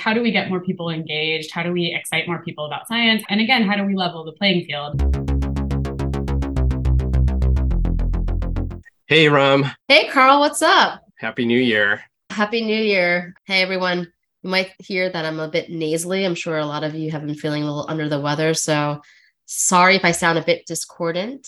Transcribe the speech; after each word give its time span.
How 0.00 0.14
do 0.14 0.22
we 0.22 0.30
get 0.30 0.48
more 0.48 0.60
people 0.60 0.88
engaged? 0.88 1.50
How 1.50 1.62
do 1.62 1.72
we 1.72 1.94
excite 1.94 2.26
more 2.26 2.42
people 2.42 2.64
about 2.64 2.88
science? 2.88 3.22
And 3.28 3.38
again, 3.38 3.68
how 3.68 3.76
do 3.76 3.84
we 3.84 3.94
level 3.94 4.24
the 4.24 4.32
playing 4.32 4.64
field? 4.64 4.98
Hey, 9.08 9.26
Erum. 9.26 9.70
Hey, 9.88 10.08
Karl, 10.08 10.40
what's 10.40 10.62
up? 10.62 11.02
Happy 11.18 11.44
New 11.44 11.60
Year. 11.60 12.00
Happy 12.30 12.64
New 12.64 12.82
Year. 12.82 13.34
Hey, 13.44 13.60
everyone. 13.60 14.10
You 14.42 14.48
might 14.48 14.72
hear 14.78 15.10
that 15.10 15.26
I'm 15.26 15.38
a 15.38 15.48
bit 15.48 15.68
nasally. 15.68 16.24
I'm 16.24 16.34
sure 16.34 16.56
a 16.56 16.64
lot 16.64 16.82
of 16.82 16.94
you 16.94 17.10
have 17.10 17.26
been 17.26 17.34
feeling 17.34 17.62
a 17.62 17.66
little 17.66 17.84
under 17.86 18.08
the 18.08 18.20
weather. 18.20 18.54
So 18.54 19.02
sorry 19.44 19.96
if 19.96 20.04
I 20.06 20.12
sound 20.12 20.38
a 20.38 20.42
bit 20.42 20.64
discordant. 20.66 21.46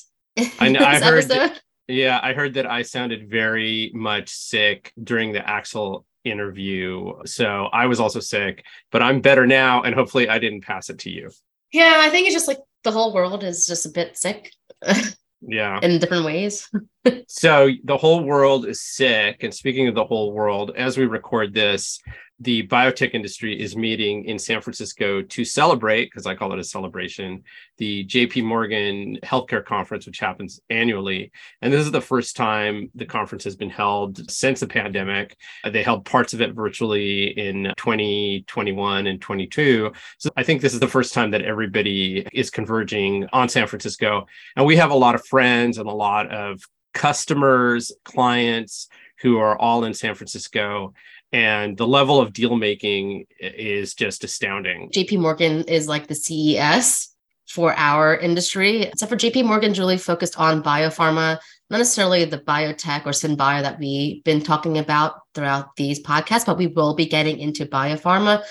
I, 0.61 0.69
know, 0.69 0.81
I 0.81 1.01
heard. 1.01 1.25
That, 1.29 1.59
yeah, 1.89 2.21
I 2.23 2.35
heard 2.35 2.53
that 2.55 2.67
I 2.67 2.83
sounded 2.83 3.31
very 3.31 3.93
much 3.95 4.29
sick 4.29 4.93
during 5.03 5.33
the 5.33 5.49
Axel 5.49 6.05
interview. 6.25 7.13
So 7.25 7.69
I 7.73 7.87
was 7.87 8.01
also 8.01 8.21
sick, 8.21 8.65
but 8.91 9.03
I'm 9.03 9.21
better 9.21 9.47
now. 9.47 9.83
And 9.83 9.95
hopefully 9.95 10.29
I 10.29 10.39
didn't 10.39 10.63
pass 10.65 10.91
it 10.91 10.99
to 11.01 11.11
you. 11.11 11.31
Yeah, 11.73 11.97
I 11.99 12.11
think 12.11 12.27
it's 12.27 12.35
just 12.35 12.49
like 12.49 12.59
the 12.85 12.93
whole 12.93 13.13
world 13.13 13.45
is 13.45 13.67
just 13.67 13.87
a 13.87 13.91
bit 13.91 14.17
sick. 14.17 14.53
yeah. 15.41 15.79
In 15.83 15.99
different 15.99 16.25
ways. 16.25 16.69
so 17.29 17.71
the 17.85 17.97
whole 17.97 18.25
world 18.25 18.67
is 18.67 18.83
sick. 18.83 19.43
And 19.43 19.55
speaking 19.55 19.89
of 19.89 19.95
the 19.95 20.05
whole 20.05 20.33
world, 20.33 20.73
as 20.77 20.99
we 20.99 21.07
record 21.07 21.55
this, 21.55 22.01
the 22.43 22.67
biotech 22.67 23.15
industry 23.15 23.59
is 23.59 23.77
meeting 23.77 24.25
in 24.25 24.39
San 24.39 24.61
Francisco 24.61 25.23
to 25.23 25.45
celebrate, 25.45 26.07
because 26.07 26.27
I 26.27 26.35
call 26.35 26.53
it 26.53 26.59
a 26.59 26.65
celebration, 26.65 27.45
the 27.79 28.05
JP 28.05 28.45
Morgan 28.45 29.19
Healthcare 29.23 29.65
Conference, 29.65 30.07
which 30.07 30.19
happens 30.19 30.61
annually. 30.69 31.31
And 31.61 31.73
this 31.73 31.85
is 31.85 31.93
the 31.93 32.01
first 32.01 32.37
time 32.37 32.91
the 32.97 33.07
conference 33.07 33.45
has 33.45 33.55
been 33.55 33.71
held 33.71 34.29
since 34.31 34.61
the 34.61 34.67
pandemic. 34.67 35.37
They 35.65 35.85
held 35.85 36.05
parts 36.05 36.35
of 36.35 36.41
it 36.41 36.53
virtually 36.53 37.39
in 37.39 37.73
2021 37.77 39.07
and 39.07 39.21
22. 39.21 39.93
So 40.19 40.31
I 40.37 40.43
think 40.43 40.61
this 40.61 40.75
is 40.75 40.81
the 40.81 40.89
first 40.89 41.15
time 41.15 41.31
that 41.31 41.43
everybody 41.43 42.27
is 42.33 42.51
converging 42.51 43.29
on 43.33 43.49
San 43.49 43.69
Francisco. 43.69 44.27
And 44.57 44.67
we 44.67 44.77
have 44.77 44.91
a 44.91 44.97
lot 44.97 45.15
of 45.15 45.25
friends 45.27 45.79
and 45.79 45.89
a 45.89 45.93
lot 45.93 46.29
of 46.33 46.61
customers, 46.93 47.93
clients 48.05 48.89
who 49.21 49.39
are 49.39 49.57
all 49.57 49.85
in 49.85 49.95
San 49.95 50.17
Francisco 50.17 50.93
and 51.33 51.77
the 51.77 51.87
level 51.87 52.21
of 52.21 52.33
deal 52.33 52.57
making 52.57 53.27
is 53.41 53.95
just 53.95 54.25
astounding. 54.25 54.91
JP 54.95 55.19
Morgan 55.21 55.63
is 55.65 55.89
like 55.89 56.07
the 56.07 56.15
CES 56.15 57.09
for 57.49 57.75
our 57.77 58.17
industry, 58.17 58.83
except 58.83 59.11
for 59.11 59.17
JP 59.17 59.45
Morgan's 59.45 59.79
really 59.79 59.99
focused 59.99 60.39
on 60.39 60.63
biopharma, 60.63 61.39
not 61.71 61.79
necessarily 61.79 62.25
the 62.25 62.39
biotech 62.39 63.05
or 63.07 63.11
SynBio 63.11 63.63
that 63.63 63.79
we've 63.79 64.23
been 64.25 64.43
talking 64.43 64.79
about 64.79 65.15
throughout 65.35 65.75
these 65.77 66.03
podcasts, 66.03 66.47
but 66.47 66.59
we 66.59 66.67
will 66.67 66.95
be 66.95 67.07
getting 67.07 67.39
into 67.39 67.67
biopharma. 67.67 68.43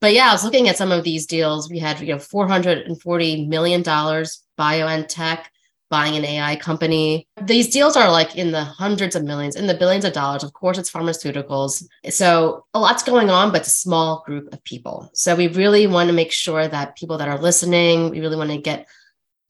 But 0.00 0.14
yeah, 0.14 0.30
I 0.30 0.32
was 0.32 0.44
looking 0.44 0.68
at 0.68 0.78
some 0.78 0.92
of 0.92 1.04
these 1.04 1.26
deals. 1.26 1.70
We 1.70 1.78
had, 1.78 2.00
you 2.00 2.06
know, 2.08 2.16
$440 2.16 3.48
million 3.48 3.82
BioNTech, 3.82 5.44
buying 5.90 6.16
an 6.16 6.24
AI 6.24 6.56
company. 6.56 7.26
These 7.42 7.68
deals 7.68 7.96
are 7.96 8.10
like 8.10 8.36
in 8.36 8.52
the 8.52 8.62
hundreds 8.62 9.16
of 9.16 9.24
millions, 9.24 9.56
in 9.56 9.66
the 9.66 9.74
billions 9.74 10.04
of 10.04 10.12
dollars. 10.12 10.44
Of 10.44 10.52
course, 10.52 10.78
it's 10.78 10.90
pharmaceuticals. 10.90 11.84
So 12.08 12.64
a 12.72 12.78
lot's 12.78 13.02
going 13.02 13.28
on, 13.28 13.50
but 13.50 13.62
it's 13.62 13.68
a 13.68 13.80
small 13.80 14.22
group 14.24 14.52
of 14.52 14.62
people. 14.64 15.10
So 15.14 15.34
we 15.34 15.48
really 15.48 15.86
want 15.86 16.08
to 16.08 16.14
make 16.14 16.32
sure 16.32 16.68
that 16.68 16.96
people 16.96 17.18
that 17.18 17.28
are 17.28 17.38
listening, 17.38 18.10
we 18.10 18.20
really 18.20 18.36
want 18.36 18.50
to 18.50 18.58
get 18.58 18.88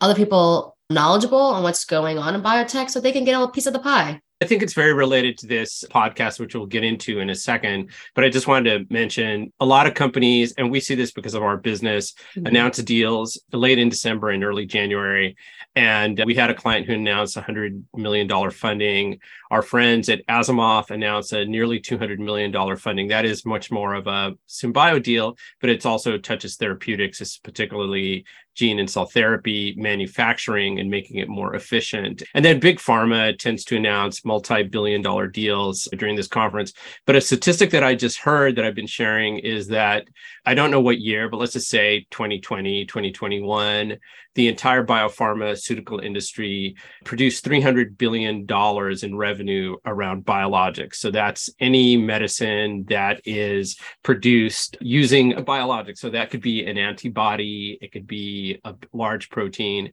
other 0.00 0.14
people 0.14 0.76
knowledgeable 0.88 1.38
on 1.38 1.62
what's 1.62 1.84
going 1.84 2.18
on 2.18 2.34
in 2.34 2.42
biotech 2.42 2.90
so 2.90 3.00
they 3.00 3.12
can 3.12 3.24
get 3.24 3.40
a 3.40 3.48
piece 3.48 3.66
of 3.66 3.72
the 3.72 3.78
pie. 3.78 4.20
I 4.42 4.46
think 4.46 4.62
it's 4.62 4.72
very 4.72 4.94
related 4.94 5.36
to 5.38 5.46
this 5.46 5.84
podcast, 5.90 6.40
which 6.40 6.54
we'll 6.54 6.64
get 6.64 6.82
into 6.82 7.20
in 7.20 7.28
a 7.28 7.34
second. 7.34 7.90
But 8.14 8.24
I 8.24 8.30
just 8.30 8.46
wanted 8.46 8.88
to 8.88 8.94
mention 8.94 9.52
a 9.60 9.66
lot 9.66 9.86
of 9.86 9.92
companies, 9.92 10.54
and 10.56 10.70
we 10.70 10.80
see 10.80 10.94
this 10.94 11.12
because 11.12 11.34
of 11.34 11.42
our 11.42 11.58
business, 11.58 12.14
mm-hmm. 12.34 12.46
announce 12.46 12.78
deals 12.78 13.38
late 13.52 13.78
in 13.78 13.90
December 13.90 14.30
and 14.30 14.42
early 14.42 14.64
January. 14.64 15.36
And 15.76 16.22
we 16.24 16.34
had 16.34 16.48
a 16.48 16.54
client 16.54 16.86
who 16.86 16.94
announced 16.94 17.36
$100 17.36 17.82
million 17.94 18.50
funding. 18.50 19.18
Our 19.50 19.60
friends 19.60 20.08
at 20.08 20.26
Asimov 20.26 20.90
announced 20.90 21.34
a 21.34 21.44
nearly 21.44 21.78
$200 21.78 22.18
million 22.18 22.76
funding. 22.76 23.08
That 23.08 23.26
is 23.26 23.44
much 23.44 23.70
more 23.70 23.92
of 23.92 24.06
a 24.06 24.32
SynBio 24.48 25.02
deal, 25.02 25.36
but 25.60 25.68
it 25.68 25.84
also 25.84 26.16
touches 26.16 26.56
therapeutics, 26.56 27.36
particularly 27.36 28.24
gene 28.54 28.78
and 28.78 28.90
cell 28.90 29.06
therapy 29.06 29.74
manufacturing 29.76 30.80
and 30.80 30.90
making 30.90 31.18
it 31.18 31.28
more 31.28 31.54
efficient. 31.54 32.22
And 32.34 32.44
then 32.44 32.60
big 32.60 32.78
pharma 32.78 33.38
tends 33.38 33.64
to 33.66 33.76
announce 33.76 34.24
multi 34.24 34.62
billion 34.62 35.02
dollar 35.02 35.26
deals 35.26 35.88
during 35.96 36.16
this 36.16 36.28
conference. 36.28 36.72
But 37.06 37.16
a 37.16 37.20
statistic 37.20 37.70
that 37.70 37.84
I 37.84 37.94
just 37.94 38.18
heard 38.18 38.56
that 38.56 38.64
I've 38.64 38.74
been 38.74 38.86
sharing 38.86 39.38
is 39.38 39.68
that 39.68 40.06
I 40.44 40.54
don't 40.54 40.70
know 40.70 40.80
what 40.80 41.00
year, 41.00 41.28
but 41.28 41.38
let's 41.38 41.52
just 41.52 41.68
say 41.68 42.06
2020, 42.10 42.86
2021, 42.86 43.98
the 44.34 44.48
entire 44.48 44.84
biopharmaceutical 44.84 46.02
industry 46.02 46.76
produced 47.04 47.44
$300 47.44 47.98
billion 47.98 48.46
in 49.02 49.16
revenue 49.16 49.76
around 49.84 50.24
biologics. 50.24 50.96
So 50.96 51.10
that's 51.10 51.50
any 51.58 51.96
medicine 51.96 52.84
that 52.88 53.20
is 53.24 53.78
produced 54.02 54.76
using 54.80 55.34
a 55.34 55.42
biologic. 55.42 55.96
So 55.96 56.10
that 56.10 56.30
could 56.30 56.42
be 56.42 56.64
an 56.66 56.78
antibody, 56.78 57.78
it 57.80 57.92
could 57.92 58.06
be 58.06 58.60
a 58.64 58.74
large 58.92 59.30
protein. 59.30 59.92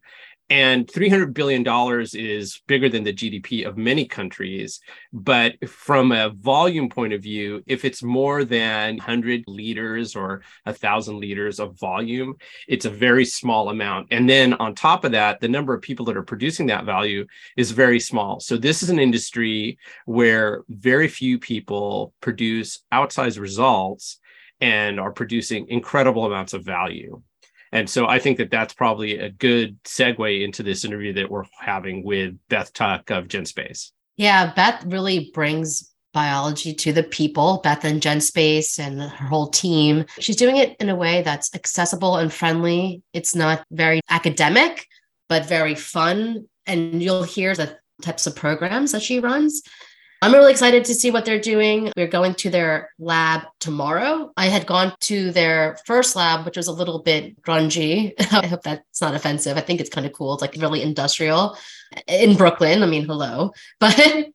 And 0.50 0.88
$300 0.88 1.34
billion 1.34 1.66
is 2.14 2.62
bigger 2.68 2.88
than 2.88 3.04
the 3.04 3.14
GDP 3.14 3.68
of 3.68 3.78
many 3.78 4.06
countries. 4.06 4.80
But 5.12 5.68
from 5.68 6.14
a 6.14 6.30
volume 6.30 6.88
point 6.88 7.12
of 7.12 7.22
view, 7.22 7.64
if 7.68 7.84
it's 7.84 8.02
more 8.02 8.46
than 8.46 8.96
100 8.96 9.44
liters 9.48 10.16
or 10.16 10.42
1,000 10.64 11.20
liters 11.20 11.60
of 11.60 11.78
volume, 11.78 12.36
it's 12.70 12.86
a 12.86 12.90
very 12.90 13.26
small 13.26 13.70
amount. 13.70 14.08
And 14.12 14.30
then 14.30 14.54
on 14.54 14.74
top 14.74 15.04
of 15.04 15.12
that, 15.12 15.42
the 15.42 15.50
number 15.50 15.74
of 15.74 15.82
people 15.82 16.06
that 16.06 16.16
are 16.16 16.24
producing 16.24 16.68
that 16.68 16.86
value 16.86 17.26
is 17.58 17.72
very 17.72 18.00
small. 18.00 18.40
So 18.40 18.56
this 18.56 18.82
is 18.82 18.90
an 18.90 19.00
industry 19.00 19.78
where 20.06 20.64
very 20.70 21.10
few 21.10 21.40
people 21.40 22.14
produce 22.22 22.86
outsized 22.94 23.40
results 23.40 24.22
and 24.62 24.98
are 24.98 25.12
producing 25.12 25.68
incredible 25.68 26.26
amounts 26.26 26.54
of 26.54 26.64
value. 26.64 27.22
And 27.72 27.90
so 27.90 28.08
I 28.08 28.20
think 28.20 28.38
that 28.38 28.52
that's 28.52 28.74
probably 28.74 29.18
a 29.18 29.30
good 29.30 29.82
segue 29.84 30.44
into 30.44 30.64
this 30.64 30.86
interview 30.86 31.14
that 31.14 31.30
we're 31.30 31.46
having 31.60 32.04
with 32.04 32.36
Beth 32.50 32.74
Tuck 32.74 33.10
of 33.10 33.28
GenSpace. 33.28 33.92
Yeah, 34.16 34.54
Beth 34.54 34.84
really 34.86 35.32
brings 35.34 35.92
biology 36.14 36.74
to 36.74 36.92
the 36.92 37.04
people, 37.04 37.60
Beth 37.64 37.84
and 37.84 38.02
GenSpace 38.02 38.80
and 38.80 39.02
her 39.02 39.28
whole 39.28 39.50
team. 39.50 40.06
She's 40.20 40.36
doing 40.36 40.58
it 40.58 40.76
in 40.80 40.90
a 40.90 40.96
way 40.96 41.22
that's 41.22 41.54
accessible 41.54 42.16
and 42.18 42.34
friendly. 42.34 43.04
It's 43.14 43.36
not 43.36 43.64
very 43.72 44.02
academic, 44.10 44.88
but 45.30 45.46
very 45.46 45.76
fun. 45.76 46.48
And 46.66 47.04
you'll 47.04 47.24
hear 47.24 47.54
the 47.54 47.78
types 48.02 48.26
of 48.26 48.36
programs 48.36 48.94
that 48.94 49.04
she 49.04 49.20
runs. 49.20 49.62
I'm 50.22 50.34
really 50.34 50.52
excited 50.52 50.84
to 50.86 50.96
see 50.96 51.12
what 51.12 51.26
they're 51.26 51.40
doing. 51.40 51.92
We're 51.96 52.08
going 52.08 52.34
to 52.36 52.50
their 52.50 52.90
lab 52.98 53.44
tomorrow. 53.60 54.32
I 54.36 54.48
had 54.48 54.66
gone 54.66 54.94
to 55.02 55.32
their 55.32 55.78
first 55.86 56.16
lab, 56.16 56.44
which 56.46 56.58
was 56.58 56.68
a 56.68 56.72
little 56.72 57.04
bit 57.04 57.40
grungy. 57.44 58.14
I 58.34 58.48
hope 58.48 58.64
that's 58.64 59.00
not 59.00 59.14
offensive. 59.14 59.58
I 59.58 59.62
think 59.62 59.80
it's 59.80 59.92
kind 59.92 60.08
of 60.08 60.14
cool. 60.14 60.34
It's 60.34 60.42
like 60.42 60.56
really 60.56 60.82
industrial 60.82 61.56
in 62.08 62.36
Brooklyn. 62.36 62.82
I 62.82 62.88
mean, 62.88 63.06
hello. 63.06 63.52
But 63.80 64.30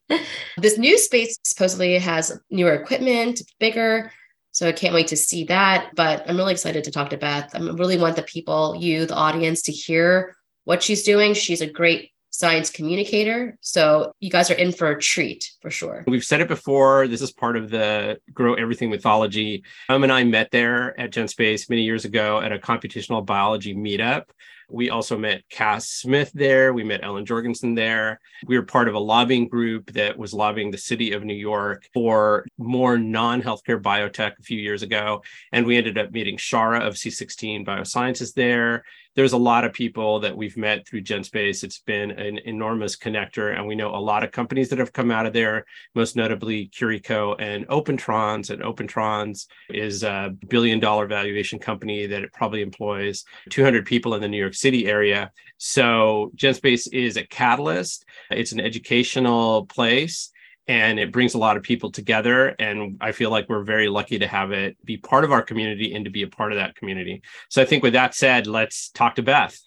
this 0.57 0.79
new 0.79 0.99
space 0.99 1.37
supposedly 1.43 1.99
has 1.99 2.39
newer 2.51 2.75
equipment, 2.75 3.43
bigger. 3.59 4.13
So 4.53 4.69
I 4.69 4.73
can't 4.73 4.95
wait 4.95 5.09
to 5.09 5.17
see 5.17 5.45
that. 5.45 5.91
But 5.97 6.29
I'm 6.29 6.37
really 6.37 6.53
excited 6.53 6.85
to 6.85 6.93
talk 6.93 7.11
to 7.11 7.17
Beth. 7.17 7.51
I 7.55 7.59
really 7.59 7.99
want 7.99 8.15
the 8.15 8.23
people, 8.23 8.77
you, 8.79 9.07
the 9.07 9.15
audience, 9.15 9.63
to 9.63 9.73
hear 9.73 10.37
what 10.65 10.83
she's 10.83 11.03
doing. 11.03 11.35
She's 11.35 11.61
a 11.61 11.67
great 11.67 12.12
science 12.33 12.71
communicator. 12.71 13.57
So 13.61 14.15
you 14.19 14.31
guys 14.31 14.51
are 14.51 14.55
in 14.55 14.73
for 14.73 14.91
a 14.91 15.01
treat 15.01 15.53
for 15.61 15.71
sure. 15.71 16.03
We've 16.07 16.25
said 16.25 16.41
it 16.41 16.49
before. 16.49 17.07
This 17.07 17.21
is 17.21 17.31
part 17.31 17.57
of 17.57 17.71
the 17.71 18.19
Grow 18.33 18.55
Everything 18.55 18.91
mythology. 18.91 19.63
Um 19.89 20.03
and 20.03 20.13
I 20.13 20.25
met 20.25 20.51
there 20.51 20.99
at 20.99 21.13
GenSpace 21.13 21.69
many 21.69 21.83
years 21.83 22.05
ago 22.05 22.41
at 22.41 22.51
a 22.51 22.59
computational 22.59 23.25
biology 23.25 23.75
meetup. 23.75 24.25
We 24.73 24.89
also 24.89 25.19
met 25.19 25.47
Cass 25.51 25.89
Smith 25.89 26.33
there. 26.33 26.73
We 26.73 26.83
met 26.83 27.05
Ellen 27.05 27.27
Jorgensen 27.27 27.75
there. 27.75 28.19
We 28.47 28.57
were 28.57 28.65
part 28.65 28.89
of 28.89 28.95
a 28.95 28.99
lobbying 28.99 29.49
group 29.49 29.93
that 29.93 30.17
was 30.17 30.33
lobbying 30.33 30.71
the 30.71 30.79
city 30.79 31.13
of 31.13 31.25
New 31.25 31.35
York 31.35 31.87
for 31.93 32.47
more 32.57 32.97
non 32.97 33.43
healthcare 33.43 33.81
biotech 33.81 34.39
a 34.39 34.43
few 34.43 34.59
years 34.59 34.83
ago. 34.83 35.23
And 35.53 35.67
we 35.67 35.77
ended 35.77 35.99
up 35.99 36.13
meeting 36.13 36.39
Shara 36.39 36.87
of 36.87 36.95
C16 36.95 37.67
Biosciences 37.67 38.33
there 38.33 38.85
there's 39.15 39.33
a 39.33 39.39
lot 39.39 39.65
of 39.65 39.73
people 39.73 40.21
that 40.21 40.37
we've 40.37 40.57
met 40.57 40.87
through 40.87 41.03
GenSpace. 41.03 41.63
It's 41.63 41.81
been 41.81 42.11
an 42.13 42.39
enormous 42.45 42.97
connector, 42.97 43.55
and 43.55 43.67
we 43.67 43.75
know 43.75 43.95
a 43.95 43.97
lot 43.97 44.25
of 44.25 44.33
companies 44.33 44.71
that 44.71 44.79
have 44.79 44.93
come 44.93 45.11
out 45.11 45.27
of 45.27 45.33
there, 45.33 45.67
most 45.95 46.17
notably 46.17 46.67
Curie 46.67 47.01
Co 47.01 47.35
and 47.35 47.67
Opentrons. 47.69 48.51
And 48.51 48.63
Opentrons 48.63 49.47
is 49.69 50.03
a 50.03 50.35
billion 50.49 50.81
dollar 50.81 51.07
valuation 51.07 51.59
company 51.59 52.07
that 52.07 52.23
it 52.23 52.33
probably 52.33 52.63
employs 52.63 53.25
200 53.51 53.85
people 53.85 54.15
in 54.15 54.23
the 54.23 54.29
New 54.29 54.39
York 54.39 54.55
City 54.55 54.87
area. 54.87 55.31
So 55.59 56.33
GenSpace 56.37 56.89
is 56.93 57.17
a 57.17 57.27
catalyst. 57.27 58.07
It's 58.31 58.53
an 58.53 58.61
educational 58.61 59.67
place 59.67 60.31
and 60.73 60.99
it 60.99 61.13
brings 61.13 61.35
a 61.35 61.39
lot 61.39 61.59
of 61.59 61.63
people 61.63 61.91
together. 61.91 62.57
And 62.59 62.97
I 62.99 63.13
feel 63.13 63.31
like 63.31 63.47
we're 63.47 63.63
very 63.63 63.89
lucky 63.89 64.19
to 64.19 64.27
have 64.27 64.53
it 64.53 64.75
be 64.87 64.97
part 64.97 65.23
of 65.23 65.31
our 65.31 65.43
community 65.43 65.95
and 65.95 66.03
to 66.07 66.11
be 66.11 66.23
a 66.23 66.27
part 66.27 66.51
of 66.51 66.57
that 66.57 66.77
community. 66.77 67.21
So 67.51 67.61
I 67.61 67.67
think 67.67 67.83
with 67.83 67.93
that 67.93 68.15
said, 68.15 68.47
let's 68.47 68.89
talk 68.89 69.17
to 69.17 69.23
Beth. 69.23 69.61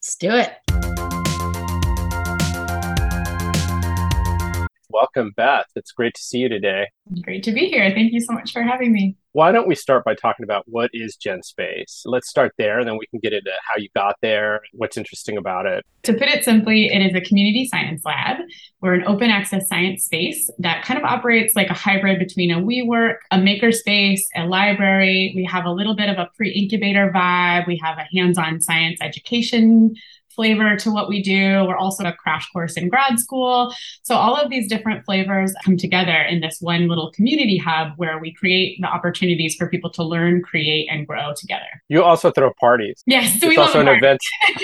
Let's 0.00 0.16
do 0.16 0.30
it. 0.30 0.97
Welcome, 5.00 5.32
Beth. 5.36 5.66
It's 5.76 5.92
great 5.92 6.12
to 6.14 6.20
see 6.20 6.38
you 6.38 6.48
today. 6.48 6.88
Great 7.22 7.44
to 7.44 7.52
be 7.52 7.68
here. 7.68 7.88
Thank 7.94 8.12
you 8.12 8.20
so 8.20 8.32
much 8.32 8.52
for 8.52 8.62
having 8.62 8.92
me. 8.92 9.16
Why 9.30 9.52
don't 9.52 9.68
we 9.68 9.76
start 9.76 10.04
by 10.04 10.16
talking 10.16 10.42
about 10.42 10.64
what 10.66 10.90
is 10.92 11.16
GenSpace? 11.16 12.00
Let's 12.04 12.28
start 12.28 12.52
there, 12.58 12.80
and 12.80 12.88
then 12.88 12.98
we 12.98 13.06
can 13.06 13.20
get 13.20 13.32
into 13.32 13.52
how 13.68 13.76
you 13.78 13.88
got 13.94 14.16
there, 14.22 14.60
what's 14.72 14.96
interesting 14.96 15.36
about 15.36 15.66
it. 15.66 15.86
To 16.02 16.14
put 16.14 16.26
it 16.26 16.42
simply, 16.42 16.86
it 16.86 16.98
is 16.98 17.14
a 17.14 17.20
community 17.20 17.68
science 17.68 18.02
lab. 18.04 18.38
We're 18.80 18.94
an 18.94 19.04
open 19.06 19.30
access 19.30 19.68
science 19.68 20.04
space 20.04 20.50
that 20.58 20.84
kind 20.84 20.98
of 20.98 21.04
operates 21.04 21.54
like 21.54 21.70
a 21.70 21.74
hybrid 21.74 22.18
between 22.18 22.50
a 22.50 22.56
WeWork, 22.56 23.18
a 23.30 23.36
makerspace, 23.36 24.22
a 24.34 24.46
library. 24.46 25.32
We 25.36 25.44
have 25.44 25.64
a 25.64 25.70
little 25.70 25.94
bit 25.94 26.08
of 26.08 26.18
a 26.18 26.28
pre 26.36 26.50
incubator 26.50 27.12
vibe. 27.14 27.68
We 27.68 27.80
have 27.84 27.98
a 27.98 28.08
hands 28.12 28.36
on 28.36 28.60
science 28.60 28.98
education 29.00 29.94
flavor 30.38 30.76
to 30.76 30.92
what 30.92 31.08
we 31.08 31.20
do. 31.20 31.64
We're 31.66 31.76
also 31.76 32.04
a 32.04 32.12
crash 32.12 32.48
course 32.52 32.76
in 32.76 32.88
grad 32.88 33.18
school. 33.18 33.74
So 34.02 34.14
all 34.14 34.36
of 34.36 34.50
these 34.50 34.68
different 34.68 35.04
flavors 35.04 35.52
come 35.64 35.76
together 35.76 36.12
in 36.12 36.40
this 36.40 36.58
one 36.60 36.86
little 36.86 37.10
community 37.10 37.58
hub 37.58 37.94
where 37.96 38.20
we 38.20 38.32
create 38.32 38.78
the 38.80 38.86
opportunities 38.86 39.56
for 39.56 39.68
people 39.68 39.90
to 39.90 40.04
learn, 40.04 40.40
create, 40.40 40.86
and 40.88 41.08
grow 41.08 41.34
together. 41.36 41.82
You 41.88 42.04
also 42.04 42.30
throw 42.30 42.52
parties. 42.60 43.02
Yes, 43.04 43.40
so 43.40 43.48
we 43.48 43.56
love 43.56 43.66
also 43.66 43.80
an 43.80 43.88
event. 43.88 44.20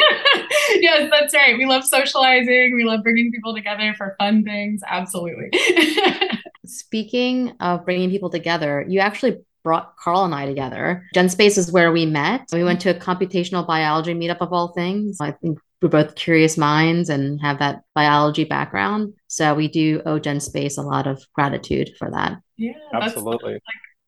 yes, 0.76 1.11
that's 1.11 1.35
right. 1.35 1.59
We 1.59 1.67
love 1.67 1.82
socializing. 1.82 2.73
We 2.77 2.85
love 2.85 3.03
bringing 3.03 3.32
people 3.32 3.53
together 3.53 3.94
for 3.99 4.15
fun 4.20 4.44
things. 4.44 4.81
Absolutely. 4.87 5.50
Speaking 6.67 7.50
of 7.59 7.85
bringing 7.85 8.11
people 8.11 8.31
together, 8.31 8.85
you 8.87 9.00
actually 9.00 9.38
brought 9.64 9.96
Karl 9.96 10.25
and 10.25 10.34
I 10.34 10.46
together. 10.46 11.05
GenSpace 11.14 11.58
is 11.58 11.72
where 11.72 11.90
we 11.90 12.06
met. 12.06 12.49
We 12.52 12.62
went 12.62 12.81
to 12.82 12.90
a 12.90 12.94
computational 12.94 13.66
biology 13.66 14.14
meetup 14.14 14.38
of 14.40 14.52
all 14.52 14.69
things. 14.69 15.16
I 15.20 15.32
think 15.32 15.58
we're 15.82 15.88
both 15.88 16.14
curious 16.14 16.56
minds 16.56 17.08
and 17.08 17.40
have 17.40 17.58
that 17.58 17.82
biology 17.94 18.44
background. 18.44 19.14
So 19.26 19.55
we 19.55 19.69
do 19.69 20.02
owe 20.06 20.20
GenSpace 20.20 20.78
a 20.78 20.82
lot 20.82 21.06
of 21.06 21.25
gratitude 21.34 21.90
for 21.99 22.11
that. 22.11 22.38
Yeah, 22.56 22.75
absolutely. 22.93 23.55
Like 23.55 23.62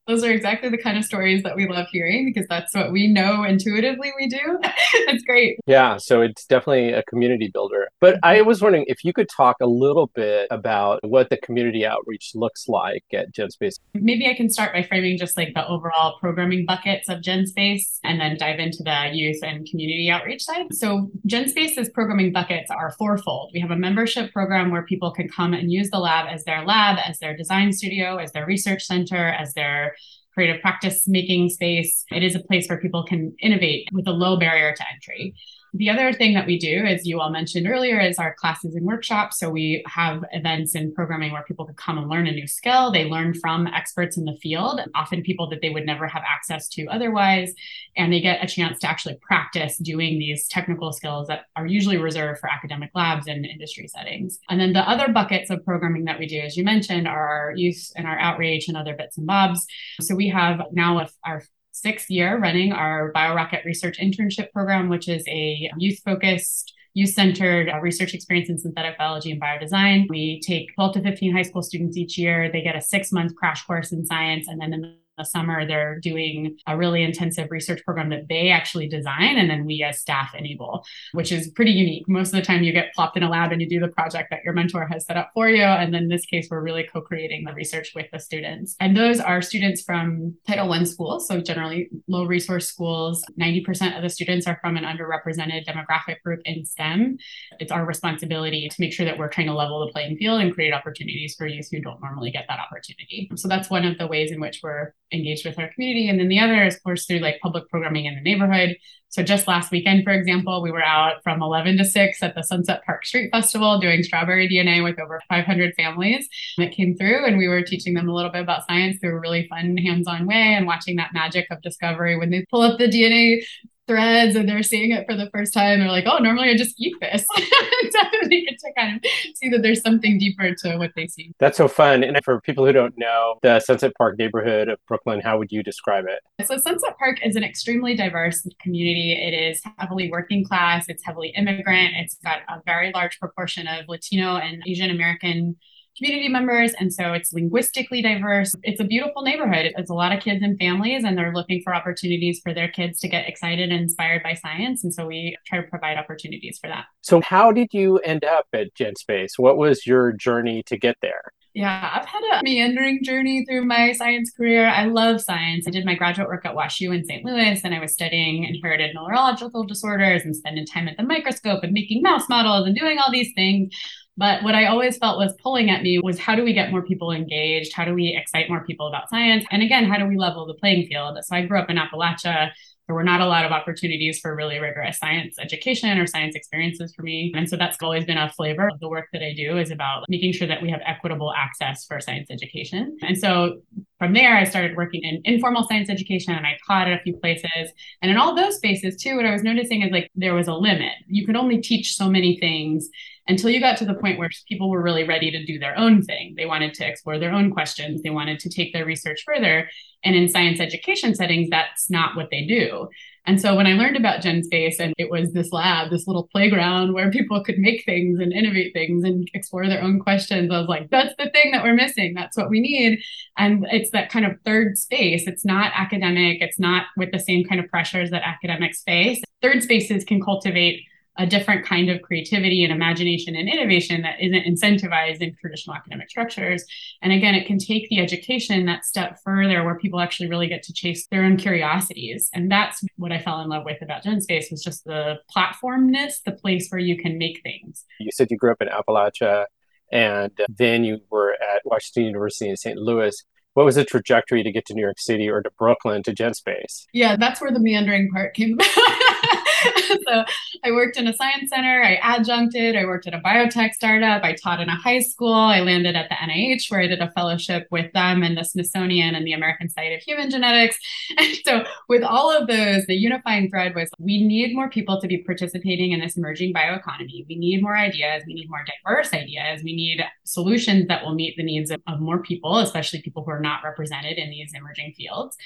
those 0.07 0.23
are 0.23 0.31
exactly 0.31 0.69
the 0.69 0.79
kind 0.79 0.97
of 0.97 1.05
stories 1.05 1.43
that 1.43 1.57
we 1.57 1.69
love 1.69 1.87
hearing 1.91 2.33
because 2.33 2.47
that's 2.49 2.75
what 2.75 2.93
we 2.93 3.09
know 3.09 3.43
intuitively 3.45 4.13
we 4.19 4.29
do. 4.29 4.59
That's 5.07 5.23
great. 5.25 5.59
Yeah, 5.67 5.97
so 5.97 6.21
it's 6.21 6.47
definitely 6.47 6.93
a 6.93 7.03
community 7.05 7.51
builder. 7.53 7.89
But 8.01 8.19
I 8.23 8.39
mm-hmm. 8.39 8.47
was 8.47 8.63
wondering 8.63 8.85
if 8.87 9.05
you 9.05 9.13
could 9.13 9.29
talk 9.29 9.57
a 9.61 9.67
little 9.67 10.11
bit 10.15 10.47
about 10.51 11.01
what 11.03 11.31
the 11.31 11.37
community 11.39 11.85
outreach 11.85 12.33
looks 12.35 12.69
like 12.69 13.05
at 13.13 13.33
GenSpace. 13.33 13.75
Maybe 13.95 14.29
I 14.29 14.35
can 14.35 14.49
start 14.49 14.73
by 14.73 14.83
framing 14.83 15.19
just 15.19 15.37
like 15.37 15.55
the 15.55 15.67
overall 15.67 16.19
programming 16.21 16.67
buckets 16.67 17.09
of 17.09 17.21
GenSpace 17.21 17.99
and 18.05 18.21
then 18.21 18.37
dive 18.39 18.61
into 18.61 18.83
the 18.85 19.11
youth 19.13 19.43
and 19.43 19.67
community 19.69 20.09
outreach 20.11 20.45
side. 20.45 20.67
So 20.73 21.11
GenSpace's 21.29 21.89
programming 21.89 22.33
buckets 22.33 22.71
are 22.71 22.93
fourfold. 22.93 23.51
We 23.53 23.61
have 23.61 23.71
a 23.71 23.77
membership 23.77 24.33
program 24.33 24.71
where 24.71 24.85
people 24.85 25.11
can 25.11 25.29
come 25.29 25.53
and 25.53 25.73
use 25.73 25.91
the 25.91 25.99
lab 25.99 26.29
as 26.29 26.45
their 26.45 26.65
lab, 26.65 26.99
as 27.05 27.19
their 27.19 27.37
design 27.37 27.73
studio, 27.73 28.17
as 28.17 28.33
their 28.33 28.47
research 28.47 28.85
center, 28.85 29.29
as 29.31 29.53
their 29.55 29.96
creative 30.37 30.61
practice 30.61 31.09
making 31.09 31.49
space. 31.49 32.05
It 32.11 32.23
is 32.23 32.35
a 32.35 32.41
place 32.41 32.69
where 32.69 32.79
people 32.79 33.05
can 33.05 33.35
innovate 33.41 33.89
with 33.93 34.07
a 34.07 34.13
low 34.13 34.37
barrier 34.37 34.75
to 34.77 34.85
entry. 34.93 35.35
The 35.77 35.91
other 35.91 36.11
thing 36.11 36.33
that 36.35 36.47
we 36.47 36.59
do, 36.59 36.85
as 36.87 37.07
you 37.07 37.21
all 37.21 37.29
mentioned 37.31 37.69
earlier, 37.69 38.01
is 38.01 38.19
our 38.19 38.35
classes 38.35 38.75
and 38.75 38.87
workshops. 38.87 39.39
So 39.39 39.51
we 39.51 39.85
have 39.87 40.25
events 40.33 40.75
and 40.75 40.95
programming 40.95 41.33
where 41.33 41.43
people 41.43 41.67
can 41.67 41.75
come 41.75 41.99
and 41.99 42.09
learn 42.09 42.27
a 42.27 42.33
new 42.33 42.47
skill. 42.47 42.91
They 42.91 43.05
learn 43.05 43.35
from 43.35 43.67
experts 43.67 44.17
in 44.17 44.25
the 44.25 44.37
field, 44.37 44.81
often 44.95 45.23
people 45.23 45.51
that 45.51 45.61
they 45.61 45.69
would 45.69 45.85
never 45.85 46.07
have 46.07 46.23
access 46.27 46.69
to 46.71 46.87
otherwise. 46.87 47.53
And 47.95 48.11
they 48.11 48.23
get 48.23 48.43
a 48.43 48.47
chance 48.47 48.79
to 48.81 48.89
actually 48.89 49.19
practice 49.21 49.77
doing 49.77 50.19
these 50.19 50.49
technical 50.49 50.93
skills 50.93 51.29
that 51.29 51.43
are 51.57 51.67
usually 51.67 51.99
reserved 51.99 52.41
for 52.41 52.49
academic 52.49 52.91
labs 52.95 53.27
and 53.27 53.45
industry 53.45 53.87
settings. 53.87 54.39
And 54.49 54.59
then 54.59 54.73
the 54.73 54.89
other 54.89 55.13
buckets 55.13 55.51
of 55.51 55.65
programming 55.65 56.05
that 56.05 56.19
we 56.19 56.27
do, 56.27 56.41
as 56.41 56.57
you 56.57 56.65
mentioned, 56.65 57.07
are 57.07 57.29
our 57.29 57.53
youth 57.55 57.93
and 57.97 58.07
our 58.07 58.19
outreach 58.19 58.69
and 58.69 58.79
other 58.79 58.95
bits 58.95 59.19
and 59.19 59.27
bobs. 59.27 59.67
So 60.01 60.15
we 60.15 60.29
have 60.31 60.63
now 60.73 61.07
our 61.25 61.43
sixth 61.77 62.11
year 62.11 62.39
running 62.39 62.73
our 62.73 63.13
BioRocket 63.13 63.65
Research 63.65 63.99
Internship 63.99 64.53
Program, 64.53 64.89
which 64.89 65.09
is 65.09 65.25
a 65.29 65.71
youth 65.79 66.01
focused 66.05 66.73
youth 66.97 67.11
centered 67.11 67.69
uh, 67.69 67.79
research 67.81 68.15
experience 68.15 68.49
in 68.49 68.59
synthetic 68.59 68.97
biology 68.97 69.31
and 69.31 69.41
biodesign. 69.41 70.07
We 70.09 70.41
take 70.41 70.75
12 70.77 70.95
to 70.95 71.03
15 71.03 71.37
high 71.37 71.43
school 71.43 71.63
students 71.63 71.99
each 71.99 72.17
year. 72.17 72.51
They 72.51 72.63
get 72.63 72.75
a 72.75 72.81
six 72.81 73.13
month 73.13 73.37
crash 73.37 73.67
course 73.67 73.93
in 73.93 74.07
science. 74.07 74.49
And 74.49 74.59
then 74.61 74.73
in 74.73 74.97
the 75.17 75.25
summer, 75.25 75.67
they're 75.67 75.99
doing 76.01 76.59
a 76.67 76.77
really 76.77 77.03
intensive 77.03 77.51
research 77.51 77.85
program 77.85 78.11
that 78.11 78.29
they 78.29 78.51
actually 78.51 78.89
design 78.89 79.37
and 79.37 79.51
then 79.51 79.65
we 79.65 79.83
as 79.83 79.99
staff 80.01 80.35
enable, 80.35 80.85
which 81.13 81.33
is 81.33 81.49
pretty 81.49 81.73
unique. 81.73 82.09
Most 82.09 82.29
of 82.29 82.35
the 82.35 82.43
time, 82.43 82.63
you 82.63 82.73
get 82.73 82.93
plopped 82.95 83.17
in 83.17 83.23
a 83.23 83.31
lab 83.31 83.53
and 83.53 83.61
you 83.61 83.69
do 83.69 83.81
the 83.81 83.89
project 83.89 84.31
that 84.31 84.45
your 84.45 84.55
mentor 84.55 84.87
has 84.87 85.07
set 85.07 85.17
up 85.17 85.31
for 85.35 85.49
you. 85.49 85.63
And 85.63 85.93
then 85.93 86.05
in 86.05 86.09
this 86.09 86.27
case, 86.27 86.49
we're 86.51 86.61
really 86.61 86.85
co 86.85 87.01
creating 87.01 87.45
the 87.45 87.53
research 87.53 87.93
with 87.95 88.07
the 88.13 88.19
students. 88.19 88.77
And 88.81 88.97
those 88.97 89.21
are 89.21 89.43
students 89.43 89.83
from 89.83 90.37
Title 90.47 90.73
I 90.73 90.85
schools, 90.85 91.27
so 91.27 91.41
generally 91.41 91.89
low 92.09 92.25
resource 92.25 92.69
schools. 92.69 93.25
90% 93.41 93.97
of 93.97 94.03
the 94.03 94.11
students 94.11 94.47
are 94.47 94.59
from 94.61 94.77
an 94.77 94.85
underrepresented 94.85 95.67
demographic 95.67 96.23
group 96.23 96.41
in 96.45 96.65
STEM. 96.65 97.19
It's 97.59 97.73
our 97.73 97.85
responsibility 97.85 98.69
to 98.69 98.77
make 98.81 98.93
sure 98.93 99.07
that 99.07 99.19
we're 99.19 99.29
trying 99.29 99.47
to 99.49 99.55
level 99.55 99.85
the 99.85 99.93
playing 99.93 100.17
field 100.17 100.41
and 100.41 100.53
create 100.53 100.73
opportunities 100.73 101.35
for 101.35 101.47
youth 101.47 101.69
who 101.71 101.81
don't 101.81 102.01
normally 102.01 102.31
get 102.31 102.47
that 102.49 102.61
opportunity. 102.61 103.31
So 103.37 103.49
that's 103.49 103.71
one 103.71 103.85
of 103.85 103.99
the 103.99 104.07
ways 104.07 104.33
in 104.33 104.41
which 104.41 104.61
we're 104.63 104.93
engaged 105.13 105.47
with 105.47 105.59
our 105.59 105.71
community. 105.73 106.09
And 106.09 106.19
then 106.19 106.29
the 106.29 106.39
other 106.39 106.65
is, 106.65 106.77
of 106.77 106.83
course, 106.83 107.07
through 107.07 107.19
like 107.19 107.41
public 107.41 107.69
programming 107.69 108.07
in 108.07 108.15
the 108.15 108.21
neighborhood. 108.21 108.77
So 109.09 109.23
just 109.23 109.47
last 109.47 109.71
weekend, 109.71 110.05
for 110.05 110.13
example, 110.13 110.63
we 110.63 110.73
were 110.73 110.83
out 110.83 111.23
from 111.23 111.43
11 111.43 111.79
to 111.79 111.85
6 111.85 112.23
at 112.23 112.35
the 112.35 112.43
Sunset 112.43 112.83
Park 112.85 113.07
Street 113.07 113.31
Festival 113.31 113.79
doing 113.79 114.03
strawberry 114.03 114.49
DNA 114.49 114.83
with 114.83 115.01
over 115.01 115.21
500 115.29 115.75
families 115.75 116.29
that 116.59 116.73
came 116.73 116.97
through. 116.97 117.25
And 117.25 117.39
we 117.39 117.49
were 117.49 117.63
teaching 117.63 117.95
them 117.95 118.09
a 118.09 118.15
little 118.15 118.31
bit 118.31 118.43
about 118.43 118.67
science 118.67 118.99
through 119.01 119.17
a 119.17 119.21
really 119.21 119.47
fun 119.49 119.77
hands 119.77 120.09
on 120.09 120.27
way 120.27 120.55
and 120.55 120.67
watching 120.67 120.97
that 120.97 121.15
magic 121.15 121.47
of 121.51 121.63
discovery 121.63 122.19
when 122.19 122.31
they 122.31 122.45
pull 122.51 122.63
up 122.63 122.79
the 122.79 122.89
DNA 122.89 123.43
threads 123.87 124.37
and 124.37 124.49
they're 124.49 124.63
seeing 124.63 124.91
it 124.91 125.07
for 125.09 125.17
the 125.17 125.31
first 125.31 125.53
time. 125.53 125.81
They're 125.81 125.89
like, 125.89 126.07
oh, 126.07 126.19
normally 126.19 126.51
I 126.51 126.57
just 126.57 126.75
eat 126.79 126.95
this. 127.01 127.25
Definitely 127.93 128.45
get 128.45 128.59
to 128.59 128.73
kind 128.77 128.97
of 128.97 129.11
see 129.35 129.49
that 129.51 129.63
there's 129.63 129.81
something 129.83 130.19
deeper 130.19 130.55
to 130.55 130.77
what 130.77 130.93
they 130.97 131.07
see. 131.07 131.33
That's 131.39 131.57
so 131.57 131.69
fun. 131.69 132.03
And 132.03 132.19
for 132.25 132.41
people 132.41 132.67
who 132.67 132.73
don't 132.73 132.97
know 132.97 133.37
the 133.43 133.61
Sunset 133.61 133.93
Park 133.97 134.19
neighborhood 134.19 134.69
of 134.69 134.79
Brooklyn, 134.87 135.21
how 135.21 135.39
would 135.39 135.53
you 135.53 135.63
describe 135.63 136.05
it? 136.09 136.47
So 136.47 136.57
Sunset 136.57 136.99
Park 136.99 137.19
is 137.25 137.37
an 137.37 137.45
extremely 137.45 137.97
diverse 137.97 138.47
community. 138.61 139.13
It 139.13 139.35
is 139.35 139.63
heavily 139.79 140.11
working 140.11 140.45
class, 140.45 140.87
it's 140.89 141.05
heavily 141.05 141.29
immigrant, 141.37 141.95
it's 141.97 142.17
got 142.25 142.39
a 142.49 142.61
very 142.67 142.93
large 142.93 143.19
proportion 143.21 143.67
of 143.67 143.89
Latino 143.89 144.37
and 144.37 144.63
Asian 144.67 144.91
American 144.91 145.57
community 145.97 146.29
members. 146.29 146.73
And 146.79 146.93
so 146.93 147.13
it's 147.13 147.33
linguistically 147.33 148.03
diverse. 148.03 148.55
It's 148.63 148.81
a 148.81 148.85
beautiful 148.85 149.23
neighborhood. 149.23 149.73
It's 149.77 149.91
a 149.91 149.95
lot 149.95 150.13
of 150.13 150.23
kids 150.23 150.43
and 150.43 150.59
families, 150.59 151.05
and 151.05 151.17
they're 151.17 151.33
looking 151.33 151.63
for 151.63 151.75
opportunities 151.75 152.41
for 152.43 152.53
their 152.53 152.69
kids 152.69 152.99
to 153.01 153.09
get 153.09 153.29
excited 153.29 153.71
and 153.71 153.81
inspired 153.81 154.23
by 154.23 154.35
science. 154.35 154.85
And 154.85 154.93
so 154.93 155.07
we 155.07 155.37
try 155.47 155.61
to 155.61 155.69
provide 155.69 155.99
opportunities 155.99 156.59
for 156.61 156.69
that. 156.69 156.85
So, 157.03 157.21
how 157.21 157.53
did 157.53 157.69
you 157.73 157.99
end 157.99 158.25
up 158.25 158.47
at 158.53 158.75
GenSpace? 158.75 159.33
What 159.39 159.57
was 159.57 159.87
your 159.87 160.13
journey 160.13 160.63
to 160.65 160.77
get 160.77 160.97
there? 161.03 161.33
Yeah, 161.57 161.91
I've 161.95 162.05
had 162.05 162.23
a 162.23 162.43
meandering 162.43 163.03
journey 163.03 163.47
through 163.47 163.65
my 163.65 163.93
science 163.93 164.31
career. 164.31 164.67
I 164.67 164.85
love 164.85 165.23
science. 165.23 165.67
I 165.67 165.71
did 165.71 165.87
my 165.87 165.95
graduate 165.95 166.29
work 166.29 166.45
at 166.45 166.55
WashU 166.55 166.95
in 166.95 167.03
St. 167.03 167.25
Louis, 167.25 167.59
and 167.65 167.75
I 167.75 167.81
was 167.81 167.95
studying 167.95 168.45
inherited 168.45 168.95
neurological 168.95 169.65
disorders 169.65 170.21
and 170.23 170.37
spending 170.37 170.67
time 170.67 170.87
at 170.87 170.99
the 170.99 171.03
microscope 171.03 171.63
and 171.63 171.73
making 171.73 172.03
mouse 172.03 172.29
models 172.29 172.67
and 172.67 172.77
doing 172.77 172.99
all 172.99 173.11
these 173.11 173.33
things. 173.35 173.75
But 174.17 174.43
what 174.43 174.55
I 174.55 174.67
always 174.67 174.97
felt 174.97 175.19
was 175.19 175.35
pulling 175.43 175.71
at 175.71 175.83
me 175.83 175.99
was 175.99 176.19
how 176.19 176.35
do 176.35 176.43
we 176.43 176.53
get 176.53 176.71
more 176.71 176.83
people 176.83 177.11
engaged? 177.11 177.73
How 177.75 177.85
do 177.85 177.95
we 177.95 178.17
excite 178.17 178.49
more 178.49 178.65
people 178.65 178.89
about 178.89 179.11
science? 179.11 179.45
And 179.51 179.63
again, 179.63 179.85
how 179.85 179.99
do 179.99 180.07
we 180.07 180.17
level 180.17 180.47
the 180.47 180.55
playing 180.55 180.87
field? 180.87 181.19
So 181.23 181.37
I 181.37 181.45
grew 181.45 181.59
up 181.59 181.69
in 181.69 181.77
Appalachia. 181.77 182.51
There 182.87 182.95
were 182.95 183.05
not 183.05 183.21
a 183.21 183.27
lot 183.27 183.45
of 183.45 183.53
opportunities 183.53 184.21
for 184.21 184.35
really 184.35 184.59
rigorous 184.59 184.99
science 184.99 185.37
education 185.41 185.99
or 185.99 186.07
science 186.07 186.37
experiences 186.37 186.95
for 186.95 187.03
me. 187.03 187.33
And 187.37 187.49
so 187.49 187.57
that's 187.57 187.77
always 187.83 188.05
been 188.05 188.17
a 188.17 188.31
flavor 188.31 188.69
of 188.69 188.79
the 188.81 188.89
work 188.89 189.07
that 189.13 189.23
I 189.23 189.35
do 189.35 189.59
is 189.59 189.71
about 189.71 190.05
making 190.09 190.33
sure 190.33 190.47
that 190.47 190.63
we 190.63 190.71
have 190.71 190.81
equitable 190.87 191.33
access 191.37 191.85
for 191.85 192.01
science 192.01 192.31
education. 192.31 192.97
And 193.03 193.19
so 193.19 193.61
from 193.99 194.13
there, 194.13 194.37
I 194.37 194.45
started 194.45 194.77
working 194.77 195.03
in 195.03 195.23
informal 195.25 195.67
science 195.67 195.89
education 195.89 196.35
and 196.35 196.47
I 196.47 196.59
taught 196.67 196.89
at 196.89 197.01
a 197.01 197.03
few 197.03 197.17
places. 197.17 197.73
And 198.03 198.11
in 198.11 198.19
all 198.19 198.35
those 198.35 198.57
spaces, 198.57 198.97
too, 198.97 199.17
what 199.17 199.25
I 199.25 199.33
was 199.33 199.43
noticing 199.43 199.83
is 199.83 199.91
like 199.91 200.11
there 200.15 200.35
was 200.35 200.49
a 200.49 200.55
limit. 200.55 200.93
You 201.07 201.25
could 201.25 201.37
only 201.37 201.63
teach 201.63 201.95
so 201.95 202.09
many 202.09 202.39
things 202.39 202.91
until 203.27 203.51
you 203.51 203.59
got 203.59 203.79
to 203.79 203.87
the 203.87 203.95
point 203.95 204.19
where 204.19 204.31
people 204.49 204.69
were 204.69 204.83
really 204.83 205.05
ready 205.05 205.31
to 205.31 205.45
do 205.47 205.59
their 205.59 205.77
own 205.79 206.03
thing. 206.03 206.35
They 206.37 206.47
wanted 206.47 206.75
to 206.75 206.87
explore 206.87 207.19
their 207.19 207.33
own 207.33 207.51
questions, 207.51 208.03
they 208.03 208.11
wanted 208.11 208.39
to 208.41 208.51
take 208.51 208.73
their 208.73 208.85
research 208.85 209.23
further. 209.25 209.69
And 210.05 210.15
in 210.15 210.29
science 210.29 210.61
education 210.61 211.15
settings, 211.15 211.49
that's 211.51 211.91
not 211.91 212.17
what 212.17 212.29
they 212.31 212.45
do. 212.47 212.89
And 213.27 213.41
so 213.41 213.57
when 213.57 213.67
I 213.67 213.73
learned 213.73 213.97
about 213.97 214.23
GenSpace 214.23 214.79
and 214.79 214.95
it 214.99 215.11
was 215.11 215.33
this 215.33 215.51
lab, 215.53 215.91
this 215.91 216.07
little 216.07 216.29
playground 216.29 216.95
where 216.95 217.11
people 217.11 217.43
could 217.43 217.59
make 217.59 217.85
things 217.85 218.21
and 218.21 218.33
innovate 218.33 218.73
things 218.73 219.03
and 219.03 219.29
explore 219.35 219.67
their 219.67 219.83
own 219.83 219.99
questions, 219.99 220.51
I 220.53 220.61
was 220.61 220.69
like, 220.69 220.91
that's 220.91 221.15
the 221.19 221.31
thing 221.31 221.51
that 221.51 221.65
we're 221.65 221.75
missing. 221.75 222.15
That's 222.15 222.37
what 222.37 222.51
we 222.51 222.61
need. 222.61 223.01
And 223.37 223.67
it's 223.71 223.91
that 223.91 224.11
kind 224.11 224.27
of 224.27 224.41
third 224.45 224.79
space. 224.79 225.27
It's 225.27 225.45
not 225.45 225.73
academic, 225.75 226.41
it's 226.41 226.61
not 226.61 226.87
with 226.97 227.11
the 227.11 227.19
same 227.19 227.45
kind 227.45 227.61
of 227.61 227.69
pressures 227.69 228.11
that 228.11 228.23
academics 228.25 228.83
face. 228.83 229.21
Third 229.43 229.63
spaces 229.63 230.05
can 230.05 230.23
cultivate 230.23 230.83
a 231.19 231.27
different 231.27 231.65
kind 231.65 231.91
of 231.91 232.03
creativity 232.03 232.65
and 232.65 232.73
imagination 232.73 233.35
and 233.37 233.49
innovation 233.49 234.03
that 234.03 234.21
isn't 234.21 234.45
incentivized 234.45 235.21
in 235.21 235.35
traditional 235.37 235.77
academic 235.77 236.11
structures. 236.11 236.65
And 237.03 237.13
again, 237.13 237.35
it 237.35 237.47
can 237.47 237.59
take 237.59 237.89
the 237.89 238.01
education 238.01 238.67
that 238.67 238.85
step 238.85 239.19
further 239.25 239.65
where 239.65 239.79
people 239.79 240.01
actually 240.01 240.29
really 240.29 240.49
get 240.49 240.63
to 240.65 240.73
chase 240.73 241.07
their 241.11 241.25
own 241.25 241.37
curiosities. 241.37 242.29
And 242.35 242.51
that's 242.51 242.85
what 242.97 243.13
I 243.13 243.19
fell 243.19 243.41
in 243.41 243.49
love 243.49 243.65
with 243.65 243.83
about 243.83 244.05
GenSpace 244.05 244.51
was 244.51 244.63
just 244.63 244.85
the 244.85 245.19
platformness, 245.35 246.23
the 246.25 246.33
place 246.33 246.69
where 246.71 246.81
you 246.81 246.97
can 246.99 247.19
make 247.19 247.43
things. 247.43 247.85
You 248.01 248.11
said 248.13 248.29
you 248.31 248.37
grew 248.37 248.53
up 248.53 248.63
in 248.63 248.69
Appalachia 248.69 249.47
and 249.93 250.33
then 250.49 250.85
you 250.85 251.01
were 251.11 251.33
at 251.35 251.63
Washington 251.65 252.05
University 252.05 252.51
in 252.51 252.57
St. 252.57 252.77
Louis 252.77 253.25
what 253.57 253.65
was 253.65 253.77
the 253.77 253.87
trajectory 253.87 254.43
to 254.43 254.53
get 254.53 254.67
to 254.67 254.75
New 254.75 254.83
York 254.83 254.99
City 254.99 255.31
or 255.31 255.41
to 255.41 255.51
Brooklyn 255.59 256.03
to 256.03 256.15
GenSpace? 256.15 256.85
Yeah, 256.93 257.17
that's 257.17 257.41
where 257.41 257.51
the 257.51 257.59
meandering 257.59 258.11
part 258.11 258.35
came 258.35 258.53
about. 258.53 258.67
so 260.07 260.25
I 260.65 260.73
worked 260.73 260.97
in 260.97 261.07
a 261.07 261.15
science 261.15 261.51
center, 261.51 261.83
I 261.83 262.17
adjuncted, 262.17 262.77
I 262.77 262.85
worked 262.85 263.07
at 263.07 263.15
a 263.15 263.21
biotech 263.21 263.73
startup, 263.73 264.23
I 264.25 264.35
taught 264.35 264.61
in 264.61 264.69
a 264.69 264.77
high 264.77 265.01
school, 265.01 265.33
I 265.33 265.61
landed 265.61 265.97
at 265.97 266.09
the 266.09 266.15
NIH 266.15 266.71
where 266.71 266.81
I 266.81 266.87
did 266.87 267.01
a 267.01 267.11
fellowship 267.13 267.67
with 267.71 267.93
them 267.93 268.23
and 268.23 268.37
the 268.37 268.45
Smithsonian 268.45 269.15
and 269.15 269.27
the 269.27 269.33
American 269.33 269.69
Society 269.69 269.95
of 269.95 270.03
Human 270.03 270.31
Genetics. 270.31 270.79
And 271.19 271.35
so 271.47 271.65
with 271.89 272.03
all 272.03 272.31
of 272.31 272.47
those, 272.47 272.85
the 272.87 272.95
unifying 272.95 273.49
thread 273.49 273.75
was 273.75 273.89
we 273.99 274.23
need 274.23 274.55
more 274.55 274.69
people 274.69 275.01
to 275.01 275.07
be 275.07 275.19
participating 275.19 275.93
in 275.93 276.01
this 276.01 276.17
emerging 276.17 276.53
bioeconomy. 276.53 277.27
We 277.29 277.37
need 277.37 277.63
more 277.63 277.77
ideas, 277.77 278.23
we 278.27 278.35
need 278.35 278.51
more 278.51 278.65
diverse 278.85 279.13
ideas, 279.15 279.63
we 279.63 279.75
need 279.75 280.05
solutions 280.27 280.87
that 280.89 281.05
will 281.05 281.15
meet 281.15 281.37
the 281.37 281.43
needs 281.43 281.71
of, 281.71 281.81
of 281.87 282.01
more 282.01 282.23
people, 282.23 282.59
especially 282.59 283.03
people 283.03 283.25
who 283.25 283.31
are 283.31 283.41
not 283.41 283.61
represented 283.65 284.19
in 284.19 284.31
these 284.31 284.53
emerging 284.55 284.93
fields. 284.97 285.37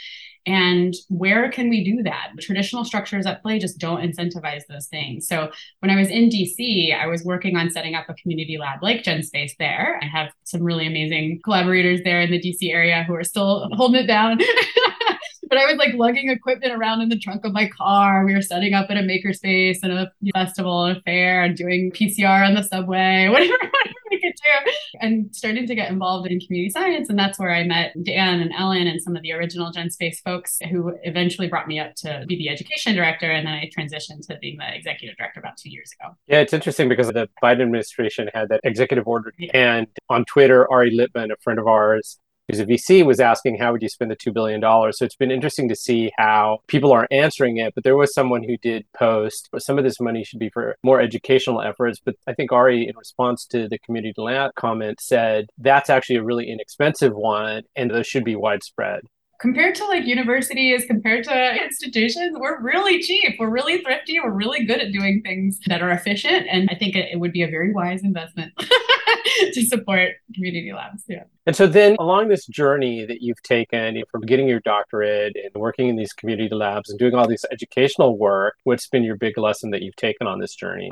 And 0.47 0.95
where 1.09 1.51
can 1.51 1.69
we 1.69 1.85
do 1.85 2.03
that? 2.05 2.33
Traditional 2.41 2.85
structures 2.85 3.27
at 3.27 3.43
play 3.43 3.59
just 3.59 3.79
don't 3.79 4.01
incentivize 4.01 4.63
those 4.69 4.87
things. 4.87 5.29
So 5.29 5.51
when 5.81 5.91
I 5.91 5.97
was 5.97 6.09
in 6.09 6.31
DC, 6.31 6.99
I 6.99 7.07
was 7.07 7.23
working 7.25 7.57
on 7.57 7.71
setting 7.71 7.95
up 7.95 8.09
a 8.09 8.15
community 8.15 8.57
lab 8.59 8.83
like 8.83 9.03
GenSpace 9.03 9.53
there. 9.59 10.01
I 10.03 10.07
have 10.07 10.33
some 10.45 10.63
really 10.63 10.87
amazing 10.87 11.41
collaborators 11.45 12.01
there 12.05 12.23
in 12.23 12.31
the 12.31 12.41
DC 12.41 12.73
area 12.73 13.05
who 13.07 13.15
are 13.15 13.25
still 13.25 13.69
holding 13.75 14.03
it 14.03 14.07
down. 14.07 14.39
but 15.51 15.59
I 15.59 15.67
was 15.67 15.77
like 15.77 15.95
lugging 15.95 16.31
equipment 16.31 16.73
around 16.73 17.03
in 17.03 17.09
the 17.09 17.19
trunk 17.19 17.45
of 17.45 17.53
my 17.53 17.69
car. 17.69 18.25
We 18.25 18.33
were 18.33 18.41
setting 18.41 18.73
up 18.73 18.87
at 18.89 18.97
a 18.97 19.01
makerspace 19.01 19.79
and 19.83 19.93
a 19.93 20.13
festival 20.33 20.85
and 20.85 20.97
a 20.97 21.01
fair 21.03 21.43
and 21.43 21.57
doing 21.57 21.91
PCR 21.91 22.47
on 22.47 22.55
the 22.55 22.63
subway, 22.63 23.29
whatever, 23.33 23.53
whatever 23.53 23.95
we 24.11 24.21
could 24.21 24.35
do, 24.35 24.73
and 25.01 25.35
starting 25.35 25.67
to 25.67 25.75
get 25.75 25.91
involved 25.91 26.31
in 26.31 26.39
community 26.39 26.71
science. 26.71 27.11
And 27.11 27.19
that's 27.19 27.37
where 27.37 27.53
I 27.53 27.65
met 27.65 27.93
Dan 28.05 28.41
and 28.41 28.53
Ellen 28.57 28.87
and 28.87 29.03
some 29.03 29.17
of 29.17 29.23
the 29.23 29.33
original 29.33 29.73
Genspace 29.73 30.23
folks 30.25 30.61
who 30.71 30.95
eventually 31.03 31.49
brought 31.49 31.67
me 31.67 31.81
up 31.81 31.97
to 31.97 32.25
be 32.29 32.37
the 32.37 32.49
education 32.49 32.95
director. 32.95 33.29
And 33.29 33.45
then 33.45 33.55
I 33.55 33.69
transitioned 33.77 34.25
to 34.29 34.39
being 34.41 34.57
the 34.57 34.73
executive 34.73 35.17
director 35.17 35.41
about 35.41 35.57
two 35.57 35.71
years 35.71 35.91
ago. 36.01 36.15
Yeah, 36.29 36.39
it's 36.39 36.53
interesting 36.53 36.89
because 36.89 37.09
the 37.09 37.29
Biden 37.43 37.63
administration 37.63 38.31
had 38.33 38.51
that 38.51 38.61
executive 38.63 39.09
order. 39.09 39.33
Yeah. 39.37 39.51
And 39.55 39.89
on 40.09 40.25
Twitter, 40.27 40.71
Ari 40.71 40.97
Litman, 40.97 41.33
a 41.33 41.37
friend 41.43 41.59
of 41.59 41.67
ours, 41.67 42.21
who's 42.51 42.61
a 42.61 42.67
VC, 42.67 43.05
was 43.05 43.21
asking, 43.21 43.59
How 43.59 43.73
would 43.73 43.83
you 43.83 43.89
spend 43.89 44.11
the 44.11 44.17
$2 44.17 44.33
billion? 44.33 44.61
So 44.93 45.05
it's 45.05 45.17
been 45.17 45.31
interesting 45.31 45.69
to 45.69 45.77
see 45.77 46.11
how 46.19 46.59
people 46.67 46.93
are 46.93 47.07
answering 47.11 47.59
it. 47.59 47.75
But 47.75 47.85
there 47.85 47.97
was 47.97 48.13
someone 48.13 48.43
who 48.43 48.57
did 48.57 48.87
post, 48.93 49.49
some 49.59 49.79
of 49.79 49.85
this 49.85 50.01
money 50.01 50.25
should 50.25 50.39
be 50.39 50.51
for 50.51 50.77
more 50.83 51.01
educational 51.01 51.63
efforts. 51.63 52.01
But 52.05 52.17
I 52.27 52.35
think 52.35 52.53
Ari, 52.53 52.89
in 52.89 52.97
response 52.97 53.47
to 53.47 53.69
the 53.69 53.79
community 53.79 54.15
lab 54.17 54.55
comment, 54.55 55.01
said 55.01 55.47
that's 55.59 55.91
actually 55.91 56.17
a 56.17 56.25
really 56.25 56.51
inexpensive 56.51 57.15
one 57.15 57.63
and 57.77 57.91
those 57.91 58.07
should 58.07 58.25
be 58.25 58.37
widespread 58.37 59.03
compared 59.41 59.75
to 59.75 59.85
like 59.87 60.05
universities, 60.05 60.85
compared 60.85 61.25
to 61.25 61.63
institutions, 61.63 62.37
we're 62.39 62.61
really 62.61 63.01
cheap. 63.03 63.37
We're 63.39 63.51
really 63.51 63.83
thrifty. 63.83 64.21
We're 64.21 64.31
really 64.31 64.65
good 64.67 64.81
at 64.81 64.93
doing 64.93 65.23
things 65.23 65.59
that 65.67 65.83
are 65.83 65.91
efficient. 65.91 66.47
And 66.49 66.69
I 66.71 66.75
think 66.75 66.95
it, 66.95 67.19
would 67.19 67.33
be 67.33 67.43
a 67.43 67.49
very 67.49 67.73
wise 67.73 68.03
investment 68.03 68.53
to 69.53 69.65
support 69.65 70.11
community 70.35 70.73
labs. 70.73 71.05
Yeah. 71.09 71.25
And 71.47 71.57
so 71.57 71.67
then 71.67 71.97
along 71.99 72.29
this 72.29 72.47
journey 72.47 73.05
that 73.07 73.23
you've 73.23 73.43
taken 73.43 74.03
from 74.11 74.23
getting 74.23 74.47
your 74.47 74.61
doctorate 74.61 75.37
and 75.37 75.51
working 75.55 75.89
in 75.89 75.97
these 75.97 76.13
community 76.13 76.55
labs 76.55 76.91
and 76.91 76.99
doing 76.99 77.15
all 77.15 77.27
this 77.27 77.45
educational 77.51 78.19
work, 78.19 78.55
what's 78.65 78.89
been 78.89 79.03
your 79.03 79.17
big 79.17 79.39
lesson 79.39 79.71
that 79.71 79.83
you've 79.83 79.97
taken 79.97 80.27
on 80.27 80.39
this 80.39 80.55
journey? 80.55 80.91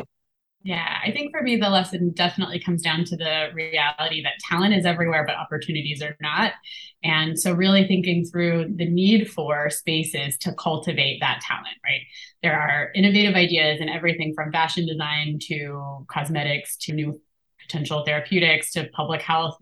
Yeah, 0.65 0.99
I 1.05 1.13
think 1.13 1.31
for 1.31 1.41
me, 1.41 1.57
the 1.57 1.71
lesson 1.71 2.11
definitely 2.11 2.59
comes 2.59 2.83
down 2.83 3.05
to 3.05 3.17
the 3.17 3.49
reality 3.55 4.23
that 4.25 4.33
talent 4.49 4.75
is 4.75 4.85
everywhere, 4.85 5.25
but 5.25 5.37
opportunities 5.37 6.03
are 6.03 6.17
not. 6.21 6.53
And 7.05 7.39
so, 7.39 7.53
really 7.53 7.87
thinking 7.87 8.25
through 8.25 8.75
the 8.75 8.85
need 8.91 9.31
for 9.31 9.71
spaces 9.71 10.37
to 10.39 10.53
cultivate 10.55 11.21
that 11.21 11.41
talent, 11.43 11.77
right? 11.85 12.01
There 12.43 12.59
are 12.59 12.91
innovative 12.95 13.37
ideas 13.37 13.81
in 13.81 13.89
everything 13.89 14.33
from 14.35 14.51
fashion 14.51 14.85
design 14.87 15.39
to 15.45 16.05
cosmetics 16.11 16.77
to 16.83 16.93
new 16.93 17.21
potential 17.63 18.05
therapeutics 18.05 18.73
to 18.73 18.89
public 18.93 19.23
health. 19.23 19.59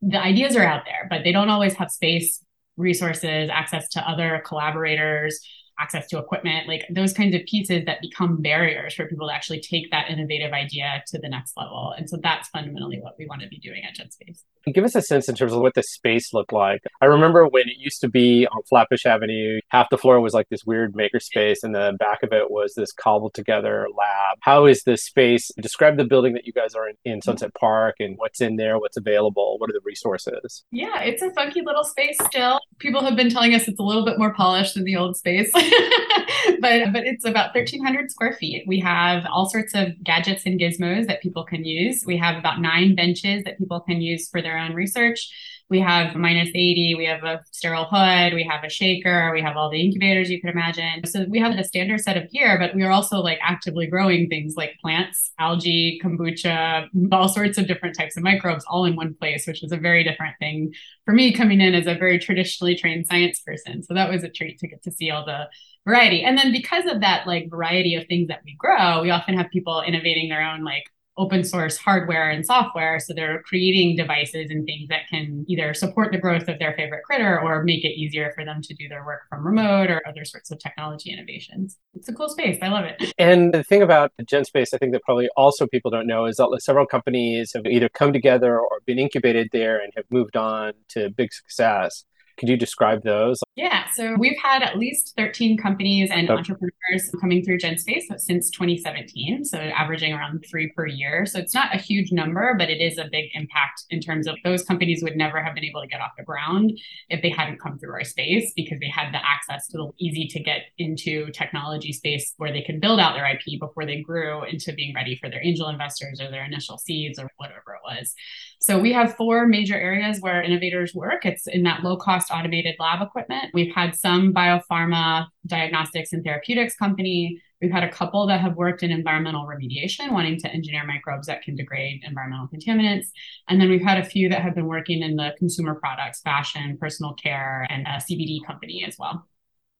The 0.00 0.20
ideas 0.20 0.54
are 0.56 0.62
out 0.62 0.84
there, 0.84 1.06
but 1.10 1.24
they 1.24 1.32
don't 1.32 1.50
always 1.50 1.74
have 1.74 1.90
space, 1.90 2.42
resources, 2.76 3.50
access 3.52 3.88
to 3.90 4.08
other 4.08 4.42
collaborators 4.46 5.40
access 5.78 6.06
to 6.08 6.18
equipment, 6.18 6.68
like 6.68 6.86
those 6.90 7.12
kinds 7.12 7.34
of 7.34 7.42
pieces 7.44 7.84
that 7.86 8.00
become 8.00 8.40
barriers 8.40 8.94
for 8.94 9.06
people 9.06 9.28
to 9.28 9.34
actually 9.34 9.60
take 9.60 9.90
that 9.90 10.10
innovative 10.10 10.52
idea 10.52 11.02
to 11.08 11.18
the 11.18 11.28
next 11.28 11.56
level. 11.56 11.94
And 11.96 12.08
so 12.08 12.16
that's 12.22 12.48
fundamentally 12.48 12.98
what 13.00 13.14
we 13.18 13.26
want 13.26 13.42
to 13.42 13.48
be 13.48 13.58
doing 13.58 13.82
at 13.84 13.96
GenSpace. 13.96 14.42
Give 14.72 14.84
us 14.84 14.96
a 14.96 15.02
sense 15.02 15.28
in 15.28 15.36
terms 15.36 15.52
of 15.52 15.60
what 15.60 15.74
the 15.74 15.82
space 15.82 16.34
looked 16.34 16.52
like. 16.52 16.82
I 17.00 17.06
remember 17.06 17.46
when 17.46 17.68
it 17.68 17.76
used 17.78 18.00
to 18.00 18.08
be 18.08 18.48
on 18.48 18.62
Flatbush 18.68 19.06
Avenue, 19.06 19.60
half 19.68 19.88
the 19.90 19.98
floor 19.98 20.20
was 20.20 20.34
like 20.34 20.48
this 20.48 20.64
weird 20.66 20.94
makerspace, 20.94 21.58
and 21.62 21.72
the 21.72 21.94
back 22.00 22.24
of 22.24 22.32
it 22.32 22.50
was 22.50 22.74
this 22.74 22.90
cobbled 22.92 23.34
together 23.34 23.86
lab. 23.96 24.38
How 24.40 24.66
is 24.66 24.82
this 24.82 25.04
space? 25.04 25.50
Describe 25.60 25.96
the 25.96 26.04
building 26.04 26.34
that 26.34 26.46
you 26.46 26.52
guys 26.52 26.74
are 26.74 26.88
in, 26.88 26.96
in 27.04 27.22
Sunset 27.22 27.54
Park 27.54 27.96
and 28.00 28.14
what's 28.16 28.40
in 28.40 28.56
there, 28.56 28.78
what's 28.78 28.96
available, 28.96 29.56
what 29.58 29.70
are 29.70 29.72
the 29.72 29.80
resources? 29.84 30.64
Yeah, 30.72 31.00
it's 31.00 31.22
a 31.22 31.32
funky 31.34 31.62
little 31.62 31.84
space 31.84 32.16
still. 32.24 32.58
People 32.78 33.02
have 33.02 33.14
been 33.14 33.30
telling 33.30 33.54
us 33.54 33.68
it's 33.68 33.78
a 33.78 33.84
little 33.84 34.04
bit 34.04 34.18
more 34.18 34.34
polished 34.34 34.74
than 34.74 34.84
the 34.84 34.96
old 34.96 35.16
space. 35.16 35.52
but 36.60 36.92
but 36.92 37.04
it's 37.04 37.24
about 37.24 37.54
1300 37.54 38.10
square 38.10 38.32
feet. 38.34 38.64
We 38.66 38.80
have 38.80 39.24
all 39.30 39.48
sorts 39.48 39.74
of 39.74 40.02
gadgets 40.02 40.46
and 40.46 40.60
gizmos 40.60 41.06
that 41.06 41.22
people 41.22 41.44
can 41.44 41.64
use. 41.64 42.04
We 42.06 42.16
have 42.18 42.36
about 42.36 42.60
nine 42.60 42.94
benches 42.94 43.44
that 43.44 43.58
people 43.58 43.80
can 43.80 44.00
use 44.00 44.28
for 44.28 44.42
their 44.42 44.58
own 44.58 44.74
research 44.74 45.30
we 45.68 45.80
have 45.80 46.14
minus 46.14 46.48
80 46.48 46.94
we 46.96 47.06
have 47.06 47.24
a 47.24 47.40
sterile 47.50 47.86
hood 47.90 48.34
we 48.34 48.44
have 48.44 48.62
a 48.62 48.70
shaker 48.70 49.32
we 49.32 49.42
have 49.42 49.56
all 49.56 49.70
the 49.70 49.80
incubators 49.80 50.30
you 50.30 50.40
could 50.40 50.50
imagine. 50.50 51.04
So 51.06 51.24
we 51.28 51.38
have 51.40 51.56
a 51.56 51.64
standard 51.64 52.00
set 52.00 52.16
of 52.16 52.30
gear 52.30 52.58
but 52.58 52.74
we 52.74 52.82
are 52.82 52.90
also 52.90 53.18
like 53.18 53.38
actively 53.42 53.86
growing 53.86 54.28
things 54.28 54.54
like 54.56 54.76
plants 54.80 55.32
algae 55.38 56.00
kombucha 56.02 56.88
all 57.12 57.28
sorts 57.28 57.58
of 57.58 57.66
different 57.66 57.96
types 57.96 58.16
of 58.16 58.22
microbes 58.22 58.64
all 58.68 58.84
in 58.84 58.96
one 58.96 59.14
place 59.14 59.46
which 59.46 59.64
is 59.64 59.72
a 59.72 59.76
very 59.76 60.04
different 60.04 60.36
thing 60.38 60.72
for 61.04 61.12
me 61.12 61.32
coming 61.32 61.60
in 61.60 61.74
as 61.74 61.86
a 61.86 61.94
very 61.94 62.18
traditionally 62.18 62.76
trained 62.76 63.06
science 63.06 63.40
person. 63.40 63.82
So 63.82 63.94
that 63.94 64.10
was 64.10 64.22
a 64.22 64.28
treat 64.28 64.58
to 64.60 64.68
get 64.68 64.82
to 64.84 64.92
see 64.92 65.10
all 65.10 65.24
the 65.24 65.48
variety. 65.86 66.22
And 66.24 66.36
then 66.36 66.52
because 66.52 66.86
of 66.86 67.00
that 67.00 67.26
like 67.26 67.50
variety 67.50 67.94
of 67.94 68.06
things 68.06 68.28
that 68.28 68.42
we 68.44 68.54
grow 68.58 69.02
we 69.02 69.10
often 69.10 69.36
have 69.36 69.50
people 69.50 69.82
innovating 69.86 70.28
their 70.28 70.42
own 70.42 70.64
like 70.64 70.84
open 71.18 71.44
source 71.44 71.76
hardware 71.76 72.30
and 72.30 72.44
software. 72.44 73.00
So 73.00 73.14
they're 73.14 73.42
creating 73.42 73.96
devices 73.96 74.50
and 74.50 74.64
things 74.66 74.88
that 74.88 75.08
can 75.08 75.44
either 75.48 75.74
support 75.74 76.12
the 76.12 76.18
growth 76.18 76.48
of 76.48 76.58
their 76.58 76.74
favorite 76.76 77.02
critter 77.04 77.40
or 77.40 77.62
make 77.64 77.84
it 77.84 77.98
easier 77.98 78.32
for 78.34 78.44
them 78.44 78.60
to 78.62 78.74
do 78.74 78.88
their 78.88 79.04
work 79.04 79.22
from 79.28 79.46
remote 79.46 79.90
or 79.90 80.02
other 80.06 80.24
sorts 80.24 80.50
of 80.50 80.58
technology 80.58 81.12
innovations. 81.12 81.78
It's 81.94 82.08
a 82.08 82.12
cool 82.12 82.28
space. 82.28 82.58
I 82.62 82.68
love 82.68 82.84
it. 82.84 83.12
And 83.18 83.52
the 83.52 83.62
thing 83.62 83.82
about 83.82 84.12
GenSpace, 84.22 84.74
I 84.74 84.78
think 84.78 84.92
that 84.92 85.02
probably 85.02 85.28
also 85.36 85.66
people 85.66 85.90
don't 85.90 86.06
know 86.06 86.26
is 86.26 86.36
that 86.36 86.48
several 86.60 86.86
companies 86.86 87.52
have 87.54 87.66
either 87.66 87.88
come 87.88 88.12
together 88.12 88.58
or 88.58 88.80
been 88.86 88.98
incubated 88.98 89.48
there 89.52 89.78
and 89.78 89.92
have 89.96 90.04
moved 90.10 90.36
on 90.36 90.72
to 90.90 91.10
big 91.10 91.32
success. 91.32 92.04
Could 92.38 92.48
you 92.50 92.56
describe 92.56 93.02
those? 93.02 93.40
Yeah, 93.54 93.86
so 93.94 94.14
we've 94.18 94.36
had 94.42 94.62
at 94.62 94.76
least 94.76 95.14
13 95.16 95.56
companies 95.56 96.10
and 96.12 96.28
entrepreneurs 96.28 97.10
coming 97.18 97.42
through 97.42 97.58
GenSpace 97.58 98.02
since 98.18 98.50
2017, 98.50 99.44
so 99.46 99.58
averaging 99.58 100.12
around 100.12 100.44
three 100.50 100.70
per 100.76 100.86
year. 100.86 101.24
So 101.24 101.38
it's 101.38 101.54
not 101.54 101.74
a 101.74 101.78
huge 101.78 102.12
number, 102.12 102.54
but 102.58 102.68
it 102.68 102.82
is 102.82 102.98
a 102.98 103.08
big 103.10 103.30
impact 103.32 103.84
in 103.88 104.00
terms 104.00 104.26
of 104.26 104.36
those 104.44 104.64
companies 104.64 105.02
would 105.02 105.16
never 105.16 105.42
have 105.42 105.54
been 105.54 105.64
able 105.64 105.80
to 105.80 105.86
get 105.86 106.02
off 106.02 106.10
the 106.18 106.24
ground 106.24 106.78
if 107.08 107.22
they 107.22 107.30
hadn't 107.30 107.58
come 107.58 107.78
through 107.78 107.94
our 107.94 108.04
space 108.04 108.52
because 108.54 108.78
they 108.80 108.90
had 108.90 109.14
the 109.14 109.20
access 109.26 109.66
to 109.68 109.78
the 109.78 109.90
easy 109.98 110.26
to 110.26 110.40
get 110.40 110.62
into 110.76 111.30
technology 111.30 111.92
space 111.92 112.34
where 112.36 112.52
they 112.52 112.62
could 112.62 112.82
build 112.82 113.00
out 113.00 113.14
their 113.14 113.26
IP 113.26 113.58
before 113.58 113.86
they 113.86 114.02
grew 114.02 114.44
into 114.44 114.74
being 114.74 114.94
ready 114.94 115.16
for 115.16 115.30
their 115.30 115.42
angel 115.42 115.68
investors 115.68 116.20
or 116.20 116.30
their 116.30 116.44
initial 116.44 116.76
seeds 116.76 117.18
or 117.18 117.30
whatever 117.38 117.74
it 117.74 117.80
was. 117.82 118.14
So 118.58 118.78
we 118.78 118.92
have 118.92 119.16
four 119.16 119.46
major 119.46 119.74
areas 119.74 120.20
where 120.20 120.42
innovators 120.42 120.94
work. 120.94 121.26
It's 121.26 121.46
in 121.46 121.62
that 121.64 121.82
low 121.82 121.96
cost 121.96 122.30
automated 122.32 122.76
lab 122.78 123.02
equipment. 123.02 123.50
We've 123.54 123.74
had 123.74 123.94
some 123.94 124.32
biopharma 124.32 125.26
diagnostics 125.46 126.12
and 126.12 126.24
therapeutics 126.24 126.74
company. 126.74 127.40
We've 127.60 127.70
had 127.70 127.84
a 127.84 127.90
couple 127.90 128.26
that 128.26 128.40
have 128.40 128.56
worked 128.56 128.82
in 128.82 128.90
environmental 128.90 129.46
remediation, 129.46 130.12
wanting 130.12 130.38
to 130.40 130.48
engineer 130.48 130.84
microbes 130.84 131.26
that 131.26 131.42
can 131.42 131.54
degrade 131.54 132.02
environmental 132.04 132.48
contaminants. 132.48 133.06
And 133.48 133.60
then 133.60 133.70
we've 133.70 133.82
had 133.82 133.98
a 133.98 134.04
few 134.04 134.28
that 134.28 134.42
have 134.42 134.54
been 134.54 134.66
working 134.66 135.02
in 135.02 135.16
the 135.16 135.32
consumer 135.38 135.74
products, 135.74 136.20
fashion, 136.20 136.76
personal 136.78 137.14
care, 137.14 137.66
and 137.70 137.86
a 137.86 138.00
CBD 138.00 138.44
company 138.46 138.84
as 138.86 138.96
well. 138.98 139.26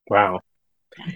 Wow. 0.09 0.41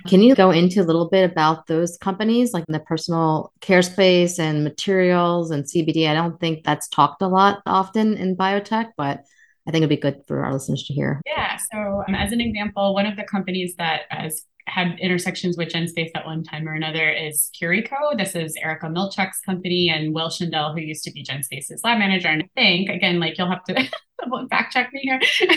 Can 0.06 0.22
you 0.22 0.34
go 0.34 0.50
into 0.50 0.80
a 0.80 0.84
little 0.84 1.08
bit 1.08 1.30
about 1.30 1.66
those 1.66 1.96
companies, 1.96 2.52
like 2.52 2.64
in 2.68 2.72
the 2.72 2.80
personal 2.80 3.52
care 3.60 3.82
space 3.82 4.38
and 4.38 4.64
materials 4.64 5.50
and 5.50 5.64
CBD? 5.64 6.08
I 6.08 6.14
don't 6.14 6.38
think 6.38 6.64
that's 6.64 6.88
talked 6.88 7.22
a 7.22 7.28
lot 7.28 7.62
often 7.66 8.16
in 8.16 8.37
biotech, 8.37 8.90
but 8.96 9.25
I 9.66 9.70
think 9.70 9.82
it'd 9.82 9.90
be 9.90 9.96
good 9.96 10.22
for 10.26 10.44
our 10.44 10.52
listeners 10.52 10.84
to 10.84 10.94
hear. 10.94 11.20
Yeah. 11.26 11.56
So, 11.72 12.04
um, 12.08 12.14
as 12.14 12.32
an 12.32 12.40
example, 12.40 12.94
one 12.94 13.06
of 13.06 13.16
the 13.16 13.25
companies 13.25 13.75
that 13.76 14.02
has 14.10 14.42
had 14.66 14.99
intersections 15.00 15.56
with 15.56 15.68
GenSpace 15.68 16.10
at 16.14 16.25
one 16.25 16.44
time 16.44 16.68
or 16.68 16.75
another 16.75 17.10
is 17.10 17.50
Curie 17.58 17.82
Co. 17.82 18.16
This 18.16 18.34
is 18.34 18.56
Erika 18.62 18.87
Milczek's 18.87 19.40
company 19.40 19.90
and 19.90 20.14
Will 20.14 20.28
Shindel, 20.28 20.75
who 20.75 20.80
used 20.80 21.04
to 21.04 21.12
be 21.12 21.25
GenSpace's 21.25 21.82
lab 21.82 21.99
manager. 21.99 22.28
And 22.28 22.42
I 22.42 22.49
think, 22.54 22.88
again, 22.88 23.20
like 23.20 23.37
you'll 23.37 23.50
have 23.50 23.64
to 23.64 23.75
fact 24.50 24.72
check 24.72 24.92
me 24.92 25.00
here. 25.02 25.20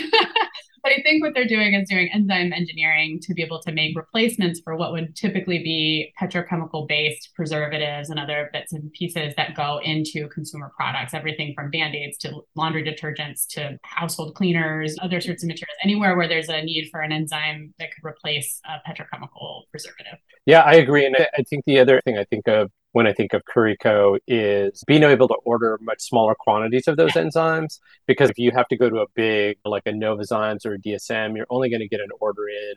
But 0.84 0.92
I 0.92 1.02
think 1.02 1.24
what 1.24 1.32
they're 1.32 1.46
doing 1.46 1.72
is 1.72 1.88
doing 1.88 2.10
enzyme 2.12 2.52
engineering 2.52 3.18
to 3.22 3.32
be 3.32 3.42
able 3.42 3.58
to 3.62 3.72
make 3.72 3.96
replacements 3.96 4.60
for 4.62 4.76
what 4.76 4.92
would 4.92 5.16
typically 5.16 5.60
be 5.60 6.12
petrochemical 6.20 6.86
based 6.86 7.30
preservatives 7.34 8.10
and 8.10 8.20
other 8.20 8.50
bits 8.52 8.74
and 8.74 8.92
pieces 8.92 9.32
that 9.38 9.56
go 9.56 9.80
into 9.82 10.28
consumer 10.28 10.70
products, 10.76 11.14
everything 11.14 11.54
from 11.54 11.70
band 11.70 11.94
aids 11.94 12.18
to 12.18 12.42
laundry 12.54 12.84
detergents 12.84 13.46
to 13.48 13.78
household 13.82 14.34
cleaners, 14.34 14.94
other 15.00 15.22
sorts 15.22 15.42
of 15.42 15.48
materials, 15.48 15.78
anywhere 15.82 16.18
where 16.18 16.28
there's 16.28 16.50
a 16.50 16.60
need 16.60 16.90
for 16.90 17.00
an 17.00 17.12
enzyme 17.12 17.72
that 17.78 17.88
could 17.94 18.06
replace 18.06 18.60
a 18.66 18.86
petrochemical 18.86 19.62
preservative. 19.70 20.18
Yeah, 20.44 20.60
I 20.60 20.74
agree. 20.74 21.06
And 21.06 21.16
I 21.16 21.42
think 21.44 21.64
the 21.64 21.78
other 21.78 22.02
thing 22.02 22.18
I 22.18 22.24
think 22.24 22.46
of 22.46 22.70
when 22.94 23.08
I 23.08 23.12
think 23.12 23.32
of 23.32 23.42
Curie 23.52 23.76
Co 23.76 24.18
is 24.28 24.84
being 24.86 25.02
able 25.02 25.26
to 25.26 25.34
order 25.44 25.78
much 25.82 26.00
smaller 26.00 26.36
quantities 26.38 26.86
of 26.86 26.96
those 26.96 27.10
enzymes. 27.12 27.80
Because 28.06 28.30
if 28.30 28.38
you 28.38 28.52
have 28.54 28.68
to 28.68 28.76
go 28.76 28.88
to 28.88 28.98
a 28.98 29.06
big, 29.16 29.58
like 29.64 29.82
a 29.84 29.90
Novozymes 29.90 30.64
or 30.64 30.74
a 30.74 30.78
DSM, 30.78 31.36
you're 31.36 31.48
only 31.50 31.68
going 31.68 31.80
to 31.80 31.88
get 31.88 31.98
an 31.98 32.10
order 32.20 32.48
in 32.48 32.74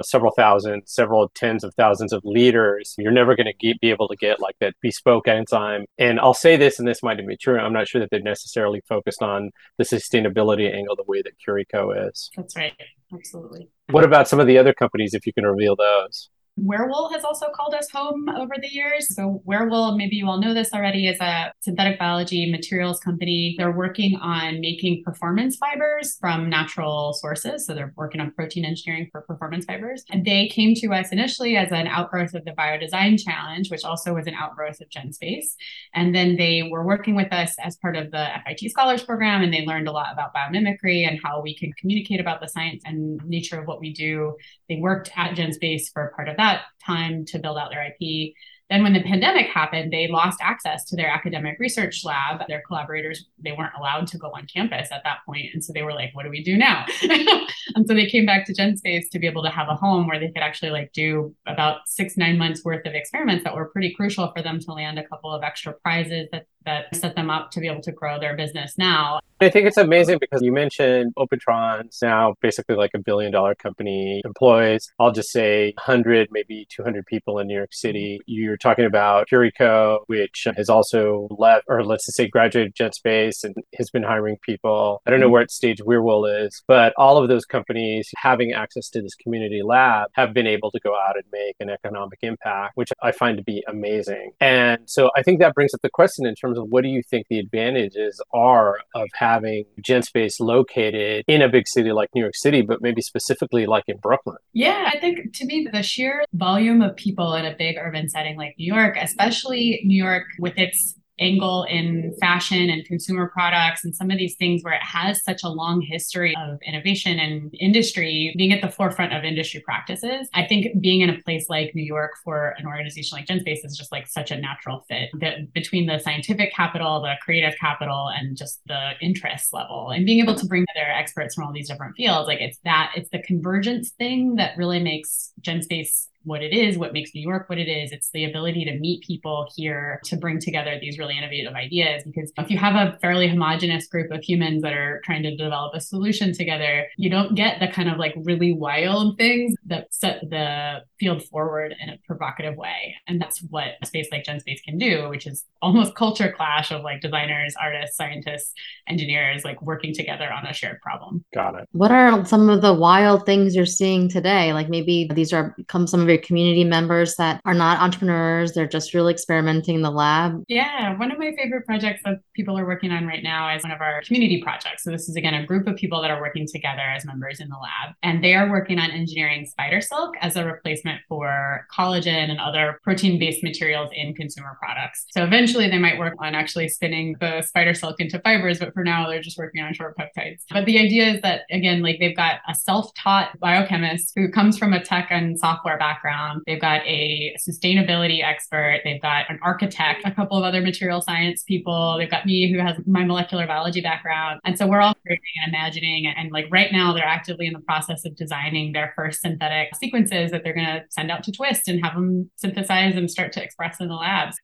of 0.00 0.06
several 0.06 0.30
thousand, 0.30 0.84
several 0.86 1.28
tens 1.34 1.64
of 1.64 1.74
thousands 1.74 2.12
of 2.12 2.22
liters. 2.24 2.94
You're 2.98 3.10
never 3.10 3.34
going 3.34 3.52
to 3.52 3.74
be 3.80 3.90
able 3.90 4.06
to 4.06 4.16
get 4.16 4.40
like 4.40 4.54
that 4.60 4.74
bespoke 4.80 5.26
enzyme. 5.26 5.86
And 5.98 6.20
I'll 6.20 6.34
say 6.34 6.56
this, 6.56 6.78
and 6.78 6.86
this 6.86 7.02
might 7.02 7.18
be 7.26 7.36
true. 7.36 7.58
I'm 7.58 7.72
not 7.72 7.88
sure 7.88 8.00
that 8.00 8.10
they're 8.10 8.20
necessarily 8.20 8.80
focused 8.88 9.22
on 9.22 9.50
the 9.76 9.84
sustainability 9.84 10.72
angle 10.72 10.94
the 10.94 11.02
way 11.08 11.20
that 11.22 11.32
Curie 11.42 11.66
Co 11.70 11.90
is. 11.90 12.30
That's 12.36 12.54
right. 12.56 12.74
Absolutely. 13.12 13.70
What 13.90 14.04
about 14.04 14.28
some 14.28 14.38
of 14.38 14.46
the 14.46 14.56
other 14.56 14.72
companies, 14.72 15.14
if 15.14 15.26
you 15.26 15.32
can 15.32 15.44
reveal 15.44 15.74
those? 15.74 16.30
Werewool 16.64 17.12
has 17.12 17.24
also 17.24 17.46
called 17.54 17.74
us 17.74 17.88
home 17.90 18.28
over 18.28 18.54
the 18.60 18.68
years. 18.68 19.14
So, 19.14 19.42
Werewool, 19.46 19.96
maybe 19.96 20.16
you 20.16 20.26
all 20.26 20.40
know 20.40 20.54
this 20.54 20.72
already, 20.72 21.08
is 21.08 21.20
a 21.20 21.52
synthetic 21.60 21.98
biology 21.98 22.50
materials 22.50 23.00
company. 23.00 23.54
They're 23.58 23.72
working 23.72 24.16
on 24.16 24.60
making 24.60 25.02
performance 25.04 25.56
fibers 25.56 26.16
from 26.20 26.48
natural 26.48 27.12
sources. 27.12 27.66
So, 27.66 27.74
they're 27.74 27.92
working 27.96 28.20
on 28.20 28.32
protein 28.32 28.64
engineering 28.64 29.08
for 29.12 29.22
performance 29.22 29.64
fibers. 29.64 30.04
And 30.10 30.24
they 30.24 30.48
came 30.48 30.74
to 30.76 30.88
us 30.88 31.12
initially 31.12 31.56
as 31.56 31.70
an 31.70 31.86
outgrowth 31.86 32.34
of 32.34 32.44
the 32.44 32.52
Biodesign 32.52 33.22
Challenge, 33.22 33.70
which 33.70 33.84
also 33.84 34.14
was 34.14 34.26
an 34.26 34.34
outgrowth 34.34 34.80
of 34.80 34.88
GenSpace. 34.88 35.54
And 35.94 36.14
then 36.14 36.36
they 36.36 36.68
were 36.70 36.84
working 36.84 37.14
with 37.14 37.32
us 37.32 37.54
as 37.62 37.76
part 37.76 37.96
of 37.96 38.10
the 38.10 38.26
FIT 38.46 38.70
Scholars 38.70 39.02
Program, 39.02 39.42
and 39.42 39.52
they 39.52 39.64
learned 39.64 39.88
a 39.88 39.92
lot 39.92 40.12
about 40.12 40.34
biomimicry 40.34 41.08
and 41.08 41.20
how 41.22 41.40
we 41.40 41.56
can 41.56 41.72
communicate 41.74 42.20
about 42.20 42.40
the 42.40 42.48
science 42.48 42.82
and 42.84 43.20
nature 43.26 43.60
of 43.60 43.66
what 43.66 43.80
we 43.80 43.92
do. 43.92 44.34
They 44.68 44.76
worked 44.76 45.10
at 45.16 45.36
GenSpace 45.36 45.92
for 45.92 46.12
part 46.16 46.28
of 46.28 46.36
that 46.36 46.47
that 46.48 46.62
time 46.84 47.24
to 47.26 47.38
build 47.38 47.58
out 47.58 47.70
their 47.70 47.86
IP. 47.86 48.34
Then, 48.70 48.82
when 48.82 48.92
the 48.92 49.02
pandemic 49.02 49.46
happened, 49.46 49.90
they 49.90 50.08
lost 50.08 50.38
access 50.42 50.84
to 50.86 50.96
their 50.96 51.08
academic 51.08 51.58
research 51.58 52.04
lab. 52.04 52.46
Their 52.48 52.62
collaborators, 52.66 53.24
they 53.42 53.52
weren't 53.52 53.72
allowed 53.78 54.06
to 54.08 54.18
go 54.18 54.28
on 54.28 54.46
campus 54.46 54.88
at 54.92 55.02
that 55.04 55.20
point. 55.24 55.46
And 55.54 55.64
so 55.64 55.72
they 55.72 55.80
were 55.80 55.94
like, 55.94 56.10
what 56.12 56.24
do 56.24 56.30
we 56.30 56.44
do 56.44 56.54
now? 56.54 56.84
and 57.02 57.86
so 57.86 57.94
they 57.94 58.04
came 58.04 58.26
back 58.26 58.44
to 58.46 58.52
GenSpace 58.52 59.08
to 59.12 59.18
be 59.18 59.26
able 59.26 59.42
to 59.42 59.48
have 59.48 59.68
a 59.70 59.74
home 59.74 60.06
where 60.06 60.20
they 60.20 60.28
could 60.28 60.42
actually 60.42 60.70
like 60.70 60.92
do 60.92 61.34
about 61.46 61.80
six, 61.86 62.18
nine 62.18 62.36
months 62.36 62.62
worth 62.62 62.84
of 62.84 62.92
experiments 62.92 63.42
that 63.44 63.54
were 63.54 63.70
pretty 63.70 63.94
crucial 63.94 64.30
for 64.36 64.42
them 64.42 64.60
to 64.60 64.72
land 64.72 64.98
a 64.98 65.08
couple 65.08 65.32
of 65.32 65.42
extra 65.42 65.72
prizes 65.72 66.28
that 66.32 66.44
that 66.64 66.94
set 66.94 67.16
them 67.16 67.30
up 67.30 67.50
to 67.52 67.60
be 67.60 67.68
able 67.68 67.82
to 67.82 67.92
grow 67.92 68.18
their 68.18 68.36
business 68.36 68.76
now. 68.76 69.20
I 69.40 69.48
think 69.50 69.68
it's 69.68 69.76
amazing 69.76 70.18
because 70.20 70.42
you 70.42 70.52
mentioned 70.52 71.14
Opentrons 71.16 72.02
now 72.02 72.34
basically 72.42 72.74
like 72.74 72.90
a 72.94 72.98
billion 72.98 73.30
dollar 73.30 73.54
company 73.54 74.20
employs, 74.24 74.90
I'll 74.98 75.12
just 75.12 75.30
say 75.30 75.74
100, 75.76 76.28
maybe 76.32 76.66
200 76.70 77.06
people 77.06 77.38
in 77.38 77.46
New 77.46 77.54
York 77.56 77.72
City. 77.72 78.20
You're 78.26 78.56
talking 78.56 78.84
about 78.84 79.28
Curie 79.28 79.52
Co, 79.56 80.00
which 80.08 80.48
has 80.56 80.68
also 80.68 81.28
left, 81.30 81.66
or 81.68 81.84
let's 81.84 82.06
just 82.06 82.16
say 82.16 82.26
graduated 82.26 82.74
Genspace 82.74 83.44
and 83.44 83.54
has 83.76 83.90
been 83.90 84.02
hiring 84.02 84.38
people. 84.42 85.02
I 85.06 85.10
don't 85.10 85.20
know 85.20 85.28
where 85.28 85.42
at 85.42 85.52
stage 85.52 85.78
Werewool 85.78 86.44
is, 86.46 86.64
but 86.66 86.92
all 86.96 87.16
of 87.16 87.28
those 87.28 87.44
companies 87.44 88.10
having 88.16 88.52
access 88.52 88.88
to 88.90 89.00
this 89.00 89.14
community 89.14 89.62
lab 89.62 90.10
have 90.14 90.34
been 90.34 90.48
able 90.48 90.72
to 90.72 90.80
go 90.80 90.96
out 90.96 91.14
and 91.14 91.24
make 91.30 91.54
an 91.60 91.70
economic 91.70 92.18
impact, 92.22 92.72
which 92.74 92.90
I 93.02 93.12
find 93.12 93.36
to 93.36 93.44
be 93.44 93.62
amazing. 93.68 94.32
And 94.40 94.80
so 94.86 95.10
I 95.16 95.22
think 95.22 95.38
that 95.38 95.54
brings 95.54 95.74
up 95.74 95.80
the 95.82 95.90
question 95.90 96.26
in 96.26 96.34
terms 96.34 96.47
of 96.56 96.68
what 96.68 96.82
do 96.82 96.88
you 96.88 97.02
think 97.02 97.26
the 97.28 97.38
advantages 97.38 98.20
are 98.32 98.78
of 98.94 99.08
having 99.14 99.64
GenSpace 99.82 100.40
located 100.40 101.24
in 101.28 101.42
a 101.42 101.48
big 101.48 101.68
city 101.68 101.92
like 101.92 102.08
New 102.14 102.22
York 102.22 102.36
City, 102.36 102.62
but 102.62 102.80
maybe 102.80 103.02
specifically 103.02 103.66
like 103.66 103.84
in 103.88 103.98
Brooklyn? 103.98 104.36
Yeah, 104.52 104.90
I 104.92 104.98
think 104.98 105.34
to 105.34 105.44
me, 105.44 105.68
the 105.70 105.82
sheer 105.82 106.24
volume 106.32 106.80
of 106.80 106.96
people 106.96 107.34
in 107.34 107.44
a 107.44 107.54
big 107.56 107.76
urban 107.78 108.08
setting 108.08 108.36
like 108.36 108.54
New 108.58 108.72
York, 108.72 108.96
especially 109.00 109.82
New 109.84 110.02
York 110.02 110.24
with 110.38 110.56
its 110.56 110.94
angle 111.20 111.64
in 111.64 112.14
fashion 112.20 112.70
and 112.70 112.84
consumer 112.84 113.28
products 113.28 113.84
and 113.84 113.94
some 113.94 114.10
of 114.10 114.18
these 114.18 114.36
things 114.36 114.62
where 114.62 114.74
it 114.74 114.82
has 114.82 115.22
such 115.22 115.42
a 115.42 115.48
long 115.48 115.80
history 115.80 116.34
of 116.36 116.58
innovation 116.66 117.18
and 117.18 117.54
industry 117.58 118.34
being 118.36 118.52
at 118.52 118.62
the 118.62 118.70
forefront 118.70 119.12
of 119.12 119.24
industry 119.24 119.60
practices. 119.60 120.28
I 120.34 120.46
think 120.46 120.80
being 120.80 121.00
in 121.00 121.10
a 121.10 121.20
place 121.22 121.48
like 121.48 121.74
New 121.74 121.84
York 121.84 122.12
for 122.24 122.54
an 122.58 122.66
organization 122.66 123.16
like 123.16 123.26
GenSpace 123.26 123.64
is 123.64 123.76
just 123.76 123.92
like 123.92 124.06
such 124.06 124.30
a 124.30 124.40
natural 124.40 124.84
fit 124.88 125.10
that 125.20 125.52
between 125.52 125.86
the 125.86 125.98
scientific 125.98 126.52
capital, 126.52 127.00
the 127.00 127.14
creative 127.22 127.54
capital, 127.60 128.10
and 128.14 128.36
just 128.36 128.60
the 128.66 128.92
interest 129.00 129.52
level 129.52 129.90
and 129.90 130.06
being 130.06 130.20
able 130.20 130.34
to 130.34 130.46
bring 130.46 130.64
together 130.66 130.90
experts 130.90 131.34
from 131.34 131.44
all 131.44 131.52
these 131.52 131.68
different 131.68 131.96
fields. 131.96 132.26
Like 132.26 132.40
it's 132.40 132.58
that, 132.64 132.92
it's 132.94 133.10
the 133.10 133.22
convergence 133.22 133.90
thing 133.90 134.36
that 134.36 134.56
really 134.56 134.80
makes 134.80 135.32
GenSpace 135.42 136.06
what 136.24 136.42
it 136.42 136.52
is, 136.52 136.76
what 136.76 136.92
makes 136.92 137.14
New 137.14 137.22
York 137.22 137.48
what 137.48 137.58
it 137.58 137.68
is. 137.68 137.92
It's 137.92 138.10
the 138.10 138.24
ability 138.24 138.64
to 138.64 138.78
meet 138.78 139.02
people 139.04 139.48
here 139.56 140.00
to 140.04 140.16
bring 140.16 140.38
together 140.40 140.78
these 140.80 140.98
really 140.98 141.16
innovative 141.16 141.54
ideas. 141.54 142.02
Because 142.04 142.32
if 142.36 142.50
you 142.50 142.58
have 142.58 142.74
a 142.74 142.98
fairly 142.98 143.28
homogenous 143.28 143.86
group 143.86 144.10
of 144.10 144.22
humans 144.22 144.62
that 144.62 144.72
are 144.72 145.00
trying 145.04 145.22
to 145.22 145.36
develop 145.36 145.74
a 145.74 145.80
solution 145.80 146.32
together, 146.32 146.86
you 146.96 147.08
don't 147.08 147.34
get 147.34 147.60
the 147.60 147.68
kind 147.68 147.88
of 147.88 147.98
like 147.98 148.14
really 148.16 148.52
wild 148.52 149.16
things 149.16 149.54
that 149.66 149.92
set 149.94 150.20
the 150.28 150.82
field 150.98 151.22
forward 151.24 151.74
in 151.80 151.88
a 151.88 151.98
provocative 152.06 152.56
way. 152.56 152.94
And 153.06 153.20
that's 153.20 153.40
what 153.50 153.74
a 153.80 153.86
space 153.86 154.08
like 154.10 154.24
Genspace 154.24 154.62
can 154.64 154.78
do, 154.78 155.08
which 155.08 155.26
is 155.26 155.44
almost 155.62 155.94
culture 155.94 156.32
clash 156.36 156.70
of 156.70 156.82
like 156.82 157.00
designers, 157.00 157.54
artists, 157.60 157.96
scientists, 157.96 158.52
engineers, 158.88 159.44
like 159.44 159.62
working 159.62 159.94
together 159.94 160.30
on 160.32 160.46
a 160.46 160.52
shared 160.52 160.80
problem. 160.80 161.24
Got 161.32 161.54
it. 161.54 161.68
What 161.72 161.90
are 161.92 162.24
some 162.24 162.50
of 162.50 162.62
the 162.62 162.74
wild 162.74 163.24
things 163.24 163.54
you're 163.54 163.66
seeing 163.66 164.08
today? 164.08 164.52
Like 164.52 164.68
maybe 164.68 165.08
these 165.14 165.32
are 165.32 165.54
come 165.68 165.86
some 165.86 166.07
of 166.08 166.14
your 166.14 166.22
community 166.22 166.64
members 166.64 167.16
that 167.16 167.40
are 167.44 167.54
not 167.54 167.80
entrepreneurs. 167.80 168.52
They're 168.52 168.66
just 168.66 168.94
really 168.94 169.12
experimenting 169.12 169.76
in 169.76 169.82
the 169.82 169.90
lab. 169.90 170.42
Yeah, 170.48 170.96
one 170.98 171.10
of 171.10 171.18
my 171.18 171.32
favorite 171.36 171.66
projects 171.66 172.00
that 172.04 172.18
people 172.34 172.58
are 172.58 172.66
working 172.66 172.90
on 172.90 173.06
right 173.06 173.22
now 173.22 173.54
is 173.54 173.62
one 173.62 173.72
of 173.72 173.80
our 173.80 174.02
community 174.02 174.42
projects. 174.42 174.84
So 174.84 174.90
this 174.90 175.08
is 175.08 175.16
again 175.16 175.34
a 175.34 175.44
group 175.46 175.66
of 175.66 175.76
people 175.76 176.00
that 176.02 176.10
are 176.10 176.20
working 176.20 176.46
together 176.46 176.82
as 176.82 177.04
members 177.04 177.40
in 177.40 177.48
the 177.48 177.56
lab, 177.56 177.94
and 178.02 178.22
they 178.22 178.34
are 178.34 178.50
working 178.50 178.78
on 178.78 178.90
engineering 178.90 179.46
spider 179.46 179.80
silk 179.80 180.14
as 180.20 180.36
a 180.36 180.44
replacement 180.44 181.00
for 181.08 181.66
collagen 181.76 182.30
and 182.30 182.40
other 182.40 182.80
protein-based 182.82 183.42
materials 183.42 183.90
in 183.94 184.14
consumer 184.14 184.56
products. 184.58 185.06
So 185.10 185.24
eventually 185.24 185.68
they 185.68 185.78
might 185.78 185.98
work 185.98 186.14
on 186.20 186.34
actually 186.34 186.68
spinning 186.68 187.16
the 187.20 187.42
spider 187.42 187.74
silk 187.74 188.00
into 188.00 188.18
fibers, 188.20 188.58
but 188.58 188.72
for 188.72 188.84
now 188.84 189.08
they're 189.08 189.20
just 189.20 189.38
working 189.38 189.62
on 189.62 189.74
short 189.74 189.96
peptides. 189.96 190.42
But 190.50 190.64
the 190.64 190.78
idea 190.78 191.14
is 191.14 191.20
that 191.22 191.42
again, 191.50 191.82
like 191.82 191.98
they've 192.00 192.16
got 192.16 192.40
a 192.48 192.54
self-taught 192.54 193.38
biochemist 193.40 194.12
who 194.14 194.30
comes 194.30 194.58
from 194.58 194.72
a 194.72 194.82
tech 194.82 195.08
and 195.10 195.38
software 195.38 195.78
background. 195.78 195.97
They've 196.46 196.60
got 196.60 196.86
a 196.86 197.34
sustainability 197.48 198.22
expert. 198.22 198.80
They've 198.84 199.00
got 199.00 199.26
an 199.28 199.38
architect, 199.42 200.02
a 200.04 200.10
couple 200.10 200.38
of 200.38 200.44
other 200.44 200.60
material 200.60 201.02
science 201.02 201.42
people. 201.42 201.96
They've 201.98 202.10
got 202.10 202.26
me 202.26 202.52
who 202.52 202.58
has 202.58 202.76
my 202.86 203.04
molecular 203.04 203.46
biology 203.46 203.80
background. 203.80 204.40
And 204.44 204.58
so 204.58 204.66
we're 204.66 204.80
all 204.80 204.94
creating 205.04 205.24
and 205.44 205.54
imagining. 205.54 206.06
And 206.06 206.30
like 206.32 206.46
right 206.50 206.72
now, 206.72 206.92
they're 206.92 207.04
actively 207.04 207.46
in 207.46 207.52
the 207.52 207.60
process 207.60 208.04
of 208.04 208.16
designing 208.16 208.72
their 208.72 208.92
first 208.96 209.20
synthetic 209.20 209.74
sequences 209.76 210.30
that 210.30 210.42
they're 210.44 210.54
going 210.54 210.66
to 210.66 210.82
send 210.90 211.10
out 211.10 211.22
to 211.24 211.32
Twist 211.32 211.68
and 211.68 211.84
have 211.84 211.94
them 211.94 212.30
synthesize 212.36 212.96
and 212.96 213.10
start 213.10 213.32
to 213.32 213.42
express 213.42 213.80
in 213.80 213.88
the 213.88 213.94
labs. 213.94 214.36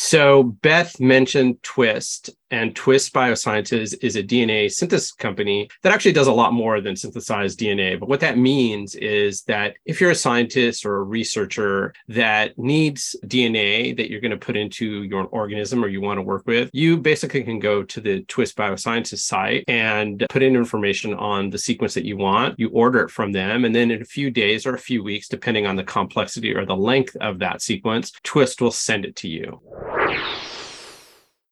So 0.00 0.44
Beth 0.44 1.00
mentioned 1.00 1.60
Twist, 1.64 2.30
and 2.50 2.74
Twist 2.74 3.12
Biosciences 3.12 3.94
is 4.00 4.16
a 4.16 4.22
DNA 4.22 4.70
synthesis 4.70 5.12
company 5.12 5.68
that 5.82 5.92
actually 5.92 6.12
does 6.12 6.28
a 6.28 6.32
lot 6.32 6.52
more 6.52 6.80
than 6.80 6.96
synthesize 6.96 7.56
DNA. 7.56 7.98
But 7.98 8.08
what 8.08 8.20
that 8.20 8.38
means 8.38 8.94
is 8.94 9.42
that 9.42 9.74
if 9.84 10.00
you're 10.00 10.12
a 10.12 10.14
scientist 10.14 10.86
or 10.86 10.96
a 10.96 11.02
researcher 11.02 11.92
that 12.06 12.56
needs 12.56 13.16
DNA 13.26 13.94
that 13.96 14.08
you're 14.08 14.20
going 14.20 14.30
to 14.30 14.38
put 14.38 14.56
into 14.56 15.02
your 15.02 15.24
organism 15.26 15.84
or 15.84 15.88
you 15.88 16.00
want 16.00 16.18
to 16.18 16.22
work 16.22 16.44
with, 16.46 16.70
you 16.72 16.96
basically 16.96 17.42
can 17.42 17.58
go 17.58 17.82
to 17.82 18.00
the 18.00 18.22
Twist 18.22 18.56
Biosciences 18.56 19.18
site 19.18 19.64
and 19.68 20.24
put 20.30 20.42
in 20.42 20.56
information 20.56 21.12
on 21.14 21.50
the 21.50 21.58
sequence 21.58 21.94
that 21.94 22.06
you 22.06 22.16
want. 22.16 22.58
You 22.58 22.70
order 22.70 23.00
it 23.00 23.10
from 23.10 23.32
them. 23.32 23.64
And 23.64 23.74
then 23.74 23.90
in 23.90 24.00
a 24.00 24.06
few 24.06 24.30
days 24.30 24.64
or 24.64 24.74
a 24.74 24.78
few 24.78 25.02
weeks, 25.02 25.28
depending 25.28 25.66
on 25.66 25.76
the 25.76 25.84
complexity 25.84 26.54
or 26.54 26.64
the 26.64 26.76
length 26.76 27.16
of 27.20 27.40
that 27.40 27.62
sequence, 27.62 28.12
Twist 28.22 28.62
will 28.62 28.70
send 28.70 29.04
it 29.04 29.16
to 29.16 29.28
you 29.28 29.60
you 29.96 30.47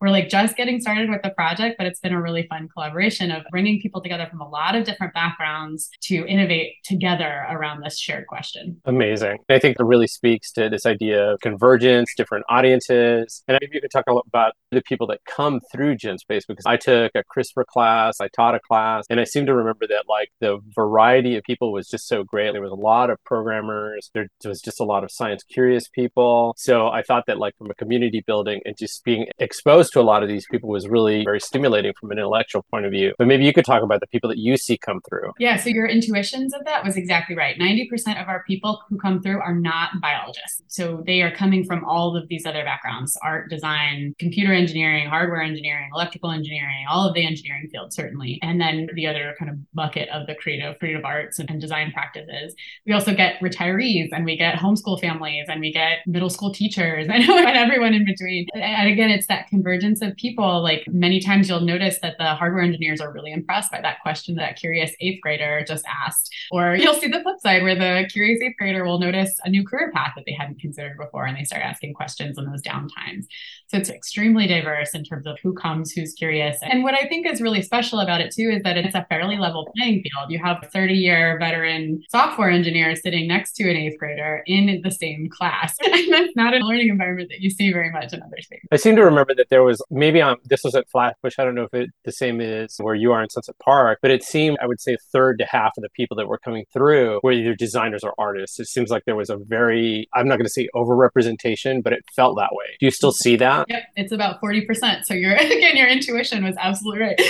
we're 0.07 0.13
like 0.13 0.29
just 0.29 0.57
getting 0.57 0.81
started 0.81 1.11
with 1.11 1.21
the 1.23 1.31
project, 1.31 1.77
but 1.79 1.87
it's 1.87 1.99
been 1.99 2.13
a 2.13 2.23
really 2.23 2.47
fun 2.47 2.69
collaboration 2.69 3.33
of 3.33 3.43
bringing 3.51 3.81
people 3.81 4.01
together 4.01 4.27
from 4.31 4.41
a 4.41 4.49
lot 4.49 4.77
of 4.77 4.85
different 4.85 5.13
backgrounds 5.13 5.91
to 6.01 6.25
innovate 6.27 6.75
together 6.85 7.45
around 7.51 7.83
this 7.83 7.99
shared 7.99 8.29
question. 8.29 8.81
Amazing. 8.85 9.39
I 9.49 9.59
think 9.59 9.79
it 9.81 9.85
really 9.85 10.07
speaks 10.07 10.53
to 10.53 10.69
this 10.69 10.87
idea 10.87 11.33
of 11.33 11.41
convergence, 11.41 12.15
different 12.17 12.45
audiences. 12.49 13.43
And 13.49 13.59
maybe 13.61 13.75
you 13.75 13.81
could 13.81 13.91
talk 13.91 14.05
a 14.07 14.13
about 14.29 14.53
the 14.71 14.81
people 14.83 15.09
that 15.09 15.19
come 15.27 15.61
through 15.73 15.97
GenSpace 15.97 16.43
because 16.47 16.67
I 16.67 16.77
took 16.77 17.11
a 17.17 17.25
CRISPR 17.25 17.67
class, 17.67 18.21
I 18.21 18.29
taught 18.29 18.55
a 18.55 18.61
class, 18.61 19.07
and 19.11 19.19
I 19.19 19.25
seem 19.25 19.45
to 19.47 19.55
remember 19.55 19.89
that 19.89 20.05
like 20.09 20.31
the 20.41 20.61
variety 20.75 21.37
of 21.37 21.43
people 21.43 21.73
was 21.73 21.89
just 21.89 22.07
so 22.07 22.23
great. 22.23 22.53
There 22.53 22.63
was 22.63 22.71
a 22.71 22.77
lot 22.77 23.11
of 23.11 23.19
programmers, 23.25 24.11
there 24.15 24.29
was 24.45 24.61
just 24.61 24.79
a 24.79 24.85
lot 24.85 25.03
of 25.03 25.11
science 25.11 25.43
curious 25.43 25.89
people. 25.89 26.55
So 26.57 26.87
I 26.87 27.03
thought 27.03 27.25
that 27.27 27.39
like 27.39 27.57
from 27.59 27.73
a 27.73 27.75
community 27.75 28.23
building 28.25 28.61
and 28.65 28.77
just 28.79 29.03
being 29.03 29.27
exposed 29.41 29.67
exposed 29.67 29.96
to 29.97 30.03
a 30.03 30.03
lot 30.03 30.23
of 30.23 30.29
these 30.29 30.47
people 30.51 30.69
was 30.69 30.89
really 30.89 31.25
very 31.25 31.41
stimulating 31.41 31.93
from 31.99 32.11
an 32.11 32.19
intellectual 32.19 32.63
point 32.71 32.85
of 32.85 32.93
view. 32.93 33.13
But 33.19 33.27
maybe 33.27 33.45
you 33.45 33.53
could 33.53 33.65
talk 33.65 33.83
about 33.83 34.01
the 34.01 34.07
people 34.07 34.29
that 34.29 34.39
you 34.39 34.57
see 34.57 34.77
come 34.77 35.01
through. 35.09 35.33
Yeah, 35.39 35.57
so 35.57 35.71
your 35.71 35.87
intuitions 35.87 36.55
of 36.55 36.65
that 36.67 36.85
was 36.85 36.97
exactly 36.97 37.37
right. 37.37 37.59
90% 37.59 38.21
of 38.21 38.29
our 38.29 38.45
people 38.47 38.83
who 38.89 38.99
come 38.99 39.23
through 39.23 39.41
are 39.41 39.55
not 39.55 40.01
biologists. 40.01 40.63
So 40.69 41.03
they 41.07 41.23
are 41.23 41.35
coming 41.35 41.65
from 41.65 41.85
all 41.85 42.17
of 42.17 42.29
these 42.29 42.45
other 42.45 42.63
backgrounds 42.65 43.17
art, 43.23 43.49
design, 43.49 44.15
computer 44.19 44.53
engineering, 44.53 45.09
hardware 45.09 45.41
engineering, 45.41 45.89
electrical 45.95 46.31
engineering, 46.31 46.85
all 46.91 47.09
of 47.09 47.15
the 47.15 47.25
engineering 47.25 47.69
fields, 47.73 47.97
certainly. 47.97 48.39
And 48.43 48.61
then 48.61 48.89
the 48.95 49.07
other 49.07 49.35
kind 49.39 49.51
of 49.51 49.57
bucket 49.73 50.09
of 50.11 50.27
the 50.27 50.35
creative, 50.35 50.79
creative 50.79 51.05
arts 51.05 51.39
and 51.39 51.61
design 51.61 51.93
practices. 51.93 52.55
We 52.87 52.93
also 52.93 53.15
get 53.15 53.41
retirees 53.41 54.09
and 54.13 54.25
we 54.25 54.37
get 54.37 54.57
homeschool 54.57 55.01
families 55.01 55.47
and 55.49 55.61
we 55.61 55.73
get 55.73 55.99
middle 56.07 56.31
school 56.31 56.53
teachers 56.53 57.07
and, 57.11 57.25
everyone 57.57 57.95
in 57.95 58.05
between. 58.05 58.47
And 58.55 58.89
again, 58.89 59.11
it's 59.11 59.27
that 59.29 59.49
conversion 59.49 59.76
convergence 59.77 60.03
of 60.03 60.17
people, 60.17 60.63
like 60.63 60.85
many 60.89 61.21
times 61.21 61.49
you'll 61.49 61.61
notice 61.61 61.99
that 62.01 62.17
the 62.19 62.35
hardware 62.35 62.63
engineers 62.63 63.01
are 63.01 63.13
really 63.13 63.33
impressed 63.33 63.71
by 63.71 63.81
that 63.81 64.01
question 64.03 64.35
that 64.37 64.57
curious 64.57 64.93
eighth 65.01 65.21
grader 65.21 65.65
just 65.67 65.85
asked. 66.07 66.35
Or 66.51 66.75
you'll 66.75 66.95
see 66.95 67.09
the 67.09 67.21
flip 67.21 67.41
side 67.41 67.63
where 67.63 67.75
the 67.75 68.09
curious 68.11 68.41
eighth 68.43 68.57
grader 68.59 68.85
will 68.85 68.99
notice 68.99 69.39
a 69.45 69.51
new 69.51 69.67
career 69.67 69.91
path 69.95 70.13
that 70.17 70.25
they 70.27 70.33
hadn't 70.33 70.61
considered 70.61 70.97
before 70.97 71.27
and 71.27 71.37
they 71.37 71.45
start 71.45 71.63
asking 71.63 71.95
questions 71.95 72.39
in 72.39 72.47
those 72.47 72.63
downtimes. 72.63 73.27
So 73.69 73.77
it's 73.77 73.91
extremely 73.91 74.47
diverse 74.47 74.95
in 74.95 75.05
terms 75.05 75.27
of 75.27 75.39
who 75.43 75.53
comes, 75.53 75.93
who's 75.93 76.13
curious. 76.13 76.59
And 76.63 76.85
what 76.85 76.95
I 76.95 77.07
think 77.09 77.27
is 77.27 77.41
really 77.41 77.63
special 77.63 78.01
about 78.01 78.21
it 78.21 78.33
too 78.33 78.51
is 78.51 78.63
that 78.63 78.77
it's 78.77 78.95
a 78.95 79.05
fairly 79.09 79.39
level 79.39 79.71
playing 79.77 80.03
field. 80.03 80.31
You 80.31 80.39
have 80.39 80.65
30 80.73 80.95
year 80.95 81.37
veteran 81.39 82.03
software 82.09 82.51
engineers 82.51 83.03
sitting 83.03 83.27
next 83.27 83.55
to 83.57 83.69
an 83.69 83.77
eighth 83.77 83.99
grader 83.99 84.43
in 84.47 84.81
the 84.83 84.91
same 84.91 85.29
class. 85.29 85.75
and 85.85 86.13
that's 86.13 86.33
not 86.37 86.55
a 86.55 86.59
learning 86.59 86.89
environment 86.89 87.29
that 87.31 87.41
you 87.41 87.51
see 87.51 87.73
very 87.73 87.91
much 87.91 88.13
in 88.13 88.23
other 88.23 88.41
spaces. 88.41 88.69
I 88.71 88.77
seem 88.77 88.97
to 88.97 89.05
remember 89.05 89.35
that 89.35 89.49
there 89.49 89.65
was 89.67 89.83
maybe 89.91 90.21
on 90.21 90.37
this 90.45 90.63
was 90.65 90.75
at 90.75 90.89
Flatbush. 90.91 91.35
I 91.39 91.45
don't 91.45 91.55
know 91.55 91.65
if 91.65 91.75
it 91.75 91.91
the 92.05 92.13
same 92.13 92.41
is 92.41 92.77
where 92.79 92.95
you 92.95 93.13
are 93.13 93.23
in 93.23 93.31
Sunset 93.31 93.57
Park, 93.63 93.99
but 94.03 94.11
it 94.11 94.23
seemed 94.23 94.59
I 94.61 94.67
would 94.67 94.81
say 94.81 94.97
third 95.13 95.39
to 95.39 95.47
half 95.47 95.73
of 95.77 95.83
the 95.83 95.91
people 95.91 96.17
that 96.17 96.29
were 96.29 96.39
coming 96.39 96.65
through 96.73 97.21
were 97.23 97.33
either 97.33 97.55
designers 97.55 98.03
or 98.03 98.15
artists. 98.19 98.59
It 98.61 98.67
seems 98.67 98.91
like 98.91 99.05
there 99.05 99.17
was 99.17 99.31
a 99.31 99.37
very 99.37 100.09
I'm 100.15 100.29
not 100.29 100.37
going 100.37 100.47
to 100.47 100.51
say 100.51 100.69
overrepresentation, 100.75 101.83
but 101.83 101.93
it 101.93 102.05
felt 102.15 102.37
that 102.37 102.51
way. 102.53 102.77
Do 102.79 102.87
you 102.87 102.91
still 102.91 103.13
see 103.13 103.37
that? 103.37 103.67
Yep, 103.69 103.83
it's 103.97 104.13
about 104.13 104.41
forty 104.41 104.63
percent. 104.63 105.07
So 105.07 105.15
your 105.15 105.35
again, 105.37 105.77
your 105.77 105.89
intuition 105.89 106.45
was 106.45 106.57
absolutely 106.59 107.03
right. 107.03 107.21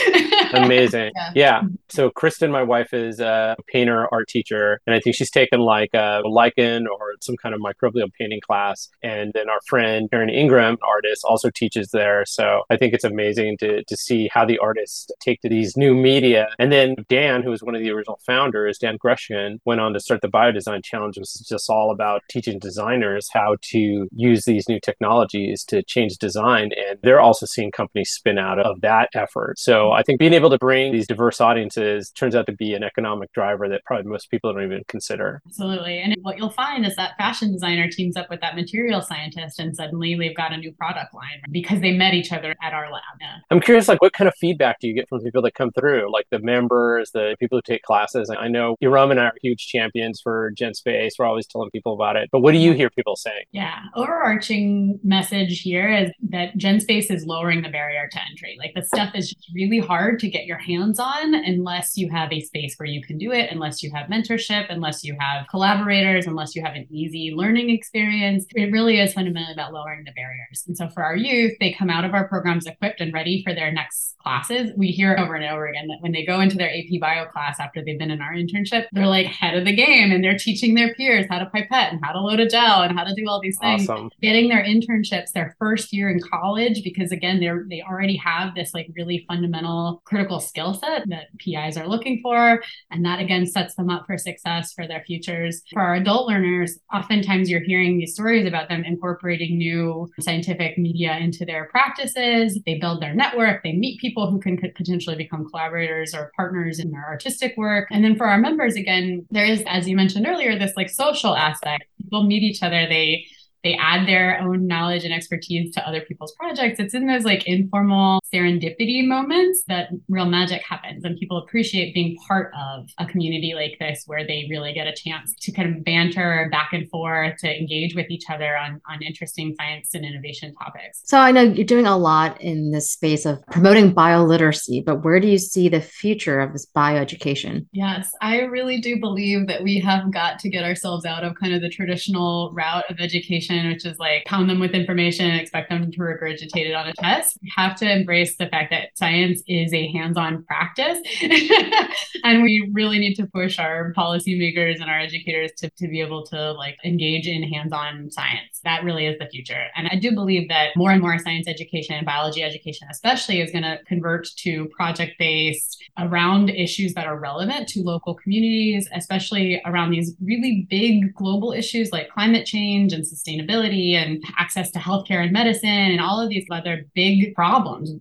Amazing. 0.55 1.12
Yeah. 1.14 1.33
yeah. 1.35 1.62
So 1.88 2.11
Kristen, 2.11 2.51
my 2.51 2.62
wife, 2.62 2.92
is 2.92 3.20
a 3.20 3.57
painter, 3.66 4.07
art 4.12 4.29
teacher, 4.29 4.81
and 4.87 4.94
I 4.94 5.01
think 5.01 5.16
she's 5.16 5.31
taken 5.31 5.61
like 5.61 5.90
a 5.94 6.22
lichen 6.25 6.87
or 6.87 7.14
some 7.20 7.37
kind 7.37 7.55
of 7.55 7.61
microbial 7.61 8.12
painting 8.18 8.40
class. 8.40 8.88
And 9.03 9.33
then 9.35 9.49
our 9.49 9.61
friend 9.66 10.09
Karen 10.11 10.31
Ingram, 10.31 10.77
artist, 10.87 11.25
also 11.25 11.51
teaches 11.51 11.90
there. 11.92 12.25
So 12.26 12.62
I 12.70 12.76
think 12.76 12.94
it's 12.94 13.04
amazing 13.04 13.58
to, 13.58 13.84
to 13.84 13.96
see 13.96 14.28
how 14.32 14.44
the 14.44 14.58
artists 14.58 15.10
take 15.20 15.40
to 15.42 15.48
these 15.48 15.76
new 15.76 15.94
media. 15.94 16.48
And 16.58 16.72
then 16.72 16.96
Dan, 17.08 17.42
who 17.42 17.50
was 17.50 17.62
one 17.62 17.74
of 17.74 17.82
the 17.82 17.90
original 17.90 18.20
founders, 18.26 18.78
Dan 18.78 18.98
Grushkin, 18.98 19.58
went 19.64 19.80
on 19.80 19.92
to 19.92 20.00
start 20.00 20.20
the 20.20 20.28
Biodesign 20.28 20.84
Challenge, 20.84 21.16
which 21.16 21.24
is 21.24 21.46
just 21.48 21.70
all 21.70 21.90
about 21.90 22.22
teaching 22.28 22.58
designers 22.58 23.28
how 23.32 23.56
to 23.62 24.08
use 24.12 24.44
these 24.44 24.68
new 24.68 24.80
technologies 24.80 25.64
to 25.64 25.82
change 25.82 26.16
design. 26.18 26.70
And 26.88 26.98
they're 27.02 27.20
also 27.20 27.46
seeing 27.46 27.70
companies 27.70 28.10
spin 28.10 28.38
out 28.38 28.58
of 28.58 28.80
that 28.80 29.10
effort. 29.14 29.58
So 29.58 29.92
I 29.92 30.02
think 30.02 30.18
being 30.18 30.32
able 30.32 30.50
to 30.50 30.58
bring 30.58 30.92
these 30.92 31.06
diverse 31.06 31.40
audiences 31.40 32.10
turns 32.10 32.34
out 32.34 32.46
to 32.46 32.52
be 32.52 32.74
an 32.74 32.82
economic 32.82 33.32
driver 33.32 33.68
that 33.68 33.84
probably 33.84 34.10
most 34.10 34.30
people 34.30 34.52
don't 34.52 34.62
even 34.62 34.82
consider. 34.88 35.42
Absolutely. 35.46 35.98
And 35.98 36.16
what 36.22 36.38
you'll 36.38 36.50
find 36.50 36.86
is 36.86 36.96
that 36.96 37.16
fashion 37.16 37.52
designer 37.52 37.90
teams 37.90 38.16
up 38.16 38.28
with 38.30 38.40
that 38.40 38.54
material 38.54 39.00
scientist 39.00 39.58
and 39.58 39.76
suddenly 39.76 40.14
they've 40.14 40.36
got 40.36 40.52
a 40.52 40.56
new 40.56 40.72
product 40.72 41.14
line 41.14 41.42
because 41.50 41.80
they 41.80 41.92
met 41.92 42.14
each 42.16 42.33
other 42.33 42.55
at 42.62 42.72
our 42.72 42.90
lab. 42.90 43.02
Yeah. 43.20 43.37
I'm 43.50 43.61
curious, 43.61 43.88
like, 43.88 44.02
what 44.02 44.12
kind 44.12 44.29
of 44.29 44.35
feedback 44.40 44.81
do 44.81 44.88
you 44.88 44.94
get 44.94 45.09
from 45.09 45.20
people 45.20 45.42
that 45.42 45.55
come 45.55 45.70
through, 45.70 46.12
like 46.12 46.26
the 46.31 46.40
members, 46.40 47.11
the 47.12 47.37
people 47.38 47.59
who 47.59 47.62
take 47.62 47.83
classes? 47.83 48.31
I 48.31 48.48
know 48.48 48.76
Erum 48.83 49.11
and 49.11 49.20
I 49.20 49.26
are 49.26 49.33
huge 49.42 49.66
champions 49.66 50.20
for 50.20 50.52
GenSpace. 50.59 51.12
We're 51.18 51.26
always 51.26 51.46
telling 51.46 51.70
people 51.70 51.94
about 51.94 52.16
it. 52.16 52.29
But 52.33 52.40
what 52.40 52.52
do 52.52 52.59
you 52.59 52.70
mm-hmm. 52.70 52.79
hear 52.79 52.90
people 52.90 53.16
saying? 53.16 53.44
Yeah, 53.52 53.81
overarching 53.94 54.98
message 55.05 55.61
here 55.61 55.92
is 55.92 56.11
that 56.31 56.57
GenSpace 56.57 57.11
is 57.11 57.26
lowering 57.26 57.62
the 57.62 57.68
barrier 57.68 58.09
to 58.11 58.20
entry. 58.31 58.57
Like 58.59 58.72
the 58.74 58.83
stuff 58.83 59.14
is 59.14 59.31
just 59.31 59.50
really 59.55 59.79
hard 59.79 60.18
to 60.20 60.29
get 60.29 60.46
your 60.46 60.59
hands 60.59 60.98
on 60.98 61.35
unless 61.35 61.96
you 61.96 62.09
have 62.11 62.33
a 62.33 62.40
space 62.40 62.74
where 62.79 62.88
you 62.88 63.02
can 63.02 63.18
do 63.18 63.33
it, 63.33 63.50
unless 63.50 63.83
you 63.83 63.90
have 63.94 64.09
mentorship, 64.09 64.66
unless 64.70 65.05
you 65.05 65.16
have 65.20 65.46
collaborators, 65.48 66.26
unless 66.26 66.55
you 66.57 66.62
have 66.64 66.74
an 66.74 66.87
easy 66.90 67.33
learning 67.35 67.70
experience. 67.70 68.46
It 68.55 68.72
really 68.72 68.98
is 69.00 69.12
fundamentally 69.12 69.52
about 69.52 69.72
lowering 69.72 70.05
the 70.05 70.12
barriers. 70.12 70.64
And 70.66 70.76
so 70.76 70.88
for 70.88 71.05
our 71.05 71.16
youth, 71.16 71.52
they 71.61 71.72
come 71.72 71.90
out 71.90 72.05
of 72.07 72.14
our 72.14 72.29
programs 72.29 72.66
equipped 72.66 73.01
and 73.01 73.12
ready 73.12 73.42
for 73.45 73.55
their 73.55 73.73
next 73.73 74.16
classes. 74.27 74.73
We 74.77 74.88
hear 74.88 75.16
over 75.16 75.35
and 75.35 75.45
over 75.45 75.66
again 75.66 75.87
that 75.87 75.99
when 76.01 76.11
they 76.11 76.27
go 76.27 76.40
into 76.40 76.57
their 76.57 76.69
AP 76.69 77.01
bio 77.01 77.27
class 77.27 77.61
after 77.61 77.83
they've 77.85 77.99
been 77.99 78.11
in 78.11 78.21
our 78.21 78.33
internship, 78.33 78.87
they're 78.92 79.07
like 79.07 79.27
head 79.27 79.57
of 79.57 79.64
the 79.64 79.75
game 79.75 80.11
and 80.11 80.23
they're 80.25 80.37
teaching 80.37 80.75
their 80.75 80.95
peers 80.95 81.27
how 81.31 81.38
to 81.38 81.47
pipette 81.47 81.92
and 81.92 82.05
how 82.05 82.12
to 82.12 82.21
load 82.21 82.40
a 82.40 82.49
gel 82.49 82.83
and 82.83 82.99
how 82.99 83.05
to 83.05 83.14
do 83.14 83.29
all 83.29 83.40
these 83.40 83.59
things. 83.61 83.88
Awesome. 83.88 84.11
Getting 84.21 84.49
their 84.49 84.64
internships 84.64 85.31
their 85.33 85.55
first 85.59 85.92
year 85.92 86.11
in 86.11 86.21
college 86.21 86.83
because 86.83 87.12
again, 87.12 87.38
they're 87.40 87.64
they 87.69 87.83
already 87.83 88.16
have 88.16 88.55
this 88.55 88.75
like 88.75 88.88
really 88.97 89.25
fundamental 89.29 90.03
critical 90.05 90.40
skill 90.40 90.75
set 90.75 91.09
that 91.09 91.27
PIs 91.38 91.77
are 91.77 91.87
looking 91.87 92.21
for. 92.23 92.62
And 92.90 93.05
that 93.05 93.21
again 93.21 93.47
sets 93.47 93.77
them 93.77 93.90
up 93.90 94.07
for 94.07 94.19
success 94.19 94.73
for 94.73 94.87
their 94.88 95.05
futures. 95.07 95.62
For 95.73 95.83
our 95.83 95.95
adult 95.95 96.29
learners, 96.29 96.79
oftentimes 96.92 97.49
you're 97.49 97.61
hearing 97.61 97.99
these 97.99 98.14
stories 98.14 98.47
about 98.47 98.69
them 98.69 98.85
incorporating 98.85 99.57
new 99.57 100.11
scientific 100.21 100.79
media 100.79 101.16
into 101.19 101.45
their 101.45 101.66
practice 101.66 101.95
practices, 101.96 102.61
they 102.66 102.78
build 102.78 103.00
their 103.00 103.14
network, 103.14 103.62
they 103.62 103.72
meet 103.72 104.00
people 104.00 104.30
who 104.30 104.38
can 104.38 104.59
potentially 104.59 105.16
become 105.16 105.48
collaborators 105.48 106.14
or 106.14 106.32
partners 106.37 106.78
in 106.78 106.90
their 106.90 107.04
artistic 107.04 107.54
work. 107.56 107.88
And 107.90 108.04
then 108.04 108.16
for 108.16 108.26
our 108.26 108.38
members, 108.38 108.76
again, 108.76 109.26
there 109.30 109.44
is, 109.44 109.62
as 109.66 109.88
you 109.88 109.96
mentioned 109.96 110.26
earlier, 110.26 110.59
this 110.59 110.76
like 110.76 110.90
social 110.90 111.35
aspect. 111.35 111.85
People 112.02 112.24
meet 112.24 112.42
each 112.42 112.62
other, 112.62 112.87
they 112.87 113.26
they 113.66 113.74
add 113.81 114.07
their 114.07 114.40
own 114.40 114.64
knowledge 114.68 115.05
and 115.05 115.12
expertise 115.12 115.74
to 115.74 115.88
other 115.88 116.00
people's 116.00 116.33
projects. 116.37 116.79
It's 116.79 116.94
in 116.94 117.09
those 117.09 117.24
like 117.24 117.48
informal 117.48 118.20
serendipity 118.33 119.05
moments 119.05 119.64
that 119.66 119.88
real 120.09 120.26
magic 120.26 120.62
happens 120.62 121.05
and 121.05 121.18
people 121.18 121.38
appreciate 121.38 121.92
being 121.92 122.16
part 122.29 122.52
of 122.57 122.88
a 122.98 123.07
community 123.07 123.55
like 123.57 123.76
this 123.81 124.05
where 124.07 124.24
they 124.24 124.46
really 124.48 124.72
get 124.72 124.87
a 124.87 124.94
chance 124.94 125.35
to 125.40 125.50
kind 125.50 125.74
of 125.74 125.83
banter 125.83 126.48
back 126.52 126.72
and 126.74 126.88
forth, 126.90 127.37
to 127.38 127.52
engage 127.52 127.96
with 127.96 128.09
each 128.09 128.31
other 128.31 128.57
on, 128.57 128.81
on 128.88 129.02
interesting 129.02 129.52
science 129.59 129.90
and 129.94 130.05
innovation 130.05 130.55
topics. 130.55 131.02
So 131.05 131.18
I 131.18 131.33
know 131.33 131.42
you're 131.42 131.66
doing 131.66 131.88
a 131.88 131.96
lot 131.96 132.40
in 132.40 132.70
this 132.70 132.92
space 132.92 133.26
of 133.26 133.44
promoting 133.48 133.92
bioliteracy, 133.92 134.85
but 134.85 135.02
where 135.02 135.18
do 135.18 135.26
you 135.26 135.38
see 135.38 135.68
the 135.68 135.81
future 135.81 136.38
of 136.38 136.52
this 136.52 136.66
bioeducation? 136.66 137.66
Yes, 137.72 138.12
I 138.22 138.42
really 138.42 138.81
do 138.81 139.00
believe 139.00 139.48
that 139.48 139.64
we 139.64 139.81
have 139.81 140.12
got 140.12 140.38
to 140.38 140.48
get 140.48 140.62
ourselves 140.62 141.05
out 141.05 141.24
of 141.24 141.35
kind 141.35 141.52
of 141.52 141.62
the 141.62 141.68
traditional 141.68 142.52
route 142.52 142.88
of 142.88 143.00
education 143.00 143.56
which 143.64 143.85
is 143.85 143.99
like 143.99 144.25
pound 144.27 144.49
them 144.51 144.61
with 144.61 144.73
information 144.73 145.31
and 145.31 145.40
expect 145.40 145.71
them 145.71 145.90
to 145.90 145.99
regurgitate 145.99 146.69
it 146.69 146.75
on 146.75 146.88
a 146.88 146.95
test. 146.95 147.38
We 147.42 147.51
have 147.57 147.77
to 147.77 147.90
embrace 147.90 148.37
the 148.37 148.49
fact 148.49 148.71
that 148.71 148.88
science 148.95 149.42
is 149.47 149.73
a 149.73 149.90
hands 149.92 150.16
on 150.16 150.45
practice. 150.45 150.99
and 152.25 152.42
we 152.42 152.71
really 152.73 152.99
need 152.99 153.14
to 153.14 153.27
push 153.27 153.59
our 153.59 153.92
policymakers 153.95 154.81
and 154.81 154.90
our 154.90 155.01
educators 155.01 155.53
to, 155.59 155.71
to 155.71 155.88
be 155.88 156.01
able 156.01 156.25
to 156.27 156.53
like 156.53 156.77
engage 156.85 157.27
in 157.27 157.42
hands 157.42 157.73
on 157.73 158.11
science. 158.11 158.61
That 158.64 158.85
really 158.85 159.07
is 159.07 159.19
the 159.19 159.27
future. 159.27 159.66
And 159.77 159.88
I 159.90 159.97
do 159.97 160.12
believe 160.12 160.49
that 160.49 160.71
more 160.77 160.90
and 160.90 161.01
more 161.01 161.19
science 161.19 161.49
education 161.49 161.95
and 161.95 162.07
biology 162.07 162.42
education, 162.42 162.88
especially, 162.90 163.40
is 163.40 163.51
going 163.51 163.64
to 163.64 163.79
convert 163.87 164.29
to 164.38 164.66
project 164.77 165.12
based 165.19 165.83
around 165.99 166.51
issues 166.51 166.95
that 166.95 167.07
are 167.07 167.19
relevant 167.19 167.69
to 167.69 167.83
local 167.83 168.14
communities, 168.14 168.88
especially 168.95 169.61
around 169.64 169.90
these 169.90 170.14
really 170.23 170.66
big 170.69 171.14
global 171.14 171.53
issues 171.53 171.92
like 171.92 172.11
climate 172.11 172.47
change 172.47 172.92
and 172.92 173.05
sustainability 173.05 173.36
sustainability 173.37 173.92
and 173.94 174.22
access 174.38 174.70
to 174.70 174.79
healthcare 174.79 175.22
and 175.22 175.33
medicine 175.33 175.68
and 175.68 176.01
all 176.01 176.20
of 176.20 176.29
these 176.29 176.46
other 176.51 176.87
big 176.94 177.35
problems 177.35 177.92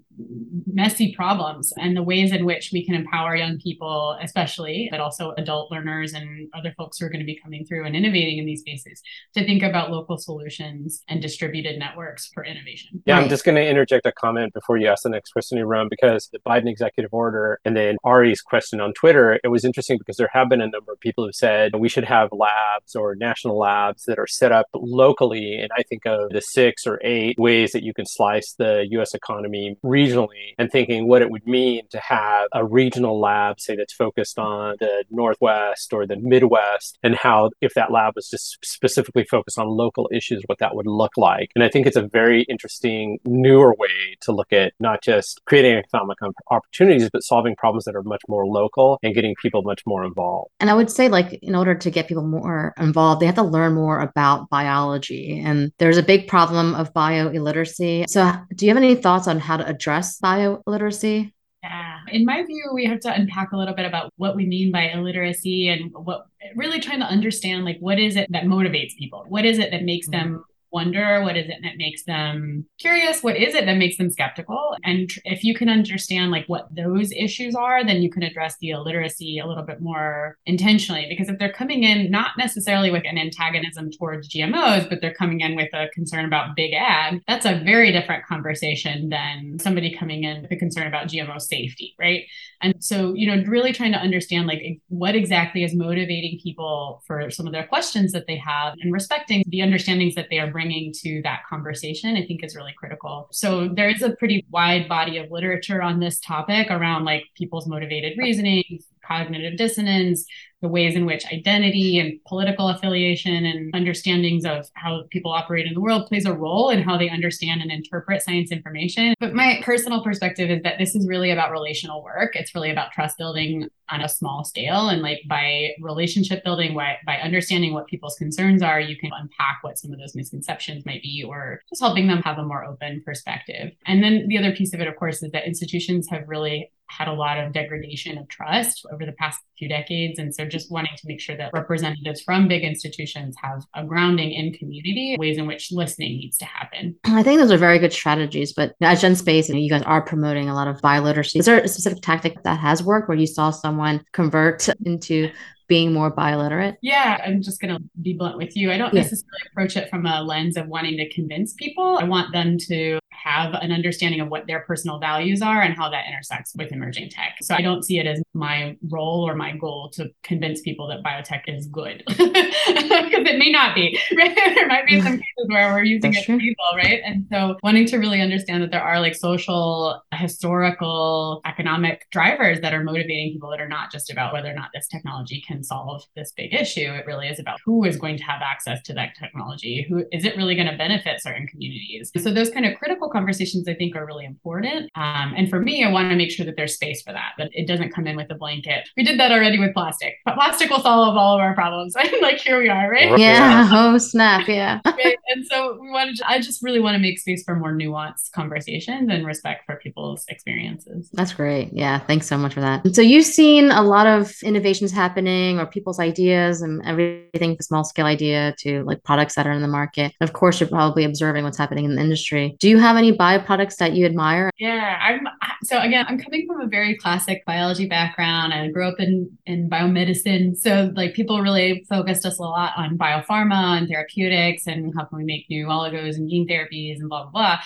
messy 0.68 1.14
problems 1.16 1.74
and 1.78 1.96
the 1.96 2.04
ways 2.04 2.32
in 2.32 2.46
which 2.46 2.70
we 2.74 2.86
can 2.86 2.96
empower 2.96 3.36
young 3.36 3.58
people, 3.60 4.18
especially, 4.22 4.88
but 4.92 5.00
also 5.00 5.34
adult 5.38 5.72
learners 5.72 6.14
and 6.14 6.50
other 6.54 6.74
folks 6.78 6.98
who 6.98 7.06
are 7.06 7.10
going 7.10 7.20
to 7.20 7.26
be 7.26 7.40
coming 7.42 7.66
through 7.66 7.86
and 7.86 7.96
innovating 7.96 8.38
in 8.38 8.46
these 8.46 8.60
spaces 8.60 9.02
to 9.34 9.46
think 9.46 9.64
about 9.64 9.92
local 9.92 10.18
solutions 10.18 11.04
and 11.08 11.22
distributed 11.22 11.78
networks 11.80 12.30
for 12.34 12.44
innovation. 12.44 13.02
Yeah, 13.06 13.16
right. 13.16 13.24
I'm 13.24 13.30
just 13.30 13.46
going 13.46 13.56
to 13.56 13.68
interject 13.68 14.06
a 14.06 14.12
comment 14.12 14.54
before 14.54 14.78
you 14.78 14.88
ask 14.88 15.04
the 15.04 15.10
next 15.10 15.32
question, 15.32 15.58
Erum, 15.58 15.90
because 15.90 16.30
the 16.32 16.40
Biden 16.40 16.70
executive 16.70 17.14
order 17.14 17.60
and 17.66 17.76
then 17.76 17.98
Ari's 18.04 18.42
question 18.42 18.80
on 18.82 18.94
Twitter, 18.94 19.40
it 19.44 19.50
was 19.50 19.66
interesting 19.66 19.98
because 19.98 20.18
there 20.18 20.30
have 20.34 20.50
been 20.50 20.62
a 20.62 20.68
number 20.68 20.92
of 20.92 21.00
people 21.00 21.26
who 21.26 21.32
said 21.32 21.76
we 21.76 21.90
should 21.90 22.06
have 22.06 22.30
labs 22.32 22.96
or 22.96 23.16
national 23.16 23.58
labs 23.58 24.04
that 24.06 24.20
are 24.20 24.28
set 24.28 24.52
up 24.52 24.68
locally. 24.74 25.56
And 25.56 25.72
I 25.78 25.84
think 25.84 26.06
of 26.06 26.30
the 26.30 26.42
six 26.42 26.86
or 26.86 27.00
eight 27.04 27.38
ways 27.40 27.72
that 27.72 27.84
you 27.84 27.94
can 27.94 28.06
slice 28.06 28.54
the 28.58 28.88
US 28.92 29.14
economy 29.14 29.78
regionally 30.06 30.54
and 30.58 30.72
thinking 30.72 31.08
what 31.08 31.22
it 31.22 31.30
would 31.30 31.46
mean 31.46 31.84
to 31.90 32.00
have 32.00 32.48
a 32.54 32.66
regional 32.66 33.20
lab, 33.20 33.60
say, 33.60 33.76
that's 33.76 33.94
focused 33.94 34.40
on 34.40 34.76
the 34.80 35.04
Northwest 35.10 35.94
or 35.94 36.06
the 36.06 36.18
Midwest, 36.18 36.98
and 37.04 37.16
how, 37.16 37.52
if 37.62 37.74
that 37.74 37.92
lab 37.92 38.14
was 38.16 38.30
just 38.30 38.58
specifically 38.64 39.26
focused 39.26 39.60
on 39.60 39.68
local 39.68 40.10
issues, 40.12 40.44
what 40.48 40.60
that 40.60 40.76
would 40.76 40.88
look 40.88 41.12
like. 41.18 41.52
And 41.56 41.64
I 41.64 41.70
think 41.70 41.88
it's 41.88 41.96
a 41.98 42.08
very 42.08 42.44
interesting, 42.44 43.20
newer 43.26 43.74
way 43.78 44.18
to 44.22 44.32
look 44.32 44.52
at 44.54 44.74
not 44.80 45.02
just 45.02 45.42
creating 45.46 45.78
economic 45.78 46.18
opportunities, 46.50 47.10
but 47.12 47.24
solving 47.24 47.56
problems 47.56 47.86
that 47.86 47.96
are 47.96 48.04
much 48.04 48.22
more 48.28 48.46
local 48.46 49.00
and 49.04 49.14
getting 49.14 49.36
people 49.42 49.62
much 49.64 49.82
more 49.86 50.06
involved. 50.06 50.52
And 50.60 50.70
I 50.70 50.74
would 50.74 50.90
say, 50.90 51.10
like, 51.10 51.34
in 51.42 51.56
order 51.56 51.76
to 51.76 51.90
get 51.90 52.08
people 52.08 52.26
more 52.26 52.74
involved, 52.78 53.22
they 53.22 53.26
have 53.26 53.36
to 53.36 53.44
learn 53.44 53.74
more 53.74 54.00
about 54.00 54.50
biology. 54.50 55.42
And 55.44 55.72
there's 55.78 55.98
a 55.98 56.04
big 56.04 56.28
problem 56.28 56.76
of 56.76 56.94
bio 56.94 57.30
illiteracy. 57.30 58.06
So, 58.08 58.32
do 58.56 58.66
you 58.66 58.70
have 58.70 58.82
any 58.82 58.96
thoughts 58.96 59.28
on 59.28 59.40
how 59.40 59.58
to 59.58 59.66
address 59.68 59.95
address 59.96 60.20
bio 60.20 60.62
literacy? 60.66 61.34
Yeah. 61.64 62.00
In 62.10 62.26
my 62.26 62.44
view, 62.44 62.72
we 62.74 62.86
have 62.86 63.00
to 63.02 63.14
unpack 63.14 63.52
a 63.52 63.58
little 63.58 63.74
bit 63.74 63.86
about 63.86 64.14
what 64.18 64.36
we 64.36 64.46
mean 64.46 64.72
by 64.72 64.90
illiteracy 64.90 65.70
and 65.70 65.92
what 65.94 66.28
really 66.56 66.80
trying 66.80 67.00
to 67.00 67.06
understand 67.06 67.66
like 67.66 67.78
what 67.80 68.00
is 68.00 68.16
it 68.16 68.28
that 68.32 68.44
motivates 68.44 68.96
people? 68.98 69.26
What 69.28 69.46
is 69.46 69.58
it 69.58 69.72
that 69.72 69.84
makes 69.84 70.08
mm-hmm. 70.08 70.34
them 70.34 70.46
wonder 70.78 71.24
what 71.24 71.38
is 71.38 71.48
it 71.48 71.60
that 71.64 71.78
makes 71.78 72.04
them 72.04 72.66
curious? 72.80 73.24
What 73.24 73.38
is 73.38 73.56
it 73.56 73.66
that 73.66 73.78
makes 73.78 73.98
them 73.98 74.12
skeptical? 74.12 74.76
And 74.84 75.10
if 75.24 75.44
you 75.44 75.56
can 75.56 75.70
understand 75.70 76.32
like 76.32 76.46
what 76.48 76.68
those 76.76 77.12
issues 77.14 77.56
are 77.56 77.84
then 77.84 78.02
you 78.02 78.12
can 78.12 78.24
address 78.24 78.56
the 78.60 78.72
illiteracy 78.72 79.40
a 79.40 79.48
little 79.48 79.64
bit 79.64 79.82
more 79.82 80.38
intentionally. 80.46 81.06
Because 81.10 81.30
if 81.30 81.40
they're 81.40 81.60
coming 81.62 81.84
in 81.84 82.12
not 82.12 82.32
necessarily 82.38 82.92
with 82.92 83.04
an 83.06 83.18
antagonism 83.18 83.90
towards 83.92 84.30
gmos 84.30 84.88
but 84.90 85.00
they're 85.02 85.14
coming 85.14 85.42
in 85.42 85.56
with 85.56 85.72
a 85.74 85.88
concern 85.94 86.26
about 86.26 86.56
big 86.56 86.74
ag 86.74 87.22
that's 87.28 87.46
a 87.46 87.62
very 87.64 87.92
different 87.92 88.26
conversation 88.26 89.10
than 89.10 89.58
somebody 89.60 89.96
coming 89.96 90.24
in 90.24 90.42
with 90.42 90.52
a 90.52 90.56
concern 90.56 90.88
about 90.88 91.08
gmo 91.08 91.40
safety 91.42 91.96
right 92.00 92.24
and 92.62 92.76
so 92.80 93.14
you 93.14 93.28
know 93.28 93.44
really 93.48 93.74
trying 93.74 93.92
to 93.92 94.00
understand 94.00 94.48
like 94.48 94.80
what 94.90 95.16
exactly 95.16 95.64
is 95.64 95.76
motivating 95.76 96.40
people 96.42 97.04
for 97.06 97.30
some 97.30 97.46
of 97.46 97.54
their 97.54 97.68
questions 97.68 98.12
that 98.12 98.28
they 98.28 98.38
have 98.38 98.74
and 98.82 98.94
respecting 98.94 99.44
the 99.48 99.62
understandings 99.62 100.16
that 100.16 100.28
they 100.30 100.40
are 100.40 100.52
bringing 100.52 100.94
to 100.94 101.22
that 101.24 101.42
conversation, 101.50 102.16
I 102.16 102.26
think 102.26 102.44
is 102.44 102.56
really 102.56 102.74
critical. 102.78 103.28
So 103.32 103.68
there 103.68 103.90
is 103.90 104.02
a 104.02 104.12
pretty 104.12 104.46
wide 104.50 104.88
body 104.88 105.18
of 105.18 105.32
literature 105.32 105.82
on 105.82 106.00
this 106.00 106.20
topic 106.20 106.70
around 106.70 107.06
like 107.06 107.24
people's 107.36 107.68
motivated 107.68 108.18
reasoning, 108.18 108.80
cognitive 109.06 109.58
dissonance, 109.58 110.26
the 110.62 110.70
ways 110.70 110.96
in 110.96 111.06
which 111.06 111.26
identity 111.32 112.00
and 112.00 112.20
political 112.28 112.70
affiliation 112.70 113.46
and 113.46 113.74
understandings 113.76 114.46
of 114.46 114.68
how 114.74 115.04
people 115.12 115.32
operate 115.32 115.68
in 115.68 115.74
the 115.74 115.82
world 115.82 116.08
plays 116.08 116.26
a 116.26 116.34
role 116.34 116.70
in 116.70 116.82
how 116.82 116.98
they 116.98 117.10
understand 117.10 117.62
and 117.62 117.72
interpret 117.72 118.24
science 118.24 118.52
information. 118.52 119.14
But 119.20 119.34
my 119.34 119.62
personal 119.64 120.04
perspective 120.04 120.50
is 120.50 120.64
that 120.64 120.80
this 120.80 120.96
is 120.96 121.08
really 121.08 121.30
about 121.30 121.52
relational 121.52 122.04
work. 122.04 122.36
It's 122.36 122.56
really 122.56 122.72
about 122.72 122.92
trust 122.92 123.18
building 123.18 123.68
on 123.90 124.02
a 124.02 124.10
small 124.10 124.44
scale. 124.44 124.90
And 124.90 125.04
like 125.04 125.20
by 125.30 125.70
relationship 125.82 126.44
building, 126.44 126.74
by, 126.74 126.96
by 127.06 127.18
understanding 127.18 127.74
what 127.74 127.86
people's 127.86 128.16
concerns 128.16 128.64
are, 128.64 128.80
you 128.80 128.98
can 128.98 129.12
unpack 129.14 129.60
what 129.62 129.78
some 129.78 129.92
of 129.92 130.00
those 130.00 130.16
misconceptions 130.16 130.86
might 130.86 131.04
be 131.04 131.24
or 131.28 131.62
just 131.70 131.82
helping 131.82 132.08
them 132.08 132.24
have 132.24 132.40
a 132.40 132.44
more 132.44 132.66
open 132.66 133.04
perspective. 133.06 133.72
And 133.86 134.04
then 134.04 134.28
the 134.28 134.40
other 134.40 134.56
piece 134.56 134.74
of 134.74 134.82
it, 134.82 134.88
of 134.88 134.96
course, 134.96 135.22
is 135.22 135.32
that 135.32 135.46
institutions 135.46 136.08
have 136.10 136.24
really 136.28 136.72
had 136.88 137.08
a 137.08 137.14
lot 137.14 137.40
of 137.40 137.54
degradation 137.54 138.18
of 138.18 138.28
trust 138.28 138.86
over 138.92 139.06
the 139.06 139.12
past 139.14 139.40
few 139.58 139.68
decades. 139.68 140.20
And 140.20 140.34
so 140.34 140.46
just 140.46 140.72
wanting 140.72 140.92
to 140.98 141.08
make 141.08 141.20
sure 141.20 141.36
that 141.38 141.52
representatives 141.54 142.22
from 142.22 142.48
big 142.48 142.64
institutions 142.64 143.36
have 143.42 143.64
a 143.74 143.84
grounding 143.84 144.32
in 144.32 144.54
community, 144.54 145.16
ways 145.20 145.38
in 145.38 145.48
which 145.48 145.72
listening 145.72 146.18
needs 146.18 146.38
to 146.38 146.46
happen. 146.46 146.96
I 147.06 147.24
think 147.24 147.40
those 147.40 147.52
are 147.52 147.58
very 147.58 147.80
good 147.80 147.94
strategies. 147.94 148.54
But 148.54 148.76
at 148.82 148.98
GenSpace, 148.98 149.62
you 149.62 149.70
guys 149.70 149.84
are 149.84 150.02
promoting 150.02 150.50
a 150.50 150.54
lot 150.54 150.68
of 150.68 150.82
bioliteracy. 150.82 151.40
Is 151.40 151.46
there 151.46 151.60
a 151.60 151.68
specific 151.68 152.02
tactic 152.02 152.44
that 152.44 152.60
has 152.60 152.84
worked 152.84 153.08
where 153.08 153.18
you 153.18 153.28
saw 153.28 153.52
someone 153.52 154.04
convert 154.12 154.70
into 154.86 155.32
being 155.68 155.94
more 155.94 156.12
bioliterate? 156.12 156.76
Yeah, 156.82 157.22
I'm 157.26 157.42
just 157.42 157.60
going 157.60 157.76
to 157.76 157.82
be 158.02 158.14
blunt 158.14 158.38
with 158.38 158.56
you. 158.56 158.72
I 158.72 158.78
don't 158.78 158.94
yeah. 158.94 159.02
necessarily 159.02 159.42
approach 159.52 159.76
it 159.78 159.90
from 159.90 160.06
a 160.06 160.22
lens 160.22 160.58
of 160.58 160.68
wanting 160.68 160.98
to 160.98 161.10
convince 161.10 161.54
people. 161.54 161.98
I 162.00 162.04
want 162.04 162.32
them 162.34 162.58
to 162.68 163.00
have 163.26 163.56
an 163.56 163.72
understanding 163.72 164.22
of 164.22 164.28
what 164.30 164.46
their 164.46 164.60
personal 164.62 165.00
values 165.00 165.42
are 165.42 165.62
and 165.62 165.76
how 165.76 165.90
that 165.90 166.06
intersects 166.08 166.54
with 166.56 166.72
emerging 166.72 167.10
tech. 167.10 167.38
So 167.42 167.56
I 167.56 167.62
don't 167.62 167.84
see 167.84 167.98
it 167.98 168.06
as 168.06 168.22
my 168.34 168.78
role 168.90 169.28
or 169.28 169.36
my 169.36 169.56
goal 169.58 169.90
to 169.94 170.12
convince 170.22 170.62
people 170.62 170.88
that 170.90 171.02
biotech 171.04 171.42
is 171.48 171.66
good 171.66 172.04
because 172.08 172.28
it 172.30 173.40
may 173.40 173.52
not 173.52 173.74
be. 173.74 174.00
Right? 174.16 174.36
there 174.56 174.68
might 174.68 174.86
be 174.86 175.02
some 175.02 175.14
cases 175.14 175.48
where 175.48 175.74
we're 175.74 175.84
using 175.84 176.12
That's 176.12 176.24
it 176.24 176.34
for 176.34 176.40
evil, 176.40 176.66
right? 176.76 177.02
And 177.04 177.26
so 177.32 177.58
wanting 177.64 177.88
to 177.88 177.98
really 177.98 178.22
understand 178.22 178.62
that 178.62 178.72
there 178.72 178.84
are 178.84 179.00
like 179.00 179.16
social, 179.16 180.02
historical, 180.14 181.42
economic 181.46 182.08
drivers 182.12 182.60
that 182.62 182.74
are 182.74 182.84
motivating 182.84 183.34
people 183.34 183.50
that 183.50 183.60
are 183.60 183.68
not 183.68 183.92
just 183.92 184.12
about 184.12 184.34
whether 184.34 184.50
or 184.50 184.56
not 184.56 184.70
this 184.74 184.88
technology 184.88 185.44
can 185.48 185.55
solve 185.64 186.04
this 186.16 186.32
big 186.36 186.54
issue. 186.54 186.92
It 186.94 187.06
really 187.06 187.28
is 187.28 187.40
about 187.40 187.60
who 187.66 187.84
is 187.84 187.98
going 187.98 188.18
to 188.18 188.24
have 188.24 188.42
access 188.42 188.82
to 188.84 188.94
that 188.94 189.16
technology. 189.20 189.86
Who 189.90 190.06
is 190.12 190.26
it 190.26 190.36
really 190.38 190.56
going 190.56 190.68
to 190.68 190.78
benefit 190.78 191.22
certain 191.22 191.48
communities? 191.48 192.12
So 192.18 192.32
those 192.32 192.50
kind 192.50 192.66
of 192.66 192.78
critical 192.78 193.10
conversations 193.10 193.68
I 193.68 193.74
think 193.74 193.96
are 193.96 194.06
really 194.06 194.26
important. 194.26 194.90
Um, 194.96 195.34
and 195.36 195.50
for 195.50 195.60
me, 195.60 195.84
I 195.84 195.92
want 195.92 196.10
to 196.10 196.16
make 196.16 196.32
sure 196.32 196.46
that 196.46 196.56
there's 196.56 196.76
space 196.76 197.02
for 197.02 197.14
that, 197.14 197.34
that 197.38 197.50
it 197.54 197.68
doesn't 197.68 197.94
come 197.94 198.08
in 198.08 198.16
with 198.16 198.32
a 198.32 198.36
blanket. 198.36 198.88
We 198.98 199.04
did 199.04 199.20
that 199.20 199.32
already 199.32 199.60
with 199.60 199.74
plastic, 199.74 200.16
but 200.26 200.36
plastic 200.36 200.70
will 200.70 200.82
solve 200.82 201.18
all 201.18 201.36
of 201.36 201.42
our 201.42 201.54
problems. 201.54 201.96
like 202.22 202.40
here 202.40 202.60
we 202.60 202.70
are, 202.70 202.90
right? 202.90 203.18
Yeah. 203.20 203.70
Oh, 203.72 203.98
snap. 203.98 204.48
Yeah. 204.48 204.82
right? 204.86 205.18
And 205.28 205.46
so 205.46 205.78
we 205.82 205.90
wanted, 205.90 206.18
to, 206.18 206.30
I 206.30 206.40
just 206.40 206.64
really 206.64 206.80
want 206.80 206.96
to 206.96 207.00
make 207.00 207.20
space 207.20 207.44
for 207.44 207.56
more 207.56 207.74
nuanced 207.74 208.32
conversations 208.32 209.10
and 209.10 209.26
respect 209.26 209.66
for 209.66 209.76
people's 209.78 209.96
people's 209.96 210.26
experiences. 210.30 211.10
That's 211.14 211.34
great. 211.34 211.70
Yeah. 211.74 212.00
Thanks 212.00 212.28
so 212.28 212.38
much 212.38 212.54
for 212.54 212.62
that. 212.62 212.96
So 212.96 213.02
you've 213.02 213.26
seen 213.26 213.72
a 213.72 213.82
lot 213.82 214.08
of 214.08 214.34
innovations 214.44 214.92
happening 214.92 215.45
or 215.54 215.66
people's 215.66 216.00
ideas 216.00 216.62
and 216.62 216.82
everything 216.86 217.56
from 217.56 217.62
small 217.62 217.84
scale 217.84 218.06
idea 218.06 218.56
to 218.60 218.84
like 218.84 219.04
products 219.04 219.36
that 219.36 219.48
are 219.48 219.52
in 219.52 219.62
the 219.62 219.68
market. 219.68 220.14
Of 220.22 220.34
course, 220.34 220.60
you're 220.60 220.70
probably 220.70 221.04
observing 221.04 221.44
what's 221.44 221.58
happening 221.58 221.86
in 221.86 221.96
the 221.96 222.02
industry. 222.02 222.56
Do 222.60 222.70
you 222.70 222.78
have 222.80 222.98
any 222.98 223.12
bioproducts 223.16 223.78
that 223.78 223.94
you 223.94 224.06
admire? 224.06 224.52
Yeah, 224.58 224.98
I'm 225.02 225.28
so 225.64 225.80
again, 225.80 226.06
I'm 226.08 226.20
coming 226.20 226.48
from 226.48 226.62
a 226.62 226.68
very 226.68 226.96
classic 226.96 227.44
biology 227.46 227.88
background 227.88 228.54
I 228.54 228.68
grew 228.70 228.88
up 228.88 229.00
in 229.00 229.38
in 229.46 229.70
biomedicine. 229.70 230.56
So 230.58 230.92
like 230.96 231.14
people 231.14 231.42
really 231.42 231.86
focused 231.90 232.26
us 232.26 232.40
a 232.40 232.44
lot 232.44 232.74
on 232.78 232.98
biopharma 232.98 233.78
and 233.78 233.88
therapeutics 233.88 234.68
and 234.68 234.94
how 234.96 235.06
can 235.06 235.18
we 235.18 235.24
make 235.24 235.50
new 235.50 235.68
oligos 235.68 236.16
and 236.16 236.30
gene 236.30 236.48
therapies 236.48 237.00
and 237.00 237.10
blah 237.10 237.28
blah 237.28 237.58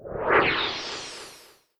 blah. 0.00 0.93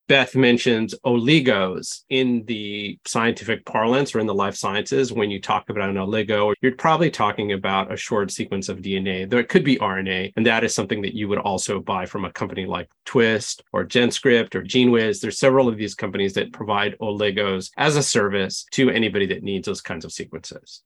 Beth 0.06 0.36
mentions 0.36 0.94
oligos 1.06 2.02
in 2.10 2.44
the 2.44 2.98
scientific 3.06 3.64
parlance 3.64 4.14
or 4.14 4.18
in 4.20 4.26
the 4.26 4.34
life 4.34 4.54
sciences. 4.54 5.12
When 5.12 5.30
you 5.30 5.40
talk 5.40 5.70
about 5.70 5.88
an 5.88 5.96
oligo, 5.96 6.52
you're 6.60 6.76
probably 6.76 7.10
talking 7.10 7.52
about 7.52 7.90
a 7.90 7.96
short 7.96 8.30
sequence 8.30 8.68
of 8.68 8.78
DNA, 8.78 9.32
it 9.32 9.48
could 9.48 9.64
be 9.64 9.76
RNA. 9.76 10.32
And 10.36 10.44
that 10.46 10.62
is 10.62 10.74
something 10.74 11.00
that 11.02 11.14
you 11.14 11.28
would 11.28 11.38
also 11.38 11.80
buy 11.80 12.04
from 12.04 12.26
a 12.26 12.32
company 12.32 12.66
like 12.66 12.90
Twist 13.06 13.62
or 13.72 13.86
GenScript 13.86 14.54
or 14.54 14.62
GENEWIZ. 14.62 15.20
There's 15.20 15.38
several 15.38 15.68
of 15.68 15.78
these 15.78 15.94
companies 15.94 16.34
that 16.34 16.52
provide 16.52 16.98
oligos 16.98 17.70
as 17.78 17.96
a 17.96 18.02
service 18.02 18.66
to 18.72 18.90
anybody 18.90 19.26
that 19.26 19.42
needs 19.42 19.64
those 19.66 19.80
kinds 19.80 20.04
of 20.04 20.12
sequences. 20.12 20.82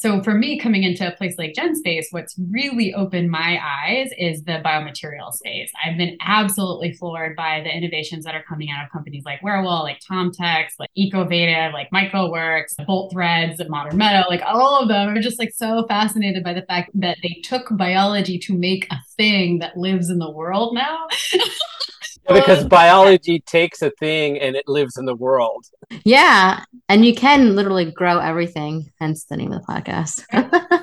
So 0.00 0.22
for 0.22 0.32
me, 0.32 0.58
coming 0.58 0.82
into 0.82 1.06
a 1.06 1.14
place 1.14 1.34
like 1.36 1.52
GenSpace, 1.52 2.06
what's 2.10 2.34
really 2.50 2.94
opened 2.94 3.30
my 3.30 3.60
eyes 3.62 4.08
is 4.16 4.42
the 4.44 4.62
biomaterial 4.64 5.30
space. 5.30 5.70
I've 5.84 5.98
been 5.98 6.16
absolutely 6.22 6.94
floored 6.94 7.36
by 7.36 7.60
the 7.60 7.68
innovations 7.68 8.24
that 8.24 8.34
are 8.34 8.42
coming 8.42 8.70
out 8.70 8.82
of 8.82 8.90
companies 8.90 9.24
like 9.26 9.42
Werewool, 9.42 9.82
like 9.82 10.00
TomTex, 10.00 10.68
like 10.78 10.88
Ecovative, 10.96 11.74
like 11.74 11.90
MycoWorks, 11.90 12.82
Bolt 12.86 13.12
Threads, 13.12 13.60
Modern 13.68 13.98
Meadow, 13.98 14.26
like 14.30 14.40
all 14.42 14.80
of 14.80 14.88
them 14.88 15.10
are 15.10 15.20
just 15.20 15.38
like 15.38 15.52
so 15.54 15.84
fascinated 15.86 16.42
by 16.42 16.54
the 16.54 16.62
fact 16.62 16.92
that 16.94 17.18
they 17.22 17.42
took 17.44 17.66
biology 17.76 18.38
to 18.38 18.54
make 18.54 18.86
a 18.90 18.96
thing 19.18 19.58
that 19.58 19.76
lives 19.76 20.08
in 20.08 20.18
the 20.18 20.30
world 20.30 20.74
now. 20.74 21.08
because 22.28 22.64
biology 22.66 23.40
takes 23.40 23.82
a 23.82 23.90
thing 23.90 24.38
and 24.38 24.56
it 24.56 24.68
lives 24.68 24.96
in 24.96 25.04
the 25.04 25.14
world. 25.14 25.66
Yeah. 26.04 26.64
And 26.88 27.04
you 27.04 27.14
can 27.14 27.56
literally 27.56 27.90
grow 27.90 28.18
everything, 28.18 28.90
hence 29.00 29.24
the 29.24 29.36
name 29.36 29.52
of 29.52 29.64
the 29.64 29.72
podcast. 29.72 30.24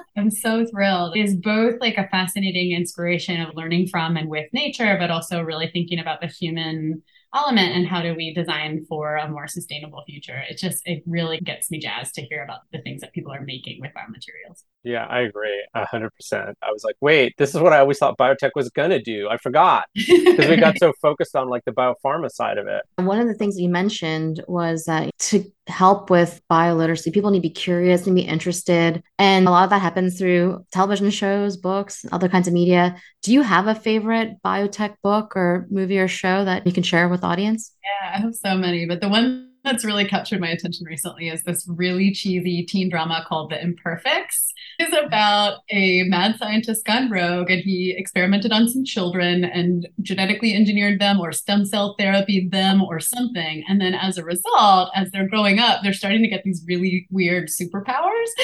I'm 0.17 0.32
so 0.32 0.65
thrilled. 0.65 1.15
It 1.15 1.21
is 1.21 1.36
both 1.36 1.76
like 1.80 1.97
a 1.97 2.08
fascinating 2.10 2.71
inspiration 2.71 3.39
of 3.41 3.56
learning 3.56 3.88
from 3.88 4.17
and 4.17 4.30
with 4.30 4.52
nature, 4.52 4.97
but 5.00 5.12
also 5.12 5.41
really 5.41 5.69
thinking 5.71 6.00
about 6.00 6.21
the 6.21 6.28
human 6.28 7.04
element 7.36 7.76
and 7.76 7.88
how 7.88 8.02
do 8.02 8.15
we 8.15 8.34
design 8.34 8.86
for 8.89 9.17
a 9.17 9.30
more 9.30 9.47
sustainable 9.47 10.04
future. 10.08 10.41
It 10.50 10.58
just, 10.58 10.82
it 10.86 11.04
really 11.06 11.39
gets 11.39 11.69
me 11.69 11.80
jazzed 11.80 12.15
to 12.15 12.21
hear 12.21 12.43
about 12.43 12.62
the 12.71 12.82
things 12.82 13.02
that 13.02 13.13
people 13.13 13.32
are 13.32 13.41
making 13.41 13.80
with 13.80 13.91
biomaterials. 13.91 14.63
Yeah, 14.88 15.06
I 15.06 15.19
agree. 15.19 15.67
A 15.73 15.86
hundred 15.86 16.12
percent. 16.12 16.58
I 16.62 16.71
was 16.71 16.86
like, 16.86 16.95
wait, 17.02 17.34
this 17.38 17.54
is 17.54 17.60
what 17.60 17.73
I 17.73 17.80
always 17.80 17.97
thought 17.97 18.17
biotech 18.17 18.52
was 18.56 18.69
gonna 18.69 19.02
do. 19.02 19.28
I 19.30 19.36
forgot 19.36 19.86
because 19.93 20.47
we 20.47 20.56
got 20.56 20.80
so 20.80 20.93
focused 21.02 21.36
on 21.36 21.50
like 21.50 21.65
the 21.65 21.73
biopharma 21.73 22.32
side 22.32 22.58
of 22.58 22.67
it. 22.67 22.84
One 22.95 23.19
of 23.19 23.28
the 23.28 23.34
things 23.34 23.60
you 23.60 23.67
mentioned 23.67 24.43
was 24.47 24.86
that 24.86 25.12
to 25.19 25.43
help 25.67 26.10
with 26.10 26.39
bioliteracy, 26.50 27.12
people 27.12 27.32
need 27.32 27.39
to 27.39 27.41
be 27.41 27.50
curious 27.50 28.08
and 28.08 28.15
be 28.15 28.21
interested. 28.21 29.04
And 29.19 29.45
a 29.45 29.52
lot 29.52 29.65
of 29.65 29.69
that 29.71 29.82
happens 29.82 30.17
through 30.17 30.65
television 30.71 31.10
shows, 31.10 31.58
books, 31.58 32.06
other 32.13 32.30
kinds 32.30 32.47
of 32.47 32.54
media. 32.54 32.95
Do 33.23 33.34
you 33.34 33.41
have 33.41 33.67
a 33.67 33.76
favorite 33.76 34.41
biotech 34.41 34.95
book 35.04 35.36
or 35.36 35.67
movie 35.69 36.00
or 36.00 36.08
show 36.08 36.45
that 36.45 36.65
you 36.65 36.71
can 36.71 36.84
share 36.84 37.10
with 37.10 37.21
the 37.21 37.28
audience? 37.28 37.73
Yeah, 37.84 38.15
I 38.15 38.19
have 38.19 38.36
so 38.36 38.56
many, 38.56 38.86
but 38.86 39.02
the 39.02 39.10
one 39.10 39.46
that's 39.67 39.84
really 39.84 40.06
captured 40.06 40.39
my 40.39 40.47
attention 40.47 40.86
recently 40.86 41.27
is 41.27 41.43
this 41.43 41.65
really 41.67 42.12
cheesy 42.12 42.63
teen 42.63 42.89
drama 42.89 43.25
called 43.27 43.51
The 43.51 43.62
Imperfects. 43.62 44.53
It's 44.80 44.95
about 44.95 45.60
a 45.69 46.03
mad 46.03 46.38
scientist 46.38 46.86
gone 46.86 47.12
rogue 47.12 47.49
and 47.49 47.62
he 47.62 47.93
experimented 47.97 48.53
on 48.53 48.69
some 48.69 48.86
children 48.86 49.43
and 49.43 49.86
genetically 50.01 50.53
engineered 50.53 51.01
them 51.01 51.19
or 51.19 51.34
stem 51.34 51.65
cell 51.65 51.95
therapy 51.99 52.47
them 52.49 52.82
or 52.82 53.01
something. 53.01 53.65
And 53.67 53.82
then 53.82 53.93
as 53.93 54.17
a 54.17 54.23
result, 54.23 54.89
as 54.95 55.12
they're 55.12 55.27
growing 55.27 55.60
up, 55.60 55.82
they're 55.84 55.91
starting 55.91 56.21
to 56.21 56.30
get 56.30 56.43
these 56.43 56.63
really 56.65 57.06
weird 57.12 57.49
superpowers. 57.49 58.30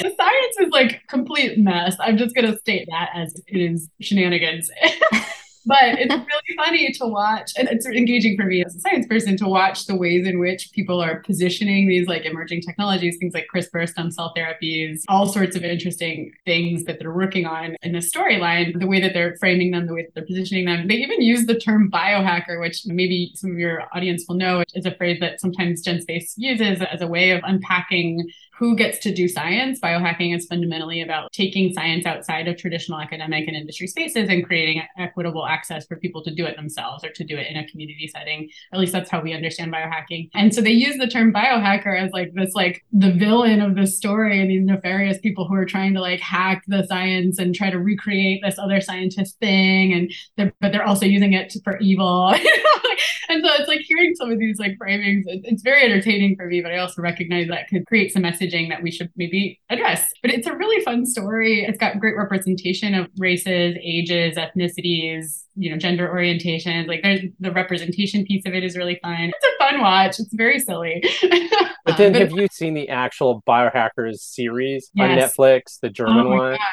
the 0.00 0.12
science 0.16 0.56
is 0.60 0.70
like 0.70 1.06
complete 1.08 1.58
mess. 1.58 1.96
I'm 2.00 2.16
just 2.16 2.34
to 2.34 2.58
state 2.58 2.88
that 2.90 3.10
as 3.14 3.34
it 3.46 3.60
is 3.60 3.88
shenanigans 4.00 4.68
but 5.66 5.98
it's 5.98 6.14
really 6.14 6.56
funny 6.56 6.92
to 6.92 7.06
watch 7.06 7.52
and 7.56 7.68
it's 7.68 7.86
engaging 7.86 8.36
for 8.36 8.44
me 8.44 8.64
as 8.64 8.74
a 8.74 8.80
science 8.80 9.06
person 9.06 9.36
to 9.36 9.46
watch 9.46 9.86
the 9.86 9.94
ways 9.94 10.26
in 10.26 10.38
which 10.38 10.70
people 10.72 11.00
are 11.00 11.20
positioning 11.20 11.88
these 11.88 12.06
like 12.06 12.24
emerging 12.24 12.60
technologies 12.60 13.16
things 13.18 13.34
like 13.34 13.46
crispr 13.52 13.88
stem 13.88 14.10
cell 14.10 14.32
therapies 14.36 15.02
all 15.08 15.26
sorts 15.26 15.56
of 15.56 15.64
interesting 15.64 16.32
things 16.44 16.84
that 16.84 16.98
they're 16.98 17.12
working 17.12 17.46
on 17.46 17.76
in 17.82 17.92
the 17.92 17.98
storyline 17.98 18.78
the 18.78 18.86
way 18.86 19.00
that 19.00 19.12
they're 19.12 19.36
framing 19.38 19.70
them 19.70 19.86
the 19.86 19.94
way 19.94 20.02
that 20.02 20.14
they're 20.14 20.26
positioning 20.26 20.64
them 20.64 20.88
they 20.88 20.94
even 20.94 21.20
use 21.20 21.46
the 21.46 21.58
term 21.58 21.90
biohacker 21.90 22.60
which 22.60 22.82
maybe 22.86 23.32
some 23.34 23.50
of 23.50 23.58
your 23.58 23.82
audience 23.94 24.24
will 24.28 24.36
know 24.36 24.62
is 24.74 24.86
a 24.86 24.94
phrase 24.94 25.18
that 25.20 25.40
sometimes 25.40 25.84
genspace 25.84 26.32
uses 26.36 26.80
as 26.82 27.00
a 27.00 27.06
way 27.06 27.30
of 27.30 27.40
unpacking 27.44 28.30
who 28.60 28.76
gets 28.76 28.98
to 28.98 29.12
do 29.12 29.26
science. 29.26 29.80
Biohacking 29.80 30.36
is 30.36 30.44
fundamentally 30.44 31.00
about 31.00 31.32
taking 31.32 31.72
science 31.72 32.04
outside 32.04 32.46
of 32.46 32.58
traditional 32.58 33.00
academic 33.00 33.48
and 33.48 33.56
industry 33.56 33.86
spaces 33.86 34.28
and 34.28 34.44
creating 34.44 34.82
equitable 34.98 35.46
access 35.46 35.59
for 35.88 35.96
people 35.96 36.22
to 36.24 36.34
do 36.34 36.46
it 36.46 36.56
themselves 36.56 37.04
or 37.04 37.10
to 37.10 37.24
do 37.24 37.36
it 37.36 37.46
in 37.48 37.56
a 37.56 37.66
community 37.68 38.08
setting. 38.08 38.48
At 38.72 38.80
least 38.80 38.92
that's 38.92 39.10
how 39.10 39.20
we 39.20 39.32
understand 39.32 39.72
biohacking. 39.72 40.30
And 40.34 40.54
so 40.54 40.60
they 40.60 40.70
use 40.70 40.96
the 40.98 41.06
term 41.06 41.32
biohacker 41.32 41.98
as 41.98 42.10
like 42.12 42.32
this, 42.34 42.54
like 42.54 42.84
the 42.92 43.12
villain 43.12 43.60
of 43.60 43.74
the 43.76 43.86
story 43.86 44.40
and 44.40 44.50
these 44.50 44.64
nefarious 44.64 45.18
people 45.18 45.46
who 45.46 45.54
are 45.54 45.64
trying 45.64 45.94
to 45.94 46.00
like 46.00 46.20
hack 46.20 46.64
the 46.66 46.86
science 46.86 47.38
and 47.38 47.54
try 47.54 47.70
to 47.70 47.78
recreate 47.78 48.40
this 48.44 48.58
other 48.58 48.80
scientist 48.80 49.38
thing. 49.38 49.92
And 49.92 50.12
they're, 50.36 50.52
but 50.60 50.72
they're 50.72 50.86
also 50.86 51.06
using 51.06 51.32
it 51.32 51.54
for 51.64 51.78
evil. 51.78 52.28
and 53.28 53.44
so 53.44 53.52
it's 53.54 53.68
like 53.68 53.80
hearing 53.80 54.14
some 54.14 54.30
of 54.30 54.38
these 54.38 54.58
like 54.58 54.76
framings, 54.78 55.22
it's 55.26 55.62
very 55.62 55.84
entertaining 55.84 56.36
for 56.36 56.46
me, 56.46 56.60
but 56.60 56.72
I 56.72 56.78
also 56.78 57.00
recognize 57.02 57.48
that 57.48 57.68
could 57.68 57.86
create 57.86 58.12
some 58.12 58.22
messaging 58.22 58.68
that 58.68 58.82
we 58.82 58.90
should 58.90 59.10
maybe 59.16 59.60
address. 59.70 60.10
But 60.22 60.32
it's 60.32 60.46
a 60.46 60.56
really 60.56 60.84
fun 60.84 61.06
story. 61.06 61.64
It's 61.64 61.78
got 61.78 61.98
great 62.00 62.16
representation 62.16 62.94
of 62.94 63.08
races, 63.18 63.76
ages, 63.82 64.36
ethnicities, 64.36 65.44
you 65.60 65.70
know, 65.70 65.76
gender 65.76 66.08
orientations. 66.08 66.88
Like 66.88 67.02
there's 67.02 67.20
the 67.38 67.52
representation 67.52 68.24
piece 68.24 68.44
of 68.46 68.54
it 68.54 68.64
is 68.64 68.76
really 68.76 68.98
fun. 69.02 69.30
It's 69.34 69.46
a 69.46 69.64
fun 69.64 69.80
watch. 69.80 70.18
It's 70.18 70.32
very 70.32 70.58
silly. 70.58 71.04
But 71.86 71.96
then 71.96 72.08
um, 72.08 72.12
but 72.12 72.20
have 72.20 72.32
you 72.32 72.46
seen 72.52 72.74
the 72.74 72.90
actual 72.90 73.42
Biohackers 73.48 74.16
series 74.16 74.90
yes. 74.94 75.10
on 75.10 75.18
Netflix, 75.18 75.80
the 75.80 75.88
German 75.88 76.26
oh 76.26 76.36
one? 76.36 76.58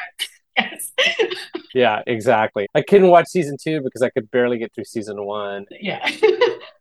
Yes. 0.58 0.92
yeah, 1.74 2.02
exactly. 2.06 2.66
I 2.74 2.82
couldn't 2.82 3.10
watch 3.10 3.28
season 3.28 3.56
two 3.62 3.80
because 3.80 4.02
I 4.02 4.10
could 4.10 4.28
barely 4.30 4.58
get 4.58 4.74
through 4.74 4.86
season 4.86 5.24
one. 5.24 5.66
Yeah. 5.70 6.04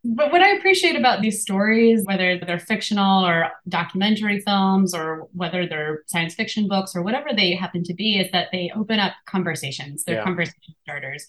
but 0.04 0.32
what 0.32 0.42
I 0.42 0.50
appreciate 0.56 0.96
about 0.96 1.22
these 1.22 1.44
stories, 1.44 2.02
whether 2.06 2.40
they're 2.40 2.58
fictional 2.58 3.24
or 3.24 3.52
documentary 3.70 4.40
films 4.40 4.96
or 4.96 5.28
whether 5.34 5.68
they're 5.68 6.02
science 6.08 6.34
fiction 6.34 6.68
books 6.68 6.96
or 6.96 7.04
whatever 7.04 7.30
they 7.36 7.54
happen 7.54 7.84
to 7.84 7.94
be, 7.94 8.18
is 8.18 8.32
that 8.32 8.48
they 8.52 8.72
open 8.76 9.00
up 9.00 9.14
conversations. 9.28 10.04
They're 10.04 10.16
yeah. 10.16 10.24
conversation 10.24 10.74
starters. 10.82 11.28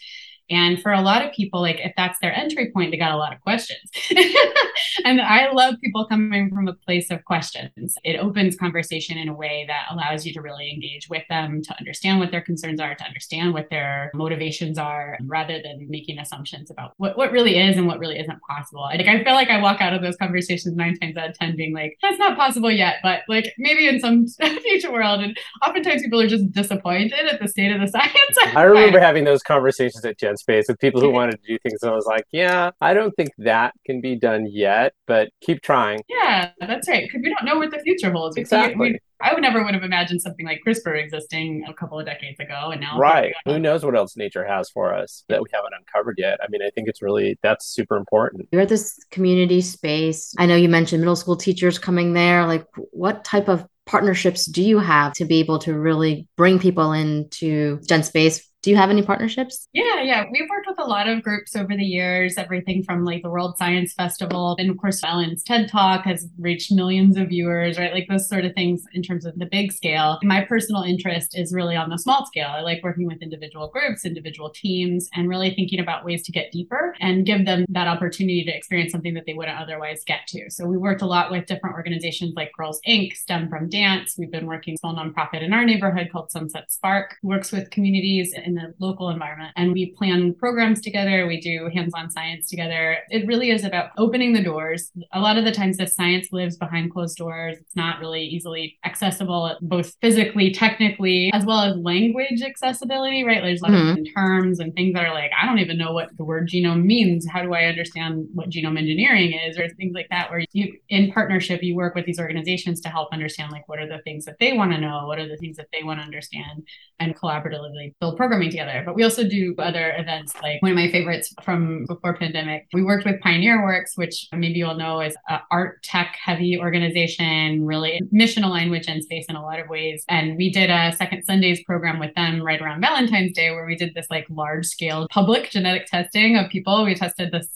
And 0.51 0.81
for 0.81 0.93
a 0.93 1.01
lot 1.01 1.25
of 1.25 1.33
people, 1.33 1.61
like 1.61 1.81
if 1.81 1.93
that's 1.97 2.19
their 2.21 2.35
entry 2.35 2.71
point, 2.73 2.91
they 2.91 2.97
got 2.97 3.13
a 3.13 3.17
lot 3.17 3.35
of 3.35 3.41
questions. 3.41 3.91
and 5.05 5.21
I 5.21 5.51
love 5.53 5.75
people 5.83 6.07
coming 6.07 6.51
from 6.51 6.69
a 6.69 6.75
place 6.75 7.11
of 7.11 7.25
questions. 7.25 7.97
It 8.05 8.19
opens 8.19 8.57
conversation 8.57 9.19
in 9.19 9.29
a 9.29 9.35
way 9.35 9.65
that 9.69 9.87
allows 9.91 10.25
you 10.25 10.33
to 10.35 10.41
really 10.41 10.73
engage 10.73 11.09
with 11.09 11.25
them, 11.29 11.63
to 11.63 11.79
understand 11.79 12.19
what 12.19 12.31
their 12.31 12.41
concerns 12.41 12.81
are, 12.81 12.95
to 12.95 13.05
understand 13.05 13.53
what 13.53 13.69
their 13.71 14.11
motivations 14.15 14.79
are, 14.79 15.19
rather 15.23 15.61
than 15.63 15.87
making 15.89 16.19
assumptions 16.19 16.71
about 16.71 16.95
what, 16.97 17.17
what 17.17 17.31
really 17.31 17.59
is 17.59 17.77
and 17.77 17.87
what 17.87 17.99
really 17.99 18.19
isn't 18.19 18.41
possible. 18.49 18.85
I, 18.85 18.97
like 18.97 19.07
I 19.07 19.23
feel 19.23 19.35
like 19.35 19.51
I 19.51 19.61
walk 19.61 19.81
out 19.81 19.93
of 19.93 20.03
those 20.03 20.17
conversations 20.17 20.75
nine 20.77 20.97
times 20.99 21.17
out 21.17 21.31
of 21.31 21.39
ten 21.39 21.57
being 21.57 21.75
like, 21.75 21.99
that's 22.01 22.19
not 22.19 22.37
possible 22.37 22.71
yet, 22.71 22.97
but 23.03 23.21
like 23.29 23.53
maybe 23.59 23.87
in 23.87 24.01
some 24.01 24.27
future 24.63 24.93
world. 24.93 25.21
And 25.21 25.37
oftentimes 25.67 26.03
people 26.03 26.21
are 26.21 26.27
just 26.27 26.51
disappointed 26.53 27.27
at 27.31 27.41
the 27.41 27.49
state 27.49 27.71
of 27.71 27.81
the 27.81 27.89
science. 27.89 28.57
I 28.57 28.63
remember 28.63 28.99
having 28.99 29.25
those 29.25 29.43
conversations 29.43 30.05
at 30.05 30.19
Gen 30.19 30.38
space 30.39 30.67
with 30.69 30.79
people 30.79 31.01
who 31.01 31.11
wanted 31.11 31.41
to 31.43 31.47
do 31.47 31.59
things. 31.63 31.83
And 31.83 31.91
I 31.91 31.95
was 31.95 32.07
like, 32.07 32.25
yeah, 32.33 32.71
I 32.81 32.95
don't 32.95 33.15
think 33.17 33.31
that 33.39 33.75
can 33.87 34.01
be 34.01 34.17
done 34.17 34.47
yet, 34.51 34.93
but 35.07 35.31
keep 35.41 35.63
trying. 35.63 36.01
Yeah, 36.09 36.51
that's 36.61 36.89
right. 36.89 37.05
Because 37.07 37.23
we 37.23 37.35
don't 37.35 37.45
know 37.45 37.59
what 37.59 37.71
the 37.71 37.81
future 37.81 38.11
holds. 38.11 38.37
Exactly. 38.37 38.93
We, 38.93 38.99
I 39.21 39.35
would 39.35 39.43
never 39.43 39.65
would 39.65 39.75
have 39.75 39.83
imagined 39.83 40.23
something 40.23 40.47
like 40.47 40.61
CRISPR 40.65 41.03
existing 41.03 41.65
a 41.69 41.75
couple 41.75 41.99
of 41.99 42.07
decades 42.07 42.39
ago, 42.39 42.71
and 42.71 42.81
now 42.81 42.99
right. 42.99 43.35
Who 43.47 43.59
knows 43.59 43.85
what 43.85 43.97
else 43.97 44.17
nature 44.17 44.47
has 44.47 44.71
for 44.71 44.95
us 44.95 45.25
that 45.29 45.43
we 45.43 45.49
haven't 45.53 45.73
uncovered 45.77 46.15
yet? 46.19 46.39
I 46.41 46.47
mean, 46.51 46.63
I 46.63 46.71
think 46.71 46.89
it's 46.89 47.03
really 47.03 47.37
that's 47.43 47.67
super 47.67 47.97
important. 47.97 48.49
You're 48.53 48.63
at 48.63 48.69
this 48.69 48.97
community 49.11 49.61
space. 49.61 50.33
I 50.39 50.47
know 50.47 50.55
you 50.55 50.69
mentioned 50.69 51.01
middle 51.01 51.17
school 51.17 51.37
teachers 51.37 51.81
coming 51.81 52.13
there. 52.13 52.47
Like, 52.47 52.65
what 52.93 53.25
type 53.25 53.49
of 53.49 53.67
partnerships 53.87 54.45
do 54.47 54.63
you 54.63 54.79
have 54.79 55.15
to 55.15 55.25
be 55.25 55.41
able 55.41 55.59
to 55.59 55.77
really 55.77 56.29
bring 56.37 56.59
people 56.59 56.93
into 56.93 57.81
Gen 57.89 58.03
Space 58.05 58.48
Do 58.69 58.73
you 58.73 58.77
have 58.77 58.91
any 58.91 59.01
partnerships? 59.01 59.67
Yeah, 59.73 60.03
yeah. 60.03 60.25
We've 60.31 60.47
worked 60.51 60.67
with 60.69 60.79
a 60.79 60.85
lot 60.85 61.09
of 61.09 61.23
groups 61.23 61.57
over 61.57 61.75
the 61.75 61.87
years, 61.87 62.37
everything 62.37 62.83
from 62.83 63.03
like 63.03 63.23
the 63.23 63.31
World 63.31 63.57
Science 63.57 63.95
Festival. 63.95 64.57
And 64.59 64.69
of 64.69 64.77
course, 64.77 65.03
Ellen's 65.03 65.43
TED 65.43 65.71
Talk 65.71 66.05
has 66.05 66.29
reached 66.39 66.71
millions 66.71 67.17
of 67.17 67.29
viewers, 67.29 67.79
right? 67.79 67.95
Like 67.95 68.09
those 68.11 68.29
sort 68.29 68.45
of 68.45 68.53
things 68.53 68.85
in 68.93 69.03
terms 69.03 69.25
of 69.25 69.39
the 69.39 69.47
big 69.47 69.73
scale. 69.73 70.19
My 70.23 70.45
personal 70.45 70.83
interest 70.83 71.35
is 71.35 71.55
really 71.55 71.77
on 71.77 71.89
the 71.89 71.97
small 71.97 72.27
scale. 72.27 72.49
I 72.51 72.61
like 72.61 72.83
working 72.83 73.07
with 73.07 73.23
individual 73.23 73.69
groups, 73.69 74.05
individual 74.05 74.51
teams, 74.51 75.09
and 75.15 75.31
really 75.31 75.55
thinking 75.55 75.81
about 75.81 76.05
ways 76.05 76.23
to 76.25 76.33
get 76.33 76.53
deeper 76.53 76.95
and 77.01 77.25
give 77.25 77.47
them 77.47 77.65
that 77.71 77.89
opportunity 77.89 78.45
to 78.45 78.55
experience 78.55 78.93
something 78.93 79.15
that 79.15 79.25
they 79.25 79.33
wouldn't 79.33 79.59
otherwise 79.59 80.03
get 80.05 80.27
to. 80.29 80.51
So 80.51 80.67
we 80.67 80.77
worked 80.77 81.01
a 81.01 81.07
lot 81.07 81.31
with 81.31 81.47
different 81.47 81.75
organizations 81.75 82.35
like 82.37 82.53
Girls 82.53 82.83
Inc., 82.87 83.15
STEM 83.15 83.49
from 83.49 83.71
Dance. 83.71 84.17
We've 84.19 84.31
been 84.31 84.45
working 84.45 84.75
with 84.75 84.81
a 84.81 84.93
small 84.93 84.95
nonprofit 84.95 85.43
in 85.43 85.55
our 85.55 85.65
neighborhood 85.65 86.11
called 86.13 86.31
Sunset 86.31 86.71
Spark, 86.71 87.17
works 87.23 87.51
with 87.51 87.71
communities 87.71 88.35
in 88.35 88.58
the 88.59 88.75
local 88.79 89.11
environment. 89.11 89.53
And 89.57 89.73
we 89.73 89.93
plan 89.93 90.35
programs 90.35 90.81
together. 90.81 91.27
We 91.27 91.41
do 91.41 91.71
hands-on 91.73 92.11
science 92.11 92.49
together. 92.49 92.99
It 93.09 93.27
really 93.27 93.51
is 93.51 93.65
about 93.65 93.91
opening 93.97 94.33
the 94.33 94.43
doors. 94.43 94.91
A 95.13 95.21
lot 95.21 95.39
of 95.39 95.45
the 95.45 95.53
times 95.53 95.77
the 95.77 95.87
science 95.87 96.29
lives 96.33 96.57
behind 96.57 96.93
closed 96.93 97.17
doors. 97.17 97.57
It's 97.61 97.77
not 97.77 98.01
really 98.01 98.23
easily 98.23 98.79
accessible, 98.85 99.57
both 99.63 99.95
physically, 100.01 100.53
technically, 100.53 101.31
as 101.33 101.45
well 101.45 101.61
as 101.61 101.77
language 101.77 102.43
accessibility, 102.43 103.25
right? 103.25 103.43
There's 103.43 103.61
a 103.61 103.65
lot 103.65 103.73
mm-hmm. 103.73 104.01
of 104.01 104.15
terms 104.15 104.61
and 104.61 104.75
things 104.75 104.95
that 104.95 105.07
are 105.07 105.15
like, 105.15 105.31
I 105.41 105.47
don't 105.47 105.59
even 105.59 105.79
know 105.79 105.93
what 105.93 106.17
the 106.17 106.25
word 106.25 106.49
genome 106.49 106.85
means. 106.85 107.27
How 107.29 107.43
do 107.43 107.55
I 107.55 107.65
understand 107.65 108.27
what 108.35 108.51
genome 108.51 108.79
engineering 108.79 109.33
is 109.33 109.59
or 109.59 109.69
things 109.69 109.95
like 109.95 110.09
that, 110.11 110.31
where 110.31 110.45
you 110.53 110.75
in 110.89 111.13
partnership, 111.13 111.63
you 111.63 111.77
work 111.77 111.95
with 111.95 112.07
these 112.07 112.21
organizations 112.21 112.81
to 112.81 112.89
help 112.89 113.13
understand 113.13 113.53
like 113.53 113.69
what 113.69 113.79
are 113.79 113.89
the 113.89 114.03
things 114.03 114.25
that 114.25 114.37
they 114.41 114.53
want 114.53 114.73
to 114.73 114.81
know, 114.81 115.07
what 115.07 115.19
are 115.19 115.29
the 115.29 115.37
things 115.37 115.57
that 115.57 115.69
they 115.73 115.83
want 115.83 116.01
to 116.01 116.05
understand, 116.05 116.67
and 116.99 117.17
collaboratively 117.17 117.95
build 118.01 118.17
programming 118.39 118.51
together. 118.51 118.83
But 118.85 118.95
we 118.95 119.03
also 119.03 119.29
do 119.29 119.55
other 119.59 119.95
events 119.97 120.35
like 120.43 120.63
one 120.63 120.73
of 120.73 120.77
my 120.77 120.91
favorites 120.91 121.35
from 121.43 121.85
before 121.87 122.17
pandemic. 122.17 122.67
We 122.73 122.83
worked 122.83 123.05
with 123.05 123.21
Pioneer 123.21 123.63
Works, 123.65 123.97
which 123.97 124.29
maybe 124.33 124.59
you'll 124.59 124.77
know 124.77 125.01
is 125.01 125.17
an 125.29 125.41
art 125.51 125.83
tech 125.83 126.17
heavy 126.23 126.59
organization, 126.59 127.65
really 127.65 128.01
mission 128.11 128.45
aligned 128.45 128.71
with 128.71 128.85
Gen 128.85 129.03
Space 129.03 129.27
in 129.29 129.37
a 129.37 129.43
lot 129.43 129.59
of 129.59 129.69
ways. 129.69 130.05
And 130.09 130.37
we 130.37 130.51
did 130.51 130.71
a 130.71 130.93
second 130.97 131.25
Sundays 131.25 131.63
program 131.65 131.99
with 131.99 132.15
them 132.15 132.43
right 132.43 132.61
around 132.61 132.81
Valentine's 132.81 133.33
Day, 133.33 133.51
where 133.51 133.67
we 133.67 133.77
did 133.77 133.95
this 133.95 134.07
like 134.11 134.27
large 134.31 134.67
scale 134.67 135.07
public 135.11 135.51
genetic 135.51 135.87
testing 135.87 136.37
of 136.37 136.51
people. 136.51 136.85
We 136.85 136.95
tested 136.95 137.33
this 137.33 137.49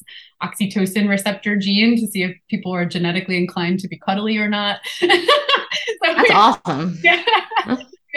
oxytocin 0.42 1.08
receptor 1.08 1.56
gene 1.56 1.96
to 2.00 2.06
see 2.06 2.24
if 2.24 2.36
people 2.48 2.72
were 2.72 2.84
genetically 2.86 3.36
inclined 3.36 3.80
to 3.80 3.88
be 3.88 3.98
cuddly 3.98 4.38
or 4.38 4.48
not. 4.48 4.80
so 4.98 5.06
That's 5.06 6.22
we, 6.22 6.34
awesome. 6.34 6.98
Yeah 7.02 7.22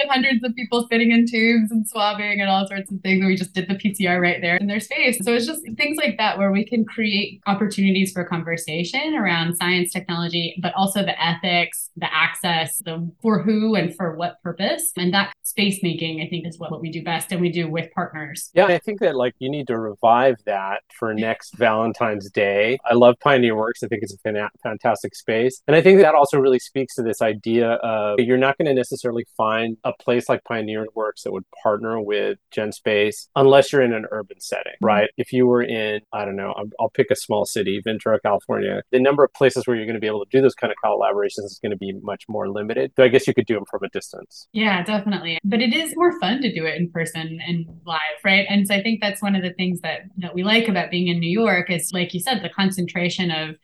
hundreds 0.07 0.43
of 0.43 0.55
people 0.55 0.87
sitting 0.91 1.11
in 1.11 1.25
tubes 1.25 1.71
and 1.71 1.87
swabbing 1.87 2.41
and 2.41 2.49
all 2.49 2.67
sorts 2.67 2.91
of 2.91 2.99
things. 3.01 3.19
And 3.19 3.27
we 3.27 3.35
just 3.35 3.53
did 3.53 3.67
the 3.67 3.75
PCR 3.75 4.21
right 4.21 4.41
there 4.41 4.57
in 4.57 4.67
their 4.67 4.79
space. 4.79 5.17
So 5.23 5.33
it's 5.33 5.45
just 5.45 5.61
things 5.77 5.97
like 5.97 6.17
that 6.17 6.37
where 6.37 6.51
we 6.51 6.65
can 6.65 6.85
create 6.85 7.41
opportunities 7.47 8.11
for 8.11 8.23
conversation 8.23 9.15
around 9.15 9.55
science, 9.55 9.91
technology, 9.91 10.57
but 10.61 10.73
also 10.75 11.01
the 11.01 11.21
ethics, 11.21 11.89
the 11.95 12.13
access, 12.13 12.77
the 12.79 13.09
for 13.21 13.41
who 13.41 13.75
and 13.75 13.95
for 13.95 14.15
what 14.15 14.41
purpose. 14.43 14.91
And 14.97 15.13
that 15.13 15.33
space 15.43 15.81
making, 15.81 16.21
I 16.21 16.27
think, 16.29 16.45
is 16.47 16.59
what, 16.59 16.71
what 16.71 16.81
we 16.81 16.91
do 16.91 17.03
best 17.03 17.31
and 17.31 17.41
we 17.41 17.51
do 17.51 17.69
with 17.69 17.89
partners. 17.93 18.49
Yeah, 18.53 18.65
I 18.65 18.79
think 18.79 18.99
that 18.99 19.15
like 19.15 19.33
you 19.39 19.49
need 19.49 19.67
to 19.67 19.77
revive 19.77 20.35
that 20.45 20.81
for 20.97 21.13
next 21.13 21.55
Valentine's 21.57 22.29
Day. 22.29 22.77
I 22.85 22.93
love 22.93 23.15
Pioneer 23.21 23.55
Works. 23.55 23.83
I 23.83 23.87
think 23.87 24.03
it's 24.03 24.13
a 24.13 24.49
fantastic 24.63 25.15
space. 25.15 25.61
And 25.67 25.75
I 25.75 25.81
think 25.81 25.99
that 26.01 26.15
also 26.15 26.37
really 26.37 26.59
speaks 26.59 26.95
to 26.95 27.03
this 27.03 27.21
idea 27.21 27.73
of 27.73 28.19
you're 28.19 28.37
not 28.37 28.57
going 28.57 28.67
to 28.67 28.73
necessarily 28.73 29.25
find 29.37 29.77
a 29.85 29.93
place 29.93 30.27
like 30.27 30.43
Pioneer 30.43 30.87
Works 30.95 31.23
that 31.23 31.31
would 31.31 31.45
partner 31.63 32.01
with 32.01 32.39
GenSpace 32.53 33.27
unless 33.35 33.71
you're 33.71 33.83
in 33.83 33.93
an 33.93 34.05
urban 34.11 34.41
setting, 34.41 34.73
mm-hmm. 34.73 34.85
right? 34.85 35.09
If 35.15 35.31
you 35.31 35.47
were 35.47 35.61
in, 35.61 36.01
I 36.11 36.25
don't 36.25 36.35
know, 36.35 36.53
I'll 36.79 36.89
pick 36.89 37.11
a 37.11 37.15
small 37.15 37.45
city, 37.45 37.79
Ventura, 37.83 38.19
California, 38.19 38.81
the 38.91 38.99
number 38.99 39.23
of 39.23 39.31
places 39.33 39.67
where 39.67 39.75
you're 39.75 39.85
going 39.85 39.95
to 39.95 40.01
be 40.01 40.07
able 40.07 40.25
to 40.25 40.29
do 40.31 40.41
those 40.41 40.55
kind 40.55 40.71
of 40.73 40.77
collaborations 40.83 41.45
is 41.45 41.59
going 41.61 41.71
to 41.71 41.77
be 41.77 41.93
much 42.01 42.23
more 42.27 42.49
limited. 42.49 42.91
So 42.97 43.03
I 43.03 43.07
guess 43.07 43.27
you 43.27 43.33
could 43.33 43.45
do 43.45 43.53
them 43.53 43.65
from 43.69 43.83
a 43.83 43.89
distance. 43.89 44.47
Yeah, 44.51 44.83
definitely. 44.83 45.37
But 45.43 45.61
it 45.61 45.73
is 45.73 45.93
more 45.95 46.19
fun 46.19 46.41
to 46.41 46.53
do 46.53 46.65
it 46.65 46.75
in 46.75 46.91
person 46.91 47.39
and 47.47 47.65
live, 47.85 47.99
right? 48.23 48.45
And 48.49 48.67
so 48.67 48.73
I 48.73 48.81
think 48.81 49.01
that's 49.01 49.21
one 49.21 49.35
of 49.35 49.43
the 49.43 49.53
things 49.53 49.81
that 49.81 50.01
that 50.17 50.33
we 50.33 50.43
like 50.43 50.67
about 50.67 50.89
being 50.89 51.07
in 51.07 51.19
New 51.19 51.29
York 51.29 51.69
is 51.69 51.91
like 51.93 52.13
you 52.13 52.19
said, 52.19 52.41
the 52.41 52.49
concentration 52.49 53.29
of 53.29 53.55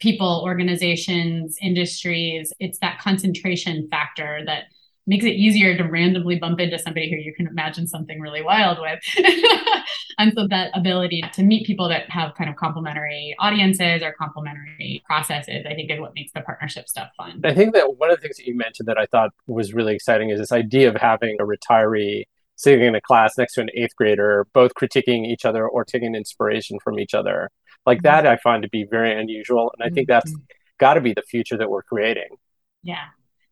people, 0.00 0.42
organizations, 0.44 1.56
industries. 1.60 2.52
It's 2.60 2.78
that 2.80 2.98
concentration 3.00 3.88
factor 3.90 4.42
that 4.46 4.64
makes 5.08 5.24
it 5.24 5.30
easier 5.30 5.76
to 5.76 5.84
randomly 5.84 6.36
bump 6.36 6.60
into 6.60 6.78
somebody 6.78 7.10
who 7.10 7.16
you 7.16 7.32
can 7.34 7.46
imagine 7.46 7.88
something 7.88 8.20
really 8.20 8.42
wild 8.42 8.78
with. 8.78 9.00
and 10.18 10.34
so 10.36 10.46
that 10.48 10.70
ability 10.74 11.24
to 11.32 11.42
meet 11.42 11.66
people 11.66 11.88
that 11.88 12.08
have 12.10 12.34
kind 12.34 12.50
of 12.50 12.56
complementary 12.56 13.34
audiences 13.38 14.02
or 14.02 14.12
complementary 14.12 15.02
processes, 15.06 15.64
I 15.66 15.74
think 15.74 15.90
is 15.90 15.98
what 15.98 16.12
makes 16.14 16.32
the 16.32 16.42
partnership 16.42 16.88
stuff 16.88 17.08
fun. 17.16 17.40
I 17.42 17.54
think 17.54 17.74
that 17.74 17.96
one 17.96 18.10
of 18.10 18.18
the 18.18 18.22
things 18.22 18.36
that 18.36 18.46
you 18.46 18.54
mentioned 18.54 18.86
that 18.86 18.98
I 18.98 19.06
thought 19.06 19.30
was 19.46 19.72
really 19.72 19.94
exciting 19.94 20.28
is 20.28 20.38
this 20.38 20.52
idea 20.52 20.90
of 20.90 20.96
having 20.96 21.38
a 21.40 21.44
retiree 21.44 22.24
sitting 22.56 22.84
in 22.84 22.94
a 22.94 23.00
class 23.00 23.38
next 23.38 23.54
to 23.54 23.62
an 23.62 23.70
eighth 23.74 23.96
grader, 23.96 24.46
both 24.52 24.74
critiquing 24.74 25.26
each 25.26 25.46
other 25.46 25.66
or 25.66 25.86
taking 25.86 26.14
inspiration 26.14 26.78
from 26.84 26.98
each 26.98 27.14
other. 27.14 27.50
Like 27.86 27.98
mm-hmm. 27.98 28.04
that, 28.08 28.26
I 28.26 28.36
find 28.36 28.62
to 28.62 28.68
be 28.68 28.84
very 28.84 29.18
unusual. 29.18 29.72
And 29.78 29.90
I 29.90 29.94
think 29.94 30.06
that's 30.06 30.30
mm-hmm. 30.30 30.42
got 30.78 30.94
to 30.94 31.00
be 31.00 31.14
the 31.14 31.22
future 31.22 31.56
that 31.56 31.70
we're 31.70 31.82
creating. 31.82 32.28
Yeah, 32.82 33.06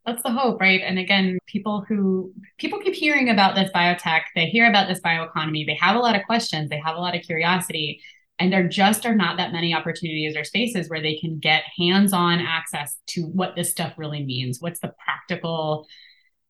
that's 0.07 0.23
the 0.23 0.31
hope 0.31 0.61
right? 0.61 0.81
And 0.83 0.99
again 0.99 1.39
people 1.47 1.85
who 1.87 2.33
people 2.59 2.79
keep 2.79 2.95
hearing 2.95 3.29
about 3.29 3.55
this 3.55 3.71
biotech. 3.75 4.23
They 4.35 4.47
hear 4.47 4.69
about 4.69 4.89
this 4.89 5.01
bioeconomy. 5.01 5.67
They 5.67 5.79
have 5.81 5.97
a 5.97 6.01
lot 6.01 6.17
of 6.17 6.23
questions. 6.25 6.71
They 6.71 6.81
have 6.85 6.97
a 6.97 7.01
lot 7.01 7.17
of 7.17 7.23
curiosity. 7.23 8.01
And 8.39 8.53
there 8.53 8.69
just 8.69 9.07
are 9.07 9.15
not 9.15 9.39
that 9.39 9.53
many 9.53 9.75
opportunities 9.75 10.37
or 10.37 10.45
spaces 10.45 10.91
where 10.91 11.01
they 11.01 11.17
can 11.17 11.39
get 11.39 11.63
hands-on 11.79 12.39
access 12.39 12.97
to 13.09 13.23
what 13.23 13.57
this 13.57 13.71
stuff 13.71 13.95
really 13.97 14.25
means. 14.25 14.61
What's 14.61 14.81
the 14.81 14.93
practical 15.05 15.87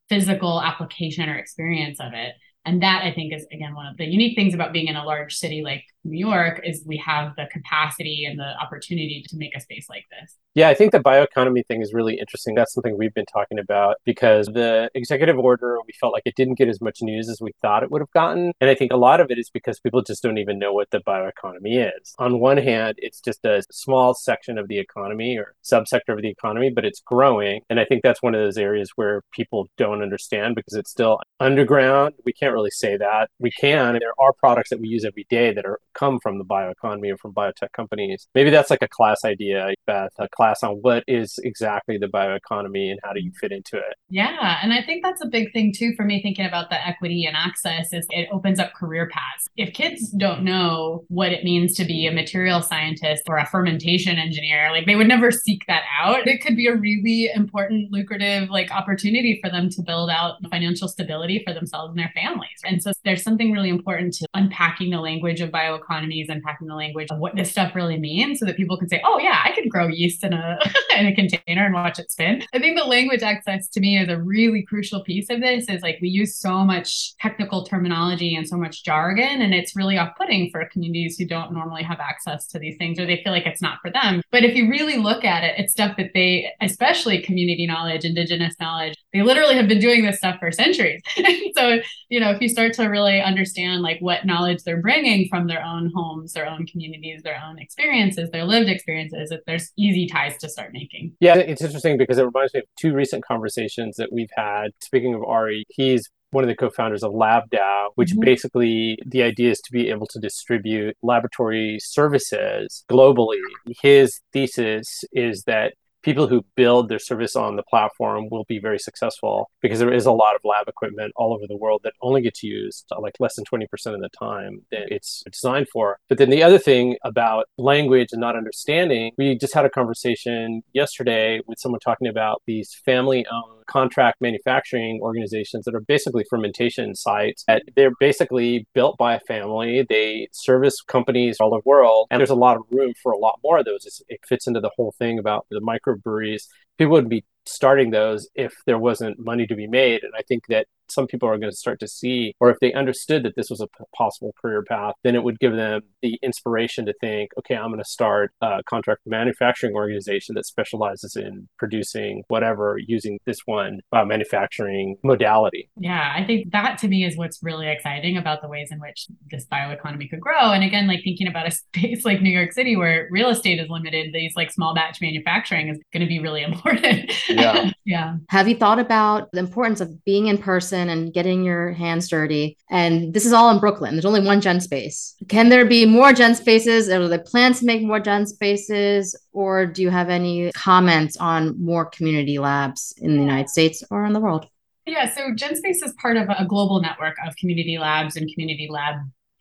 physical 0.09 0.61
application 0.61 1.29
or 1.29 1.35
experience 1.35 1.99
of 1.99 2.13
it 2.13 2.33
and 2.67 2.83
that 2.83 3.01
i 3.03 3.11
think 3.11 3.33
is 3.33 3.45
again 3.51 3.73
one 3.73 3.87
of 3.87 3.97
the 3.97 4.05
unique 4.05 4.35
things 4.35 4.53
about 4.53 4.73
being 4.73 4.87
in 4.87 4.95
a 4.95 5.03
large 5.03 5.33
city 5.33 5.61
like 5.63 5.83
new 6.03 6.17
york 6.17 6.61
is 6.63 6.83
we 6.85 6.97
have 6.97 7.35
the 7.35 7.47
capacity 7.51 8.25
and 8.25 8.39
the 8.39 8.53
opportunity 8.61 9.23
to 9.27 9.37
make 9.37 9.55
a 9.55 9.59
space 9.59 9.87
like 9.89 10.05
this 10.11 10.37
yeah, 10.57 10.69
I 10.69 10.73
think 10.73 10.91
the 10.91 10.99
bioeconomy 10.99 11.67
thing 11.67 11.83
is 11.83 11.93
really 11.93 12.17
interesting. 12.17 12.55
That's 12.55 12.73
something 12.73 12.97
we've 12.97 13.13
been 13.13 13.27
talking 13.31 13.59
about 13.59 13.97
because 14.05 14.47
the 14.47 14.89
executive 14.95 15.37
order, 15.37 15.77
we 15.85 15.93
felt 16.01 16.13
like 16.13 16.23
it 16.25 16.33
didn't 16.35 16.57
get 16.57 16.67
as 16.67 16.81
much 16.81 16.97
news 16.99 17.29
as 17.29 17.39
we 17.39 17.51
thought 17.61 17.83
it 17.83 17.91
would 17.91 18.01
have 18.01 18.09
gotten. 18.09 18.53
And 18.59 18.67
I 18.67 18.73
think 18.73 18.91
a 18.91 18.97
lot 18.97 19.21
of 19.21 19.29
it 19.29 19.37
is 19.37 19.51
because 19.51 19.79
people 19.79 20.01
just 20.01 20.23
don't 20.23 20.39
even 20.39 20.57
know 20.57 20.73
what 20.73 20.89
the 20.89 20.97
bioeconomy 21.01 21.87
is. 21.95 22.15
On 22.17 22.39
one 22.39 22.57
hand, 22.57 22.95
it's 22.97 23.21
just 23.21 23.45
a 23.45 23.61
small 23.69 24.15
section 24.15 24.57
of 24.57 24.67
the 24.67 24.79
economy 24.79 25.37
or 25.37 25.53
subsector 25.63 26.15
of 26.15 26.23
the 26.23 26.29
economy, 26.29 26.71
but 26.71 26.85
it's 26.85 27.01
growing. 27.01 27.61
And 27.69 27.79
I 27.79 27.85
think 27.85 28.01
that's 28.01 28.23
one 28.23 28.33
of 28.33 28.41
those 28.41 28.57
areas 28.57 28.89
where 28.95 29.21
people 29.33 29.67
don't 29.77 30.01
understand 30.01 30.55
because 30.55 30.73
it's 30.73 30.89
still 30.89 31.19
underground. 31.39 32.15
We 32.25 32.33
can't 32.33 32.55
really 32.57 32.71
say 32.71 32.97
that. 32.97 33.29
We 33.39 33.51
can. 33.51 33.93
There 33.93 34.13
are 34.19 34.33
products 34.33 34.69
that 34.69 34.79
we 34.79 34.87
use 34.87 35.05
every 35.05 35.25
day 35.29 35.53
that 35.53 35.65
are 35.65 35.79
come 35.93 36.19
from 36.19 36.37
the 36.37 36.45
bioeconomy 36.45 37.11
or 37.11 37.17
from 37.17 37.33
biotech 37.33 37.71
companies. 37.73 38.27
Maybe 38.35 38.49
that's 38.49 38.69
like 38.69 38.81
a 38.81 38.87
class 38.87 39.23
idea, 39.25 39.73
Beth, 39.85 40.11
a 40.19 40.27
class 40.29 40.63
on 40.63 40.75
what 40.81 41.03
is 41.07 41.39
exactly 41.43 41.97
the 41.97 42.07
bioeconomy 42.07 42.91
and 42.91 42.99
how 43.03 43.13
do 43.13 43.21
you 43.21 43.31
fit 43.39 43.51
into 43.51 43.77
it. 43.77 43.95
Yeah, 44.09 44.59
and 44.61 44.73
I 44.73 44.83
think 44.83 45.03
that's 45.03 45.23
a 45.23 45.27
big 45.27 45.51
thing 45.53 45.73
too 45.73 45.93
for 45.95 46.03
me 46.03 46.21
thinking 46.21 46.45
about 46.45 46.69
the 46.69 46.85
equity 46.85 47.25
and 47.25 47.35
access 47.35 47.93
is 47.93 48.05
it 48.09 48.29
opens 48.31 48.59
up 48.59 48.73
career 48.73 49.09
paths. 49.11 49.47
If 49.55 49.73
kids 49.73 50.11
don't 50.11 50.43
know 50.43 51.05
what 51.07 51.31
it 51.31 51.43
means 51.43 51.75
to 51.75 51.85
be 51.85 52.07
a 52.07 52.11
material 52.11 52.61
scientist 52.61 53.23
or 53.27 53.37
a 53.37 53.45
fermentation 53.45 54.17
engineer, 54.17 54.71
like 54.71 54.85
they 54.85 54.95
would 54.95 55.07
never 55.07 55.31
seek 55.31 55.63
that 55.67 55.83
out. 55.99 56.27
It 56.27 56.41
could 56.41 56.55
be 56.55 56.67
a 56.67 56.75
really 56.75 57.29
important 57.33 57.91
lucrative 57.91 58.49
like 58.49 58.71
opportunity 58.71 59.39
for 59.43 59.49
them 59.49 59.69
to 59.69 59.81
build 59.81 60.09
out 60.09 60.35
financial 60.49 60.87
stability 60.87 61.43
for 61.45 61.53
themselves 61.53 61.91
and 61.91 61.99
their 61.99 62.11
families. 62.47 62.61
And 62.65 62.83
so 62.83 62.91
there's 63.03 63.23
something 63.23 63.51
really 63.51 63.69
important 63.69 64.13
to 64.15 64.27
unpacking 64.33 64.89
the 64.91 64.99
language 64.99 65.41
of 65.41 65.49
bioeconomies, 65.51 66.29
unpacking 66.29 66.67
the 66.67 66.75
language 66.75 67.07
of 67.11 67.19
what 67.19 67.35
this 67.35 67.51
stuff 67.51 67.75
really 67.75 67.97
means 67.97 68.39
so 68.39 68.45
that 68.45 68.57
people 68.57 68.77
can 68.77 68.89
say, 68.89 69.01
"Oh 69.05 69.19
yeah, 69.19 69.41
I 69.43 69.51
can 69.51 69.67
grow 69.69 69.87
yeast 69.87 70.23
in 70.23 70.33
a 70.33 70.59
in 70.97 71.07
a 71.07 71.15
container 71.15 71.65
and 71.65 71.73
watch 71.73 71.99
it 71.99 72.11
spin. 72.11 72.43
I 72.53 72.59
think 72.59 72.77
the 72.77 72.85
language 72.85 73.21
access 73.21 73.67
to 73.69 73.79
me 73.79 73.97
is 73.97 74.09
a 74.09 74.17
really 74.17 74.63
crucial 74.63 75.03
piece 75.03 75.29
of 75.29 75.41
this. 75.41 75.69
Is 75.69 75.81
like 75.81 75.99
we 76.01 76.09
use 76.09 76.35
so 76.35 76.63
much 76.63 77.15
technical 77.17 77.63
terminology 77.63 78.35
and 78.35 78.47
so 78.47 78.57
much 78.57 78.83
jargon, 78.83 79.41
and 79.41 79.53
it's 79.53 79.75
really 79.75 79.97
off-putting 79.97 80.49
for 80.51 80.67
communities 80.71 81.17
who 81.17 81.25
don't 81.25 81.53
normally 81.53 81.83
have 81.83 81.99
access 81.99 82.47
to 82.47 82.59
these 82.59 82.77
things 82.77 82.99
or 82.99 83.05
they 83.05 83.21
feel 83.23 83.33
like 83.33 83.45
it's 83.45 83.61
not 83.61 83.79
for 83.81 83.91
them. 83.91 84.21
But 84.31 84.43
if 84.43 84.55
you 84.55 84.69
really 84.69 84.97
look 84.97 85.23
at 85.23 85.43
it, 85.43 85.55
it's 85.57 85.73
stuff 85.73 85.97
that 85.97 86.11
they, 86.13 86.51
especially 86.61 87.21
community 87.21 87.67
knowledge, 87.67 88.05
indigenous 88.05 88.55
knowledge, 88.59 88.95
they 89.13 89.21
literally 89.21 89.55
have 89.55 89.67
been 89.67 89.79
doing 89.79 90.05
this 90.05 90.17
stuff 90.17 90.37
for 90.39 90.51
centuries. 90.51 91.01
so 91.55 91.79
you 92.09 92.19
know, 92.19 92.36
if 92.37 92.41
you 92.41 92.49
start 92.49 92.73
to 92.73 92.85
really 92.85 93.19
understand 93.19 93.81
like 93.81 93.99
what 93.99 94.25
knowledge 94.25 94.63
they're 94.63 94.81
bringing 94.81 95.27
from 95.27 95.47
their 95.47 95.63
own 95.63 95.91
homes, 95.93 96.33
their 96.33 96.47
own 96.47 96.67
communities, 96.67 97.23
their 97.23 97.41
own 97.43 97.57
experiences, 97.57 98.29
their 98.29 98.45
lived 98.45 98.69
experiences, 98.69 99.29
that 99.29 99.41
there's 99.47 99.71
easy 99.75 100.07
ties 100.07 100.37
to 100.37 100.47
start 100.47 100.71
making. 100.71 101.13
Yeah, 101.19 101.35
it's 101.35 101.63
interesting 101.63 101.97
because 101.97 102.19
it 102.19 102.25
reminds 102.25 102.53
me 102.53 102.59
of 102.59 102.65
two 102.79 102.93
recent 102.93 103.25
conversations 103.25 103.95
that 103.97 104.13
we've 104.13 104.29
had. 104.35 104.69
Speaking 104.81 105.15
of 105.15 105.23
Ari, 105.23 105.65
he's 105.69 106.07
one 106.31 106.43
of 106.43 106.47
the 106.49 106.55
co-founders 106.55 107.03
of 107.03 107.13
LabDAO, 107.13 107.87
which 107.95 108.11
Mhm. 108.11 108.21
basically 108.21 108.99
the 109.05 109.23
idea 109.23 109.49
is 109.49 109.59
to 109.61 109.71
be 109.71 109.89
able 109.89 110.05
to 110.07 110.19
distribute 110.19 110.95
laboratory 111.01 111.77
services 111.79 112.83
globally. 112.91 113.39
His 113.81 114.21
thesis 114.33 115.03
is 115.11 115.43
that 115.47 115.73
people 116.07 116.25
who 116.25 116.41
build 116.55 116.87
their 116.87 116.99
service 116.99 117.35
on 117.35 117.57
the 117.57 117.63
platform 117.63 118.29
will 118.31 118.45
be 118.45 118.59
very 118.59 118.79
successful 118.79 119.51
because 119.61 119.77
there 119.77 119.91
is 119.91 120.05
a 120.05 120.11
lot 120.13 120.35
of 120.35 120.41
lab 120.45 120.65
equipment 120.65 121.11
all 121.17 121.33
over 121.33 121.45
the 121.49 121.57
world 121.57 121.81
that 121.83 121.91
only 122.01 122.21
gets 122.21 122.41
used 122.41 122.85
uh, 122.93 123.01
like 123.01 123.15
less 123.19 123.35
than 123.35 123.43
20% 123.43 123.65
of 123.93 123.99
the 123.99 124.07
time 124.17 124.61
that 124.71 124.89
it's 124.89 125.21
designed 125.29 125.67
for. 125.67 125.99
But 126.07 126.17
then 126.17 126.29
the 126.29 126.43
other 126.43 126.59
thing 126.59 126.95
about 127.03 127.47
language 127.57 128.13
and 128.13 128.21
not 128.21 128.37
understanding, 128.37 129.11
we 129.17 129.37
just 129.37 129.53
had 129.53 129.65
a 129.65 129.69
conversation 129.69 130.63
yesterday 130.71 131.41
with 131.45 131.59
someone 131.59 131.81
talking 131.81 132.07
about 132.07 132.41
these 132.47 132.73
family 132.85 133.25
owned 133.29 133.56
contract 133.67 134.21
manufacturing 134.21 134.99
organizations 135.01 135.65
that 135.65 135.75
are 135.75 135.81
basically 135.81 136.25
fermentation 136.29 136.95
sites 136.95 137.45
they're 137.75 137.93
basically 137.99 138.67
built 138.73 138.97
by 138.97 139.15
a 139.15 139.19
family. 139.21 139.85
They 139.87 140.27
service 140.31 140.81
companies 140.81 141.37
all 141.39 141.53
over 141.53 141.61
the 141.63 141.69
world. 141.69 142.07
And 142.11 142.19
there's 142.19 142.29
a 142.29 142.35
lot 142.35 142.57
of 142.57 142.63
room 142.71 142.93
for 143.01 143.11
a 143.11 143.17
lot 143.17 143.39
more 143.43 143.59
of 143.59 143.65
those. 143.65 144.01
It 144.07 144.19
fits 144.27 144.47
into 144.47 144.59
the 144.59 144.71
whole 144.75 144.93
thing 144.97 145.19
about 145.19 145.45
the 145.49 145.61
microbreweries. 145.61 146.43
People 146.77 146.93
wouldn't 146.93 147.09
be 147.09 147.25
starting 147.45 147.91
those 147.91 148.27
if 148.35 148.53
there 148.65 148.77
wasn't 148.77 149.19
money 149.19 149.47
to 149.47 149.55
be 149.55 149.67
made. 149.67 150.03
And 150.03 150.13
I 150.17 150.21
think 150.21 150.47
that 150.49 150.67
some 150.89 151.07
people 151.07 151.29
are 151.29 151.37
going 151.37 151.51
to 151.51 151.57
start 151.57 151.79
to 151.79 151.87
see, 151.87 152.33
or 152.39 152.49
if 152.49 152.57
they 152.59 152.73
understood 152.73 153.23
that 153.23 153.35
this 153.35 153.49
was 153.49 153.61
a 153.61 153.67
p- 153.67 153.83
possible 153.95 154.33
career 154.41 154.63
path, 154.63 154.95
then 155.03 155.15
it 155.15 155.23
would 155.23 155.39
give 155.39 155.55
them 155.55 155.81
the 156.01 156.19
inspiration 156.21 156.85
to 156.85 156.93
think, 156.99 157.31
okay, 157.39 157.55
I'm 157.55 157.69
going 157.69 157.79
to 157.79 157.89
start 157.89 158.31
a 158.41 158.61
contract 158.69 159.01
manufacturing 159.05 159.75
organization 159.75 160.35
that 160.35 160.45
specializes 160.45 161.15
in 161.15 161.47
producing 161.57 162.23
whatever 162.27 162.77
using 162.85 163.19
this 163.25 163.39
one 163.45 163.79
uh, 163.91 164.05
manufacturing 164.05 164.97
modality. 165.03 165.69
Yeah, 165.77 166.13
I 166.15 166.23
think 166.25 166.51
that 166.51 166.77
to 166.79 166.87
me 166.87 167.05
is 167.05 167.17
what's 167.17 167.39
really 167.41 167.67
exciting 167.67 168.17
about 168.17 168.41
the 168.41 168.47
ways 168.47 168.69
in 168.71 168.79
which 168.79 169.07
this 169.31 169.45
bioeconomy 169.45 170.09
could 170.09 170.21
grow. 170.21 170.51
And 170.51 170.63
again, 170.63 170.87
like 170.87 171.01
thinking 171.03 171.27
about 171.27 171.47
a 171.47 171.51
space 171.51 172.05
like 172.05 172.21
New 172.21 172.29
York 172.29 172.51
City 172.51 172.75
where 172.75 173.07
real 173.11 173.29
estate 173.29 173.59
is 173.59 173.69
limited, 173.69 174.13
these 174.13 174.33
like 174.35 174.51
small 174.51 174.73
batch 174.73 175.01
manufacturing 175.01 175.69
is 175.69 175.79
going 175.93 176.01
to 176.01 176.07
be 176.07 176.19
really 176.19 176.43
important. 176.51 177.11
Yeah. 177.29 177.71
yeah. 177.85 178.15
Have 178.29 178.47
you 178.47 178.55
thought 178.55 178.79
about 178.79 179.29
the 179.33 179.39
importance 179.39 179.81
of 179.81 180.03
being 180.05 180.27
in 180.27 180.37
person 180.37 180.76
and 180.77 181.13
getting 181.13 181.43
your 181.43 181.71
hands 181.71 182.07
dirty? 182.07 182.57
And 182.69 183.13
this 183.13 183.25
is 183.25 183.33
all 183.33 183.49
in 183.49 183.59
Brooklyn. 183.59 183.93
There's 183.93 184.05
only 184.05 184.23
one 184.23 184.41
Gen 184.41 184.61
Space. 184.61 185.15
Can 185.27 185.49
there 185.49 185.65
be 185.65 185.85
more 185.85 186.13
Gen 186.13 186.35
Spaces? 186.35 186.89
Are 186.89 187.07
there 187.07 187.19
plans 187.19 187.59
to 187.59 187.65
make 187.65 187.81
more 187.81 187.99
Gen 187.99 188.25
Spaces? 188.25 189.15
Or 189.31 189.65
do 189.65 189.81
you 189.81 189.89
have 189.89 190.09
any 190.09 190.51
comments 190.53 191.17
on 191.17 191.59
more 191.63 191.85
community 191.85 192.39
labs 192.39 192.93
in 192.97 193.15
the 193.15 193.21
United 193.21 193.49
States 193.49 193.83
or 193.89 194.05
in 194.05 194.13
the 194.13 194.19
world? 194.19 194.47
Yeah, 194.87 195.13
so 195.13 195.33
GenSpace 195.33 195.83
is 195.83 195.93
part 196.01 196.15
of 196.15 196.29
a 196.29 196.45
global 196.45 196.79
network 196.81 197.15
of 197.27 197.35
community 197.35 197.77
labs 197.77 198.15
and 198.15 198.31
community 198.33 198.69
lab 198.71 198.95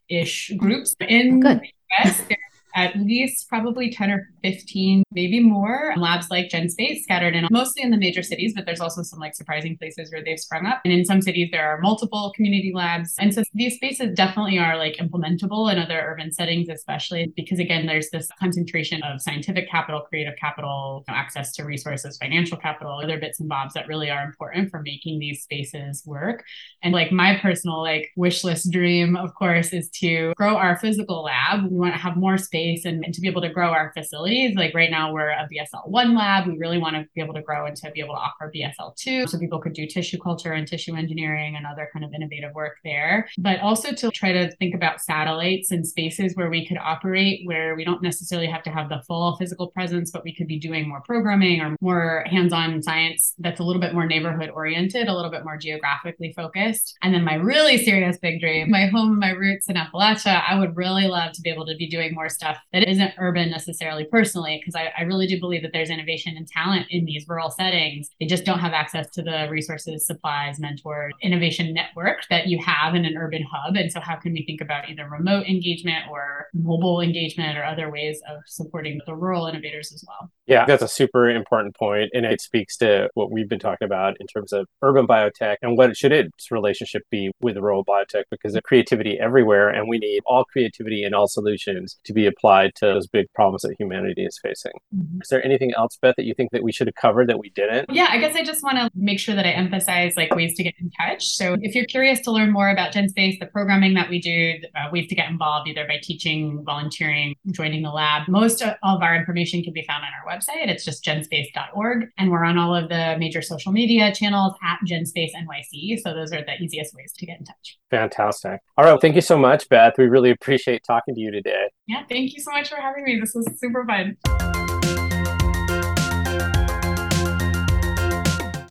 ish 0.09 0.51
groups. 0.57 0.97
In 1.01 1.41
Good. 1.41 1.61
the 1.61 1.71
US, 2.05 2.21
there 2.23 2.37
at 2.77 2.95
least 2.97 3.49
probably 3.49 3.91
10 3.91 4.11
or 4.11 4.29
15, 4.45 5.03
maybe 5.11 5.41
more 5.41 5.95
labs 5.97 6.29
like 6.31 6.51
GenSpace 6.51 7.01
scattered 7.01 7.35
in 7.35 7.49
mostly 7.51 7.83
in 7.83 7.91
the 7.91 7.97
major 7.97 8.23
cities, 8.23 8.53
but 8.55 8.67
there's 8.67 8.81
also 8.81 9.03
some 9.03 9.19
like 9.19 9.35
surprising 9.35 9.79
places 9.79 10.13
where 10.13 10.23
they've 10.23 10.39
sprung 10.39 10.67
up. 10.67 10.83
And 10.85 10.93
in 10.93 11.05
some 11.07 11.23
cities, 11.23 11.49
there 11.51 11.67
are 11.67 11.81
multiple 11.81 12.33
community 12.37 12.73
labs. 12.75 13.15
And 13.19 13.33
so 13.33 13.43
these 13.55 13.77
spaces 13.77 14.15
definitely 14.15 14.59
are 14.59 14.77
like 14.77 14.97
implementable 14.97 15.73
in 15.73 15.79
other 15.79 15.99
urban 15.99 16.31
settings, 16.31 16.69
especially 16.69 17.33
because, 17.35 17.59
again, 17.59 17.87
there's 17.87 18.11
this 18.11 18.29
concentration 18.39 19.03
of 19.05 19.23
scientific 19.23 19.71
capital, 19.71 20.03
creative 20.03 20.35
capital, 20.39 21.03
you 21.09 21.15
know, 21.15 21.19
access 21.19 21.53
to 21.55 21.65
resources, 21.65 22.19
financial 22.19 22.59
capital, 22.59 23.01
other 23.03 23.19
bits 23.19 23.41
and 23.41 23.49
bobs 23.49 23.73
that 23.73 23.89
really 23.89 24.11
are 24.11 24.23
important 24.23 24.71
for 24.71 24.83
making 24.83 25.19
these 25.19 25.43
spaces 25.43 26.03
work. 26.05 26.45
And 26.83 26.93
like 26.93 27.11
my 27.11 27.39
personal 27.41 27.81
like 27.81 28.11
wish 28.17 28.45
list 28.45 28.71
dream, 28.71 29.17
of 29.17 29.35
course, 29.35 29.73
is 29.73 29.89
to 30.01 30.35
grow 30.37 30.57
our 30.57 30.77
physical 30.77 31.23
lab. 31.23 31.71
We 31.71 31.79
want 31.79 31.95
to 31.95 31.99
have 31.99 32.17
more 32.19 32.37
space 32.37 32.66
and, 32.85 33.05
and 33.05 33.15
to 33.15 33.21
be 33.21 33.29
able 33.29 33.43
to 33.43 33.49
grow 33.49 33.71
our 33.71 33.93
facilities. 33.95 34.55
Like 34.57 34.75
right 34.75 34.91
now, 34.91 35.13
we're 35.13 35.31
a 35.31 35.49
BSL 35.53 35.89
one 35.89 36.15
lab. 36.15 36.47
We 36.47 36.57
really 36.59 36.79
want 36.79 36.97
to 36.97 37.07
be 37.15 37.21
able 37.21 37.35
to 37.35 37.43
grow 37.43 37.67
and 37.67 37.77
to 37.77 37.91
be 37.91 38.01
able 38.01 38.15
to 38.15 38.21
offer 38.21 38.51
BSL 38.55 38.97
two, 38.97 39.27
so 39.27 39.39
people 39.39 39.61
could 39.61 39.73
do 39.73 39.87
tissue 39.87 40.19
culture 40.19 40.53
and 40.53 40.67
tissue 40.67 40.95
engineering 40.95 41.57
and 41.57 41.67
other 41.67 41.89
kind 41.93 42.05
of 42.05 42.13
innovative 42.13 42.55
work 42.55 42.79
there. 42.85 43.29
But 43.39 43.61
also 43.61 43.93
to 43.93 44.11
try 44.11 44.33
to 44.33 44.55
think 44.57 44.75
about 44.75 45.01
satellites 45.01 45.71
and 45.71 45.87
spaces 45.87 46.35
where 46.35 46.51
we 46.51 46.67
could 46.67 46.79
operate, 46.79 47.41
where 47.45 47.75
we 47.75 47.85
don't 47.85 48.03
necessarily 48.03 48.49
have 48.49 48.63
to 48.65 48.71
have 48.71 48.89
the 48.89 49.03
full 49.07 49.37
physical 49.37 49.69
presence, 49.69 50.11
but 50.11 50.25
we 50.25 50.35
could 50.35 50.47
be 50.47 50.59
doing 50.59 50.89
more 50.89 51.03
programming 51.03 51.61
or 51.61 51.77
more 51.81 52.25
hands-on 52.27 52.83
science 52.83 53.35
that's 53.39 53.61
a 53.61 53.63
little 53.63 53.81
bit 53.81 53.95
more 53.95 54.07
neighborhood 54.07 54.51
oriented, 54.51 55.09
a 55.09 55.15
little 55.15 55.31
bit 55.31 55.45
more 55.45 55.57
geographically 55.57 56.33
focused. 56.35 56.97
And 57.03 57.15
then 57.15 57.25
my 57.25 57.35
really 57.35 57.79
serious 57.79 58.19
big 58.19 58.41
dream, 58.41 58.71
my 58.71 58.87
home, 58.87 59.19
my 59.19 59.31
roots 59.31 59.69
in 59.69 59.77
Appalachia, 59.77 60.43
I 60.49 60.59
would 60.59 60.77
really 60.77 61.07
love 61.07 61.33
to 61.33 61.43
be 61.43 61.51
able 61.51 61.67
to 61.67 61.77
be 61.77 61.89
doing 61.89 62.15
more 62.15 62.29
stuff 62.29 62.56
that 62.73 62.89
isn't 62.89 63.13
urban 63.19 63.51
necessarily 63.51 64.05
personally, 64.05 64.61
because 64.61 64.75
I, 64.75 64.93
I 64.99 65.03
really 65.03 65.27
do 65.27 65.39
believe 65.41 65.63
that 65.63 65.73
there's 65.73 65.91
innovation 65.91 66.37
and 66.37 66.47
talent 66.47 66.87
in 66.91 67.05
these 67.05 67.27
rural 67.29 67.51
settings. 67.51 68.11
They 68.21 68.27
just 68.27 68.45
don't 68.45 68.59
have 68.59 68.73
access 68.73 69.11
to 69.11 69.23
the 69.23 69.49
resources, 69.51 70.07
supplies, 70.07 70.59
mentors, 70.59 71.13
innovation 71.23 71.73
network 71.73 72.27
that 72.31 72.47
you 72.47 72.63
have 72.65 72.95
in 72.95 73.05
an 73.05 73.17
urban 73.17 73.45
hub. 73.51 73.77
And 73.77 73.91
so 73.91 74.01
how 74.01 74.17
can 74.17 74.33
we 74.33 74.45
think 74.45 74.61
about 74.61 74.89
either 74.89 75.09
remote 75.09 75.47
engagement 75.47 76.05
or 76.11 76.47
mobile 76.55 77.01
engagement 77.01 77.57
or 77.59 77.65
other 77.65 77.91
ways 77.91 78.21
of 78.31 78.43
supporting 78.47 79.01
the 79.07 79.15
rural 79.15 79.47
innovators 79.47 79.93
as 79.93 80.05
well? 80.07 80.31
Yeah, 80.47 80.65
that's 80.65 80.83
a 80.83 80.89
super 80.89 81.29
important 81.29 81.75
point, 81.75 82.11
and 82.15 82.25
it 82.25 82.41
speaks 82.41 82.77
to 82.77 83.09
what 83.15 83.33
we've 83.33 83.49
been 83.49 83.59
talking 83.59 83.85
about 83.85 84.15
in 84.21 84.27
terms 84.29 84.53
of 84.53 84.67
urban 84.81 85.07
biotech 85.07 85.57
and 85.61 85.77
what 85.77 85.97
should 85.97 86.13
its 86.13 86.53
relationship 86.53 87.03
be 87.11 87.33
with 87.41 87.57
rural 87.57 87.85
biotech 87.85 88.25
because 88.31 88.53
there's 88.53 88.63
creativity 88.63 89.19
everywhere, 89.19 89.69
and 89.69 89.89
we 89.89 89.99
need 89.99 90.21
all 90.25 90.45
creativity 90.45 91.03
and 91.03 91.15
all 91.15 91.27
solutions 91.27 91.99
to 92.05 92.13
be 92.13 92.27
applied 92.37 92.75
to 92.77 92.87
those 92.87 93.07
big 93.07 93.27
problems 93.35 93.63
that 93.63 93.75
humanity 93.79 94.25
is 94.25 94.39
facing. 94.43 94.73
Mhm. 94.95 95.23
Is 95.23 95.29
there 95.29 95.45
anything 95.45 95.73
else, 95.77 95.99
Beth, 96.01 96.15
that 96.17 96.25
you 96.25 96.35
think 96.35 96.51
that 96.53 96.63
we 96.63 96.73
should 96.73 96.87
have 96.87 96.95
covered 96.95 97.29
that 97.29 97.39
we 97.39 97.51
didn't? 97.51 97.91
Yeah, 97.91 98.09
I 98.11 98.19
guess 98.19 98.35
I 98.37 98.43
just 98.43 98.63
want 98.63 98.79
to 98.79 98.91
make 98.95 99.19
sure 99.19 99.35
that 99.35 99.47
I 99.47 99.51
emphasize 99.51 100.17
like 100.17 100.35
ways 100.35 100.55
to 100.57 100.63
get 100.63 100.75
in 100.81 100.91
touch. 100.91 101.27
So 101.27 101.57
if 101.61 101.75
you're 101.75 101.87
curious 101.87 102.21
to 102.21 102.31
learn 102.31 102.53
more 102.53 102.71
about 102.71 102.93
GenSpace, 102.93 103.39
the 103.39 103.47
programming 103.47 103.95
that 103.95 104.09
we 104.09 104.21
do, 104.21 104.55
uh, 104.75 104.89
ways 104.93 105.09
to 105.09 105.15
get 105.15 105.29
involved 105.31 105.69
either 105.69 105.87
by 105.87 105.99
teaching, 106.03 106.63
volunteering, 106.65 107.35
joining 107.51 107.83
the 107.83 107.91
lab, 107.91 108.29
most 108.29 108.63
of 108.63 108.75
of 108.83 109.03
our 109.03 109.17
information 109.17 109.63
can 109.63 109.73
be 109.73 109.83
found 109.83 110.05
on 110.05 110.11
our 110.13 110.37
website. 110.37 110.69
It's 110.69 110.85
just 110.85 111.05
genspace.org. 111.05 112.09
And 112.19 112.31
we're 112.31 112.45
on 112.45 112.59
all 112.59 112.75
of 112.75 112.89
the 112.89 113.17
major 113.19 113.43
social 113.43 113.73
media 113.73 114.13
channels 114.15 114.55
at 114.63 114.79
GenSpace 114.87 115.31
NYC. 115.35 115.99
So 115.99 116.15
those 116.15 116.33
are 116.33 116.43
the 116.45 116.55
easiest 116.61 116.95
ways 116.95 117.13
to 117.17 117.27
get 117.27 117.39
in 117.39 117.45
touch. 117.45 117.79
Fantastic. 117.91 118.61
All 118.77 118.85
right. 118.85 119.01
Thank 119.01 119.15
you 119.15 119.21
so 119.21 119.39
much, 119.39 119.69
Beth. 119.69 119.95
We 119.99 120.07
really 120.07 120.31
appreciate 120.31 120.83
talking 120.87 121.15
to 121.15 121.21
you 121.21 121.31
today. 121.31 121.69
Yeah, 121.87 122.03
thank 122.09 122.26
you 122.35 122.43
so 122.43 122.51
much 122.51 122.69
for 122.69 122.77
having 122.77 123.05
me. 123.05 123.21
This 123.21 123.35
was 123.35 123.47
super 123.59 123.85
fun. 123.85 124.17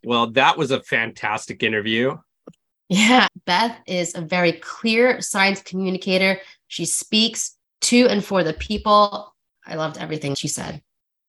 Well, 0.04 0.28
that 0.32 0.56
was 0.58 0.72
a 0.72 0.82
fantastic 0.82 1.64
interview. 1.64 2.18
Yeah, 2.90 3.28
Beth 3.46 3.78
is 3.88 4.14
a 4.14 4.22
very 4.22 4.52
clear 4.54 5.20
science 5.22 5.62
communicator. 5.64 6.40
She 6.68 6.86
speaks 6.86 7.58
to 7.82 8.08
and 8.08 8.24
for 8.24 8.44
the 8.44 8.54
people. 8.54 9.34
I 9.66 9.76
loved 9.76 9.98
everything 9.98 10.36
she 10.36 10.48
said. 10.48 10.82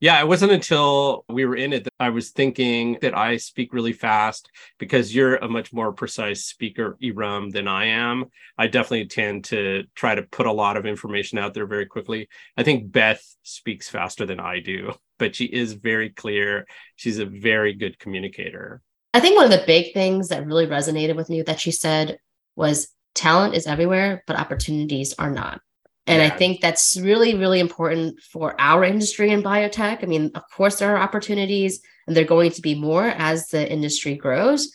Yeah, 0.06 0.20
it 0.20 0.28
wasn't 0.28 0.52
until 0.52 1.24
we 1.28 1.44
were 1.46 1.56
in 1.56 1.72
it 1.72 1.82
that 1.82 1.92
I 1.98 2.10
was 2.10 2.30
thinking 2.30 2.96
that 3.02 3.18
I 3.18 3.38
speak 3.38 3.72
really 3.72 3.92
fast 3.92 4.48
because 4.78 5.12
you're 5.12 5.34
a 5.34 5.48
much 5.48 5.72
more 5.72 5.92
precise 5.92 6.44
speaker, 6.44 6.96
Erum, 7.02 7.50
than 7.50 7.66
I 7.66 7.86
am. 7.86 8.26
I 8.56 8.68
definitely 8.68 9.06
tend 9.06 9.46
to 9.46 9.82
try 9.96 10.14
to 10.14 10.22
put 10.22 10.46
a 10.46 10.52
lot 10.52 10.76
of 10.76 10.86
information 10.86 11.38
out 11.38 11.54
there 11.54 11.66
very 11.66 11.86
quickly. 11.86 12.28
I 12.56 12.62
think 12.62 12.92
Beth 12.92 13.20
speaks 13.42 13.88
faster 13.88 14.24
than 14.24 14.38
I 14.38 14.60
do, 14.60 14.92
but 15.18 15.34
she 15.34 15.46
is 15.46 15.72
very 15.72 16.10
clear. 16.10 16.68
She's 16.94 17.18
a 17.18 17.26
very 17.26 17.74
good 17.74 17.98
communicator. 17.98 18.82
I 19.12 19.18
think 19.18 19.34
one 19.34 19.46
of 19.46 19.58
the 19.58 19.66
big 19.66 19.92
things 19.92 20.28
that 20.28 20.46
really 20.46 20.68
resonated 20.68 21.16
with 21.16 21.28
me 21.28 21.42
that 21.42 21.58
she 21.58 21.72
said 21.72 22.20
was 22.54 22.86
talent 23.16 23.56
is 23.56 23.66
everywhere, 23.66 24.22
but 24.28 24.38
opportunities 24.38 25.16
are 25.18 25.32
not. 25.32 25.60
And 26.06 26.22
I 26.22 26.30
think 26.30 26.60
that's 26.60 26.96
really, 26.96 27.34
really 27.34 27.58
important 27.58 28.20
for 28.20 28.54
our 28.60 28.84
industry 28.84 29.30
in 29.30 29.42
biotech. 29.42 30.02
I 30.02 30.06
mean, 30.06 30.30
of 30.34 30.42
course, 30.50 30.78
there 30.78 30.94
are 30.94 31.02
opportunities 31.02 31.82
and 32.06 32.16
they're 32.16 32.24
going 32.24 32.52
to 32.52 32.62
be 32.62 32.74
more 32.74 33.04
as 33.04 33.48
the 33.48 33.70
industry 33.70 34.14
grows. 34.14 34.72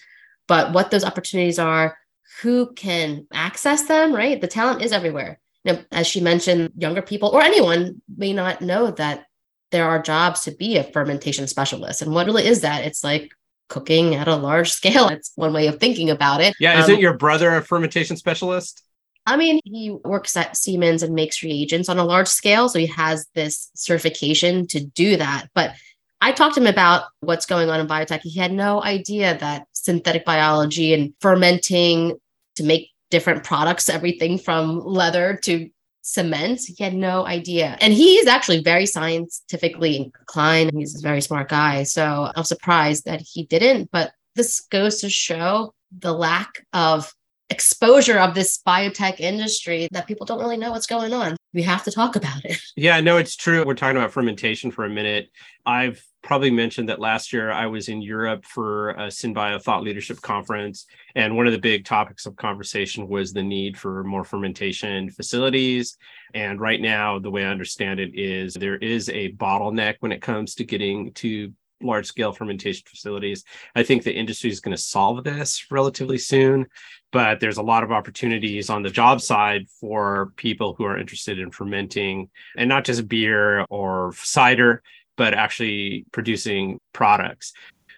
But 0.48 0.74
what 0.74 0.92
those 0.92 1.06
opportunities 1.06 1.58
are, 1.60 1.98
who 2.42 2.74
can 2.74 3.28
access 3.34 3.84
them, 3.84 4.14
right? 4.14 4.42
The 4.42 4.48
talent 4.48 4.82
is 4.82 4.92
everywhere. 4.92 5.40
Know, 5.64 5.80
as 5.92 6.08
she 6.08 6.22
mentioned, 6.22 6.72
younger 6.76 7.02
people 7.02 7.30
or 7.30 7.42
anyone 7.42 8.02
may 8.18 8.34
not 8.34 8.62
know 8.62 8.92
that 8.92 9.26
there 9.70 9.88
are 9.88 10.02
jobs 10.02 10.42
to 10.44 10.52
be 10.52 10.78
a 10.78 10.84
fermentation 10.84 11.48
specialist. 11.48 12.02
And 12.02 12.14
what 12.14 12.26
really 12.26 12.46
is 12.46 12.62
that? 12.62 12.84
It's 12.84 13.04
like 13.04 13.32
cooking 13.70 14.16
at 14.16 14.28
a 14.28 14.36
large 14.36 14.72
scale. 14.72 15.08
It's 15.12 15.32
one 15.36 15.54
way 15.54 15.68
of 15.68 15.80
thinking 15.80 16.10
about 16.10 16.42
it. 16.42 16.56
Yeah, 16.60 16.74
Um, 16.74 16.82
isn't 16.82 17.00
your 17.00 17.16
brother 17.16 17.56
a 17.56 17.62
fermentation 17.62 18.18
specialist? 18.18 18.84
I 19.26 19.38
mean, 19.38 19.60
he 19.64 19.92
works 20.04 20.36
at 20.36 20.58
Siemens 20.58 21.04
and 21.04 21.14
makes 21.14 21.44
reagents 21.44 21.90
on 21.90 22.00
a 22.00 22.06
large 22.06 22.28
scale. 22.28 22.70
So 22.70 22.80
he 22.80 22.88
has 22.88 23.28
this 23.36 23.70
certification 23.76 24.68
to 24.68 24.84
do 24.84 25.18
that. 25.18 25.48
But 25.54 25.74
I 26.22 26.32
talked 26.32 26.56
to 26.56 26.62
him 26.62 26.68
about 26.68 27.06
what's 27.20 27.46
going 27.46 27.70
on 27.70 27.80
in 27.80 27.88
biotech. 27.88 28.22
He 28.22 28.38
had 28.38 28.52
no 28.52 28.84
idea 28.84 29.38
that 29.40 29.68
synthetic 29.74 30.26
biology 30.26 30.94
and 30.94 31.14
fermenting 31.20 32.20
to 32.56 32.64
make 32.64 32.90
different 33.10 33.44
products, 33.44 33.90
everything 33.90 34.38
from 34.38 34.80
leather 34.80 35.40
to 35.44 35.70
cement. 36.02 36.62
He 36.66 36.84
had 36.84 36.94
no 36.94 37.26
idea. 37.26 37.78
And 37.80 37.94
he 37.94 38.16
is 38.16 38.28
actually 38.28 38.64
very 38.64 38.86
scientifically 38.86 39.98
inclined. 39.98 40.72
He's 40.76 40.98
a 40.98 41.02
very 41.02 41.22
smart 41.22 41.50
guy. 41.50 41.84
So 41.84 42.32
I'm 42.36 42.44
surprised 42.44 43.06
that 43.06 43.22
he 43.22 43.46
didn't. 43.46 43.90
But 43.92 44.12
this 44.36 44.62
goes 44.62 45.02
to 45.02 45.10
show 45.10 45.74
the 45.98 46.14
lack 46.14 46.66
of 46.74 47.14
exposure 47.52 48.18
of 48.18 48.34
this 48.34 48.60
biotech 48.66 49.20
industry 49.20 49.88
that 49.92 50.08
people 50.08 50.26
don't 50.26 50.40
really 50.40 50.58
know 50.58 50.72
what's 50.72 50.88
going 50.88 51.14
on. 51.14 51.36
We 51.54 51.62
have 51.64 51.84
to 51.84 51.92
talk 51.92 52.16
about 52.16 52.44
it. 52.46 52.60
Yeah, 52.78 53.02
no, 53.02 53.18
it's 53.18 53.36
true. 53.36 53.66
We're 53.66 53.76
talking 53.76 53.98
about 53.98 54.12
fermentation 54.12 54.72
for 54.72 54.86
a 54.86 54.90
minute. 54.90 55.30
I've 55.66 56.04
probably 56.24 56.50
mentioned 56.50 56.88
that 56.90 57.00
last 57.00 57.34
year 57.34 57.52
I 57.52 57.68
was 57.68 57.90
in 57.90 58.02
Europe 58.02 58.46
for 58.46 58.92
a 58.92 59.08
SynBio 59.08 59.62
Thought 59.62 59.84
Leadership 59.84 60.22
Conference. 60.22 60.86
And 61.16 61.36
one 61.36 61.48
of 61.48 61.54
the 61.54 61.60
big 61.60 61.84
topics 61.84 62.26
of 62.26 62.36
conversation 62.38 63.08
was 63.08 63.34
the 63.34 63.44
need 63.44 63.78
for 63.78 64.04
more 64.04 64.24
fermentation 64.24 65.10
facilities. 65.10 65.98
And 66.34 66.62
right 66.62 66.80
now, 66.80 67.20
the 67.20 67.30
way 67.30 67.44
I 67.44 67.50
understand 67.50 68.00
it 68.00 68.12
is 68.18 68.54
there 68.54 68.78
is 68.78 69.10
a 69.10 69.34
bottleneck 69.34 69.96
when 70.00 70.14
it 70.14 70.22
comes 70.22 70.56
to 70.56 70.64
getting 70.64 71.12
to 71.14 71.52
large 71.84 72.06
scale 72.06 72.32
fermentation 72.32 72.84
facilities. 72.88 73.44
I 73.76 73.84
think 73.84 74.04
the 74.04 74.14
industry 74.14 74.50
is 74.50 74.60
going 74.60 74.76
to 74.76 74.82
solve 74.82 75.24
this 75.24 75.66
relatively 75.72 76.18
soon, 76.18 76.68
but 77.12 77.40
there's 77.40 77.58
a 77.58 77.64
lot 77.64 77.84
of 77.84 77.92
opportunities 77.92 78.70
on 78.70 78.84
the 78.84 78.90
job 78.90 79.22
side 79.22 79.68
for 79.80 80.34
people 80.36 80.76
who 80.76 80.86
are 80.86 80.98
interested 80.98 81.40
in 81.40 81.52
fermenting 81.52 82.30
and 82.58 82.70
not 82.70 82.86
just 82.86 83.08
beer 83.08 83.66
or 83.70 84.14
cider, 84.18 84.82
but 85.18 85.34
actually 85.34 86.06
producing 86.12 86.80
products. 86.94 87.54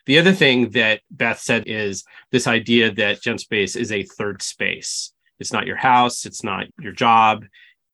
The 0.05 0.19
other 0.19 0.33
thing 0.33 0.71
that 0.71 1.01
Beth 1.11 1.39
said 1.39 1.63
is 1.65 2.03
this 2.31 2.47
idea 2.47 2.91
that 2.91 3.21
GenSpace 3.21 3.77
is 3.77 3.91
a 3.91 4.03
third 4.03 4.41
space. 4.41 5.13
It's 5.39 5.53
not 5.53 5.65
your 5.65 5.77
house, 5.77 6.25
it's 6.25 6.43
not 6.43 6.67
your 6.79 6.91
job, 6.91 7.45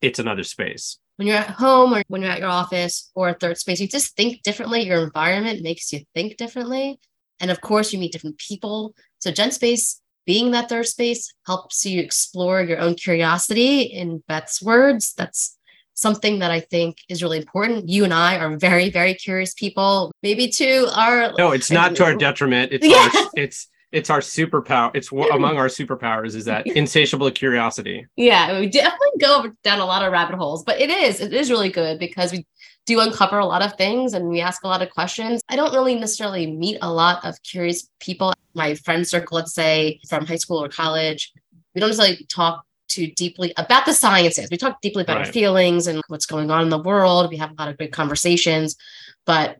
it's 0.02 0.20
another 0.20 0.44
space 0.44 0.98
when 1.20 1.28
you're 1.28 1.36
at 1.36 1.50
home 1.50 1.94
or 1.94 2.02
when 2.08 2.22
you're 2.22 2.32
at 2.32 2.40
your 2.40 2.48
office 2.48 3.12
or 3.14 3.28
a 3.28 3.34
third 3.34 3.58
space, 3.58 3.82
you 3.82 3.90
just 3.90 4.16
think 4.16 4.42
differently. 4.42 4.84
Your 4.84 5.04
environment 5.04 5.62
makes 5.62 5.92
you 5.92 6.00
think 6.16 6.38
differently. 6.38 6.98
And 7.42 7.52
of 7.52 7.60
course, 7.60 7.92
you 7.92 8.00
meet 8.00 8.14
different 8.14 8.38
people. 8.38 8.96
So, 9.18 9.30
Gen 9.30 9.52
Space 9.52 10.02
being 10.26 10.52
that 10.52 10.70
third 10.70 10.88
space 10.88 11.34
helps 11.46 11.86
you 11.86 12.00
explore 12.00 12.62
your 12.62 12.80
own 12.80 12.96
curiosity. 12.96 13.82
In 13.82 14.24
Beth's 14.30 14.62
words, 14.62 15.14
that's 15.14 15.58
something 15.94 16.40
that 16.40 16.52
I 16.52 16.62
think 16.62 17.00
is 17.10 17.22
really 17.22 17.40
important. 17.40 17.90
You 17.90 18.06
and 18.06 18.14
I 18.14 18.38
are 18.38 18.58
very, 18.58 18.90
very 18.90 19.14
curious 19.14 19.54
people. 19.54 20.14
Maybe 20.24 20.48
to 20.48 20.88
our 20.96 21.34
no, 21.38 21.52
it's 21.52 21.70
not 21.70 21.98
to 21.98 22.06
our 22.06 22.16
detriment. 22.28 22.72
It's 22.72 22.88
yeah. 22.88 23.10
our, 23.14 23.30
it's 23.36 23.68
it's 23.92 24.10
our 24.10 24.20
superpower. 24.20 24.92
It's 24.94 25.12
among 25.12 25.58
our 25.58 25.68
superpowers 25.68 26.36
is 26.36 26.46
that 26.46 26.68
insatiable 26.68 27.32
curiosity. 27.32 28.06
Yeah, 28.16 28.60
we 28.60 28.68
definitely 28.68 29.20
go 29.20 29.52
down 29.64 29.80
a 29.80 29.86
lot 29.86 30.04
of 30.04 30.12
rabbit 30.12 30.36
holes, 30.36 30.64
but 30.64 30.80
it 30.80 30.90
is 30.90 31.22
it 31.22 31.34
is 31.34 31.50
really 31.50 31.70
good 31.70 32.00
because 32.00 32.32
we 32.32 32.46
do 32.86 33.00
uncover 33.00 33.40
a 33.40 33.46
lot 33.46 33.62
of 33.62 33.76
things 33.76 34.14
and 34.14 34.28
we 34.30 34.42
ask 34.42 34.64
a 34.64 34.68
lot 34.68 34.82
of 34.82 34.90
questions. 34.90 35.42
I 35.50 35.56
don't 35.56 35.74
really 35.74 35.96
necessarily 35.96 36.52
meet 36.52 36.78
a 36.82 36.92
lot 36.92 37.24
of 37.26 37.36
curious 37.44 37.88
people. 38.00 38.34
My 38.54 38.76
friend 38.76 39.08
circle, 39.08 39.36
let's 39.38 39.54
say 39.54 40.00
from 40.08 40.26
high 40.26 40.38
school 40.38 40.64
or 40.64 40.70
college, 40.70 41.32
we 41.74 41.82
don't 41.82 41.90
necessarily 41.90 42.26
talk 42.30 42.66
too 42.88 43.08
deeply 43.16 43.54
about 43.58 43.86
the 43.86 43.94
sciences. 43.94 44.50
We 44.50 44.58
talk 44.58 44.82
deeply 44.82 45.04
about 45.04 45.18
right. 45.18 45.28
our 45.28 45.32
feelings 45.32 45.88
and 45.88 46.02
what's 46.08 46.26
going 46.26 46.50
on 46.50 46.64
in 46.64 46.70
the 46.70 46.82
world. 46.82 47.30
We 47.30 47.38
have 47.38 47.52
a 47.52 47.56
lot 47.60 47.70
of 47.70 47.78
great 47.78 47.94
conversations, 47.94 48.76
but 49.26 49.58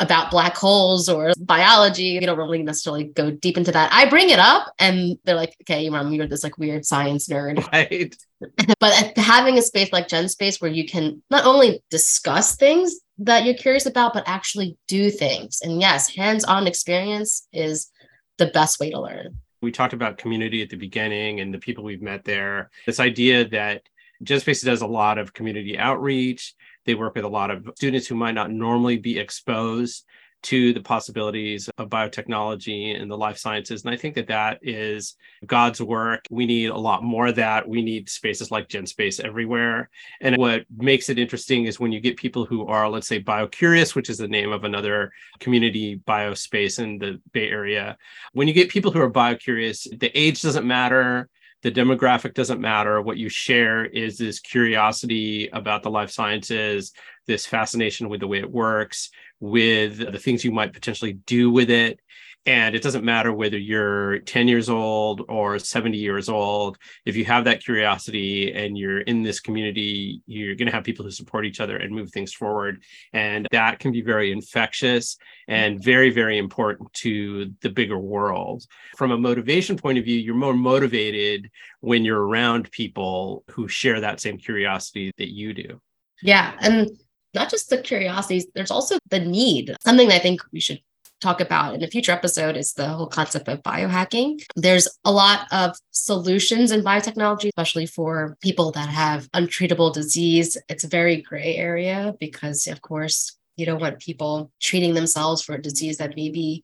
about 0.00 0.30
black 0.30 0.56
holes 0.56 1.08
or 1.08 1.32
biology. 1.38 2.18
We 2.18 2.26
don't 2.26 2.38
really 2.38 2.62
necessarily 2.62 3.04
go 3.04 3.30
deep 3.30 3.56
into 3.56 3.72
that. 3.72 3.92
I 3.92 4.08
bring 4.08 4.30
it 4.30 4.38
up 4.38 4.72
and 4.78 5.16
they're 5.24 5.36
like, 5.36 5.54
okay, 5.62 5.88
mom, 5.88 6.12
you're 6.12 6.26
this 6.26 6.42
like 6.42 6.58
weird 6.58 6.84
science 6.84 7.28
nerd. 7.28 7.64
Right. 7.72 8.16
but 8.80 9.16
uh, 9.16 9.20
having 9.20 9.56
a 9.56 9.62
space 9.62 9.92
like 9.92 10.08
Gen 10.08 10.28
Space 10.28 10.60
where 10.60 10.70
you 10.70 10.86
can 10.86 11.22
not 11.30 11.46
only 11.46 11.82
discuss 11.90 12.56
things 12.56 12.96
that 13.18 13.44
you're 13.44 13.54
curious 13.54 13.86
about, 13.86 14.12
but 14.12 14.24
actually 14.26 14.76
do 14.86 15.10
things. 15.10 15.60
And 15.62 15.80
yes, 15.80 16.14
hands-on 16.14 16.66
experience 16.66 17.48
is 17.52 17.90
the 18.38 18.46
best 18.46 18.80
way 18.80 18.90
to 18.90 19.00
learn. 19.00 19.38
We 19.62 19.72
talked 19.72 19.94
about 19.94 20.18
community 20.18 20.62
at 20.62 20.68
the 20.68 20.76
beginning 20.76 21.40
and 21.40 21.54
the 21.54 21.58
people 21.58 21.84
we've 21.84 22.02
met 22.02 22.24
there. 22.24 22.70
This 22.86 23.00
idea 23.00 23.48
that 23.48 23.82
Gen 24.22 24.40
Space 24.40 24.62
does 24.62 24.82
a 24.82 24.86
lot 24.86 25.18
of 25.18 25.32
community 25.32 25.78
outreach 25.78 26.54
they 26.84 26.94
work 26.94 27.14
with 27.14 27.24
a 27.24 27.28
lot 27.28 27.50
of 27.50 27.68
students 27.76 28.06
who 28.06 28.14
might 28.14 28.34
not 28.34 28.50
normally 28.50 28.98
be 28.98 29.18
exposed 29.18 30.04
to 30.44 30.74
the 30.74 30.80
possibilities 30.80 31.70
of 31.78 31.88
biotechnology 31.88 33.00
and 33.00 33.10
the 33.10 33.16
life 33.16 33.38
sciences. 33.38 33.82
And 33.82 33.94
I 33.94 33.96
think 33.96 34.14
that 34.14 34.26
that 34.26 34.58
is 34.60 35.16
God's 35.46 35.80
work. 35.80 36.20
We 36.30 36.44
need 36.44 36.66
a 36.66 36.76
lot 36.76 37.02
more 37.02 37.28
of 37.28 37.36
that. 37.36 37.66
We 37.66 37.80
need 37.80 38.10
spaces 38.10 38.50
like 38.50 38.68
GenSpace 38.68 39.24
everywhere. 39.24 39.88
And 40.20 40.36
what 40.36 40.64
makes 40.76 41.08
it 41.08 41.18
interesting 41.18 41.64
is 41.64 41.80
when 41.80 41.92
you 41.92 42.00
get 42.00 42.18
people 42.18 42.44
who 42.44 42.66
are, 42.66 42.90
let's 42.90 43.08
say, 43.08 43.22
biocurious, 43.22 43.94
which 43.94 44.10
is 44.10 44.18
the 44.18 44.28
name 44.28 44.52
of 44.52 44.64
another 44.64 45.12
community 45.40 45.98
biospace 46.06 46.78
in 46.78 46.98
the 46.98 47.22
Bay 47.32 47.48
Area. 47.48 47.96
When 48.34 48.46
you 48.46 48.52
get 48.52 48.68
people 48.68 48.90
who 48.90 49.00
are 49.00 49.10
biocurious, 49.10 49.88
the 49.98 50.16
age 50.18 50.42
doesn't 50.42 50.66
matter 50.66 51.30
the 51.64 51.72
demographic 51.72 52.34
doesn't 52.34 52.60
matter. 52.60 53.00
What 53.00 53.16
you 53.16 53.30
share 53.30 53.86
is 53.86 54.18
this 54.18 54.38
curiosity 54.38 55.48
about 55.48 55.82
the 55.82 55.90
life 55.90 56.10
sciences, 56.10 56.92
this 57.26 57.46
fascination 57.46 58.10
with 58.10 58.20
the 58.20 58.28
way 58.28 58.38
it 58.38 58.52
works, 58.52 59.10
with 59.40 59.96
the 59.96 60.18
things 60.18 60.44
you 60.44 60.52
might 60.52 60.74
potentially 60.74 61.14
do 61.14 61.50
with 61.50 61.70
it. 61.70 62.00
And 62.46 62.74
it 62.74 62.82
doesn't 62.82 63.04
matter 63.04 63.32
whether 63.32 63.56
you're 63.56 64.18
10 64.20 64.48
years 64.48 64.68
old 64.68 65.22
or 65.28 65.58
70 65.58 65.96
years 65.96 66.28
old. 66.28 66.76
If 67.06 67.16
you 67.16 67.24
have 67.24 67.44
that 67.44 67.64
curiosity 67.64 68.52
and 68.52 68.76
you're 68.76 69.00
in 69.00 69.22
this 69.22 69.40
community, 69.40 70.20
you're 70.26 70.54
going 70.54 70.66
to 70.66 70.72
have 70.72 70.84
people 70.84 71.04
who 71.04 71.10
support 71.10 71.46
each 71.46 71.60
other 71.60 71.76
and 71.78 71.94
move 71.94 72.10
things 72.10 72.34
forward. 72.34 72.82
And 73.14 73.48
that 73.50 73.78
can 73.78 73.92
be 73.92 74.02
very 74.02 74.30
infectious 74.30 75.16
and 75.48 75.82
very, 75.82 76.10
very 76.10 76.36
important 76.36 76.92
to 76.94 77.50
the 77.62 77.70
bigger 77.70 77.98
world. 77.98 78.64
From 78.96 79.10
a 79.12 79.18
motivation 79.18 79.76
point 79.76 79.98
of 79.98 80.04
view, 80.04 80.18
you're 80.18 80.34
more 80.34 80.54
motivated 80.54 81.50
when 81.80 82.04
you're 82.04 82.26
around 82.26 82.70
people 82.70 83.44
who 83.50 83.68
share 83.68 84.00
that 84.00 84.20
same 84.20 84.36
curiosity 84.36 85.12
that 85.16 85.32
you 85.32 85.54
do. 85.54 85.80
Yeah. 86.22 86.54
And 86.60 86.90
not 87.32 87.50
just 87.50 87.70
the 87.70 87.78
curiosities, 87.78 88.46
there's 88.54 88.70
also 88.70 88.98
the 89.10 89.20
need. 89.20 89.74
Something 89.82 90.12
I 90.12 90.18
think 90.18 90.40
we 90.52 90.60
should 90.60 90.80
talk 91.24 91.40
about 91.40 91.74
in 91.74 91.82
a 91.82 91.88
future 91.88 92.12
episode 92.12 92.54
is 92.54 92.74
the 92.74 92.86
whole 92.86 93.06
concept 93.06 93.48
of 93.48 93.62
biohacking. 93.62 94.44
There's 94.56 94.86
a 95.04 95.10
lot 95.10 95.46
of 95.50 95.74
solutions 95.90 96.70
in 96.70 96.82
biotechnology, 96.82 97.48
especially 97.48 97.86
for 97.86 98.36
people 98.42 98.70
that 98.72 98.90
have 98.90 99.30
untreatable 99.32 99.92
disease. 99.92 100.58
It's 100.68 100.84
a 100.84 100.88
very 100.88 101.22
gray 101.22 101.56
area 101.56 102.14
because, 102.20 102.66
of 102.66 102.82
course, 102.82 103.38
you 103.56 103.64
don't 103.64 103.80
want 103.80 104.00
people 104.00 104.50
treating 104.60 104.92
themselves 104.94 105.42
for 105.42 105.54
a 105.54 105.62
disease 105.62 105.96
that 105.96 106.14
maybe 106.14 106.62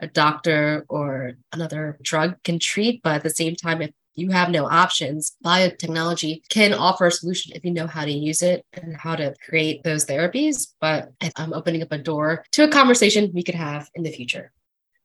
a 0.00 0.06
doctor 0.08 0.84
or 0.88 1.32
another 1.52 1.96
drug 2.02 2.30
can 2.42 2.58
treat. 2.58 3.02
But 3.02 3.14
at 3.14 3.22
the 3.22 3.30
same 3.30 3.56
time, 3.56 3.80
if 3.80 3.92
you 4.14 4.30
have 4.30 4.50
no 4.50 4.68
options, 4.68 5.36
biotechnology 5.44 6.48
can 6.48 6.74
offer 6.74 7.06
a 7.06 7.10
solution 7.10 7.52
if 7.54 7.64
you 7.64 7.70
know 7.70 7.86
how 7.86 8.04
to 8.04 8.10
use 8.10 8.42
it 8.42 8.64
and 8.74 8.96
how 8.96 9.16
to 9.16 9.34
create 9.46 9.82
those 9.82 10.04
therapies. 10.04 10.68
But 10.80 11.12
I'm 11.36 11.52
opening 11.52 11.82
up 11.82 11.92
a 11.92 11.98
door 11.98 12.44
to 12.52 12.64
a 12.64 12.68
conversation 12.68 13.30
we 13.34 13.42
could 13.42 13.54
have 13.54 13.88
in 13.94 14.02
the 14.02 14.12
future. 14.12 14.52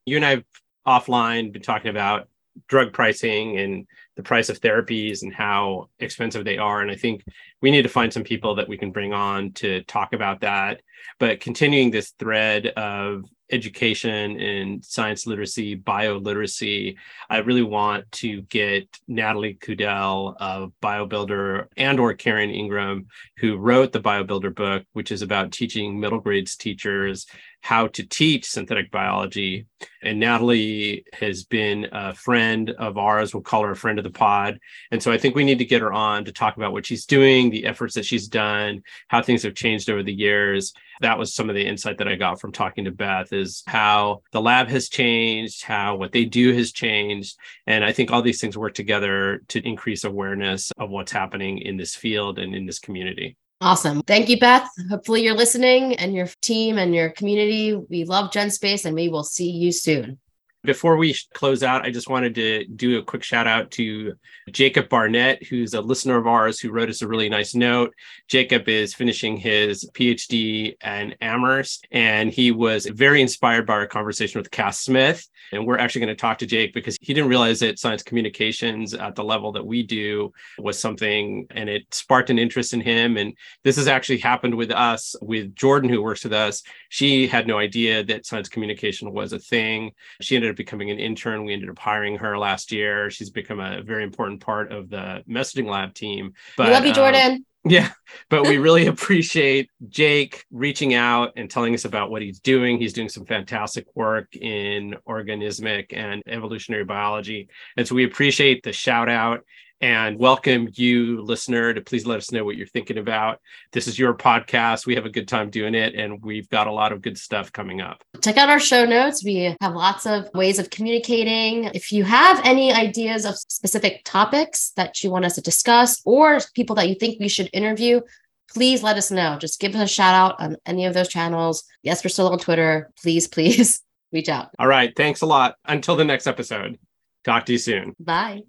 You 0.05 0.17
and 0.17 0.25
I 0.25 0.43
offline 0.87 1.51
been 1.51 1.61
talking 1.61 1.89
about 1.89 2.27
drug 2.67 2.93
pricing 2.93 3.57
and 3.57 3.87
the 4.15 4.23
price 4.23 4.49
of 4.49 4.59
therapies 4.59 5.21
and 5.21 5.33
how 5.33 5.89
expensive 5.99 6.43
they 6.43 6.57
are. 6.57 6.81
And 6.81 6.89
I 6.89 6.95
think 6.95 7.23
we 7.61 7.71
need 7.71 7.83
to 7.83 7.89
find 7.89 8.11
some 8.11 8.23
people 8.23 8.55
that 8.55 8.67
we 8.67 8.77
can 8.77 8.91
bring 8.91 9.13
on 9.13 9.51
to 9.53 9.83
talk 9.83 10.13
about 10.13 10.41
that. 10.41 10.81
But 11.19 11.39
continuing 11.39 11.91
this 11.91 12.11
thread 12.19 12.67
of 12.67 13.23
education 13.51 14.39
and 14.39 14.83
science 14.83 15.25
literacy, 15.25 15.77
bioliteracy, 15.77 16.95
I 17.29 17.37
really 17.37 17.63
want 17.63 18.11
to 18.13 18.41
get 18.43 18.87
Natalie 19.07 19.55
Kuldell 19.55 20.35
of 20.39 20.73
BioBuilder 20.81 21.67
and 21.77 21.99
or 21.99 22.13
Karen 22.13 22.49
Ingram, 22.49 23.07
who 23.37 23.57
wrote 23.57 23.91
the 23.91 24.01
BioBuilder 24.01 24.53
book, 24.53 24.83
which 24.93 25.11
is 25.11 25.21
about 25.21 25.51
teaching 25.51 25.99
middle 25.99 26.19
grades 26.19 26.55
teachers 26.55 27.25
how 27.61 27.87
to 27.87 28.03
teach 28.03 28.45
synthetic 28.45 28.91
biology. 28.91 29.65
And 30.01 30.19
Natalie 30.19 31.03
has 31.13 31.43
been 31.43 31.87
a 31.91 32.13
friend 32.13 32.69
of 32.71 32.97
ours. 32.97 33.33
We'll 33.33 33.43
call 33.43 33.63
her 33.63 33.71
a 33.71 33.75
friend 33.75 33.99
of 33.99 34.03
the 34.03 34.09
pod. 34.09 34.59
And 34.91 35.03
so 35.03 35.11
I 35.11 35.17
think 35.17 35.35
we 35.35 35.43
need 35.43 35.57
to 35.59 35.65
get 35.65 35.81
her 35.81 35.91
on 35.91 36.23
to 36.25 36.31
talk 36.31 36.55
about 36.55 36.71
what 36.71 36.85
she's 36.85 37.05
doing, 37.05 37.49
the 37.49 37.65
efforts 37.65 37.95
that 37.95 38.05
she's 38.05 38.27
done, 38.27 38.83
how 39.09 39.21
things 39.21 39.43
have 39.43 39.55
changed 39.55 39.89
over 39.89 40.03
the 40.03 40.13
years. 40.13 40.73
That 41.01 41.19
was 41.19 41.33
some 41.33 41.49
of 41.49 41.55
the 41.55 41.67
insight 41.67 41.97
that 41.97 42.07
I 42.07 42.15
got 42.15 42.39
from 42.39 42.51
talking 42.51 42.85
to 42.85 42.91
Beth 42.91 43.33
is 43.33 43.63
how 43.67 44.21
the 44.31 44.41
lab 44.41 44.69
has 44.69 44.87
changed, 44.87 45.63
how 45.63 45.95
what 45.97 46.11
they 46.11 46.25
do 46.25 46.53
has 46.53 46.71
changed. 46.71 47.37
And 47.65 47.83
I 47.83 47.91
think 47.91 48.11
all 48.11 48.21
these 48.21 48.39
things 48.39 48.57
work 48.57 48.75
together 48.75 49.41
to 49.49 49.67
increase 49.67 50.03
awareness 50.03 50.71
of 50.77 50.89
what's 50.89 51.11
happening 51.11 51.59
in 51.59 51.77
this 51.77 51.95
field 51.95 52.39
and 52.39 52.55
in 52.55 52.65
this 52.65 52.79
community. 52.79 53.35
Awesome. 53.59 54.03
Thank 54.03 54.29
you, 54.29 54.39
Beth. 54.39 54.69
Hopefully, 54.89 55.23
you're 55.23 55.35
listening 55.35 55.95
and 55.95 56.13
your 56.13 56.27
team 56.41 56.77
and 56.77 56.93
your 56.93 57.09
community. 57.09 57.73
We 57.75 58.03
love 58.03 58.31
GenSpace 58.31 58.85
and 58.85 58.93
we 58.95 59.09
will 59.09 59.23
see 59.23 59.49
you 59.49 59.71
soon. 59.71 60.19
Before 60.67 60.97
we 60.97 61.15
close 61.33 61.63
out, 61.63 61.85
I 61.85 61.91
just 61.91 62.09
wanted 62.09 62.35
to 62.35 62.65
do 62.65 62.99
a 62.99 63.01
quick 63.01 63.23
shout 63.23 63.47
out 63.47 63.71
to 63.71 64.15
Jacob 64.51 64.89
Barnett, 64.89 65.41
who's 65.45 65.73
a 65.73 65.79
listener 65.79 66.17
of 66.17 66.27
ours 66.27 66.59
who 66.59 66.71
wrote 66.71 66.89
us 66.89 67.01
a 67.01 67.07
really 67.07 67.29
nice 67.29 67.55
note. 67.55 67.93
Jacob 68.27 68.67
is 68.67 68.93
finishing 68.93 69.37
his 69.37 69.89
PhD 69.93 70.75
at 70.81 71.15
Amherst, 71.21 71.87
and 71.89 72.29
he 72.33 72.51
was 72.51 72.85
very 72.85 73.21
inspired 73.21 73.65
by 73.65 73.75
our 73.75 73.87
conversation 73.87 74.41
with 74.41 74.51
Cass 74.51 74.81
Smith. 74.81 75.25
And 75.53 75.65
we're 75.65 75.77
actually 75.77 76.01
going 76.01 76.15
to 76.17 76.19
talk 76.19 76.39
to 76.39 76.45
Jake 76.45 76.73
because 76.73 76.97
he 76.99 77.13
didn't 77.13 77.29
realize 77.29 77.61
that 77.61 77.79
science 77.79 78.03
communications 78.03 78.93
at 78.93 79.15
the 79.15 79.23
level 79.23 79.53
that 79.53 79.65
we 79.65 79.83
do 79.83 80.33
was 80.57 80.77
something, 80.77 81.47
and 81.51 81.69
it 81.69 81.83
sparked 81.93 82.29
an 82.29 82.37
interest 82.37 82.73
in 82.73 82.81
him. 82.81 83.15
And 83.15 83.33
this 83.63 83.77
has 83.77 83.87
actually 83.87 84.17
happened 84.17 84.55
with 84.55 84.71
us, 84.71 85.15
with 85.21 85.55
Jordan, 85.55 85.89
who 85.89 86.03
works 86.03 86.25
with 86.25 86.33
us. 86.33 86.61
She 86.89 87.25
had 87.25 87.47
no 87.47 87.57
idea 87.57 88.03
that 88.03 88.25
science 88.25 88.49
communication 88.49 89.13
was 89.13 89.31
a 89.31 89.39
thing. 89.39 89.93
She 90.19 90.35
ended 90.35 90.51
up 90.51 90.56
becoming 90.57 90.91
an 90.91 90.99
intern. 90.99 91.45
We 91.45 91.53
ended 91.53 91.69
up 91.69 91.79
hiring 91.79 92.17
her 92.17 92.37
last 92.37 92.71
year. 92.71 93.09
She's 93.09 93.29
become 93.29 93.59
a 93.59 93.81
very 93.81 94.03
important 94.03 94.41
part 94.41 94.71
of 94.71 94.89
the 94.89 95.23
messaging 95.29 95.69
lab 95.69 95.93
team. 95.93 96.33
But, 96.57 96.67
we 96.67 96.73
love 96.73 96.85
you, 96.85 96.93
Jordan. 96.93 97.31
Um, 97.31 97.45
yeah, 97.69 97.89
but 98.29 98.43
we 98.43 98.57
really 98.57 98.87
appreciate 98.87 99.69
Jake 99.89 100.45
reaching 100.51 100.93
out 100.93 101.33
and 101.35 101.49
telling 101.49 101.73
us 101.73 101.85
about 101.85 102.09
what 102.09 102.21
he's 102.21 102.39
doing. 102.39 102.77
He's 102.77 102.93
doing 102.93 103.09
some 103.09 103.25
fantastic 103.25 103.85
work 103.95 104.35
in 104.35 104.95
organismic 105.07 105.87
and 105.91 106.21
evolutionary 106.27 106.85
biology. 106.85 107.49
And 107.75 107.87
so 107.87 107.95
we 107.95 108.05
appreciate 108.05 108.63
the 108.63 108.71
shout 108.71 109.09
out 109.09 109.41
and 109.81 110.17
welcome 110.17 110.69
you, 110.73 111.21
listener, 111.21 111.73
to 111.73 111.81
please 111.81 112.05
let 112.05 112.17
us 112.17 112.31
know 112.31 112.43
what 112.43 112.55
you're 112.55 112.67
thinking 112.67 112.97
about. 112.97 113.39
This 113.71 113.87
is 113.87 113.99
your 113.99 114.13
podcast. 114.13 114.85
We 114.85 114.95
have 114.95 115.05
a 115.05 115.09
good 115.09 115.27
time 115.27 115.49
doing 115.49 115.75
it, 115.75 115.93
and 115.95 116.23
we've 116.23 116.49
got 116.49 116.67
a 116.67 116.71
lot 116.71 116.91
of 116.91 117.01
good 117.01 117.17
stuff 117.17 117.51
coming 117.51 117.81
up. 117.81 118.03
Check 118.21 118.37
out 118.37 118.49
our 118.49 118.59
show 118.59 118.85
notes. 118.85 119.23
We 119.23 119.55
have 119.61 119.75
lots 119.75 120.05
of 120.05 120.29
ways 120.33 120.59
of 120.59 120.69
communicating. 120.69 121.65
If 121.75 121.91
you 121.91 122.03
have 122.05 122.41
any 122.43 122.73
ideas 122.73 123.25
of 123.25 123.35
specific 123.37 124.01
topics 124.03 124.71
that 124.75 125.03
you 125.03 125.11
want 125.11 125.25
us 125.25 125.35
to 125.35 125.41
discuss 125.41 126.01
or 126.05 126.39
people 126.55 126.75
that 126.77 126.89
you 126.89 126.95
think 126.95 127.19
we 127.19 127.27
should 127.27 127.49
interview, 127.53 128.01
please 128.49 128.81
let 128.81 128.97
us 128.97 129.11
know. 129.11 129.37
Just 129.39 129.59
give 129.59 129.75
us 129.75 129.81
a 129.81 129.87
shout 129.87 130.15
out 130.15 130.39
on 130.39 130.57
any 130.65 130.85
of 130.85 130.93
those 130.93 131.09
channels. 131.09 131.63
Yes, 131.83 132.03
we're 132.03 132.09
still 132.09 132.29
on 132.29 132.39
Twitter. 132.39 132.91
Please, 133.01 133.27
please 133.27 133.81
reach 134.11 134.29
out. 134.29 134.49
All 134.57 134.67
right. 134.67 134.95
Thanks 134.95 135.21
a 135.21 135.25
lot. 135.25 135.55
Until 135.65 135.95
the 135.95 136.05
next 136.05 136.27
episode. 136.27 136.79
Talk 137.23 137.45
to 137.47 137.51
you 137.51 137.57
soon. 137.57 137.93
Bye. 137.99 138.41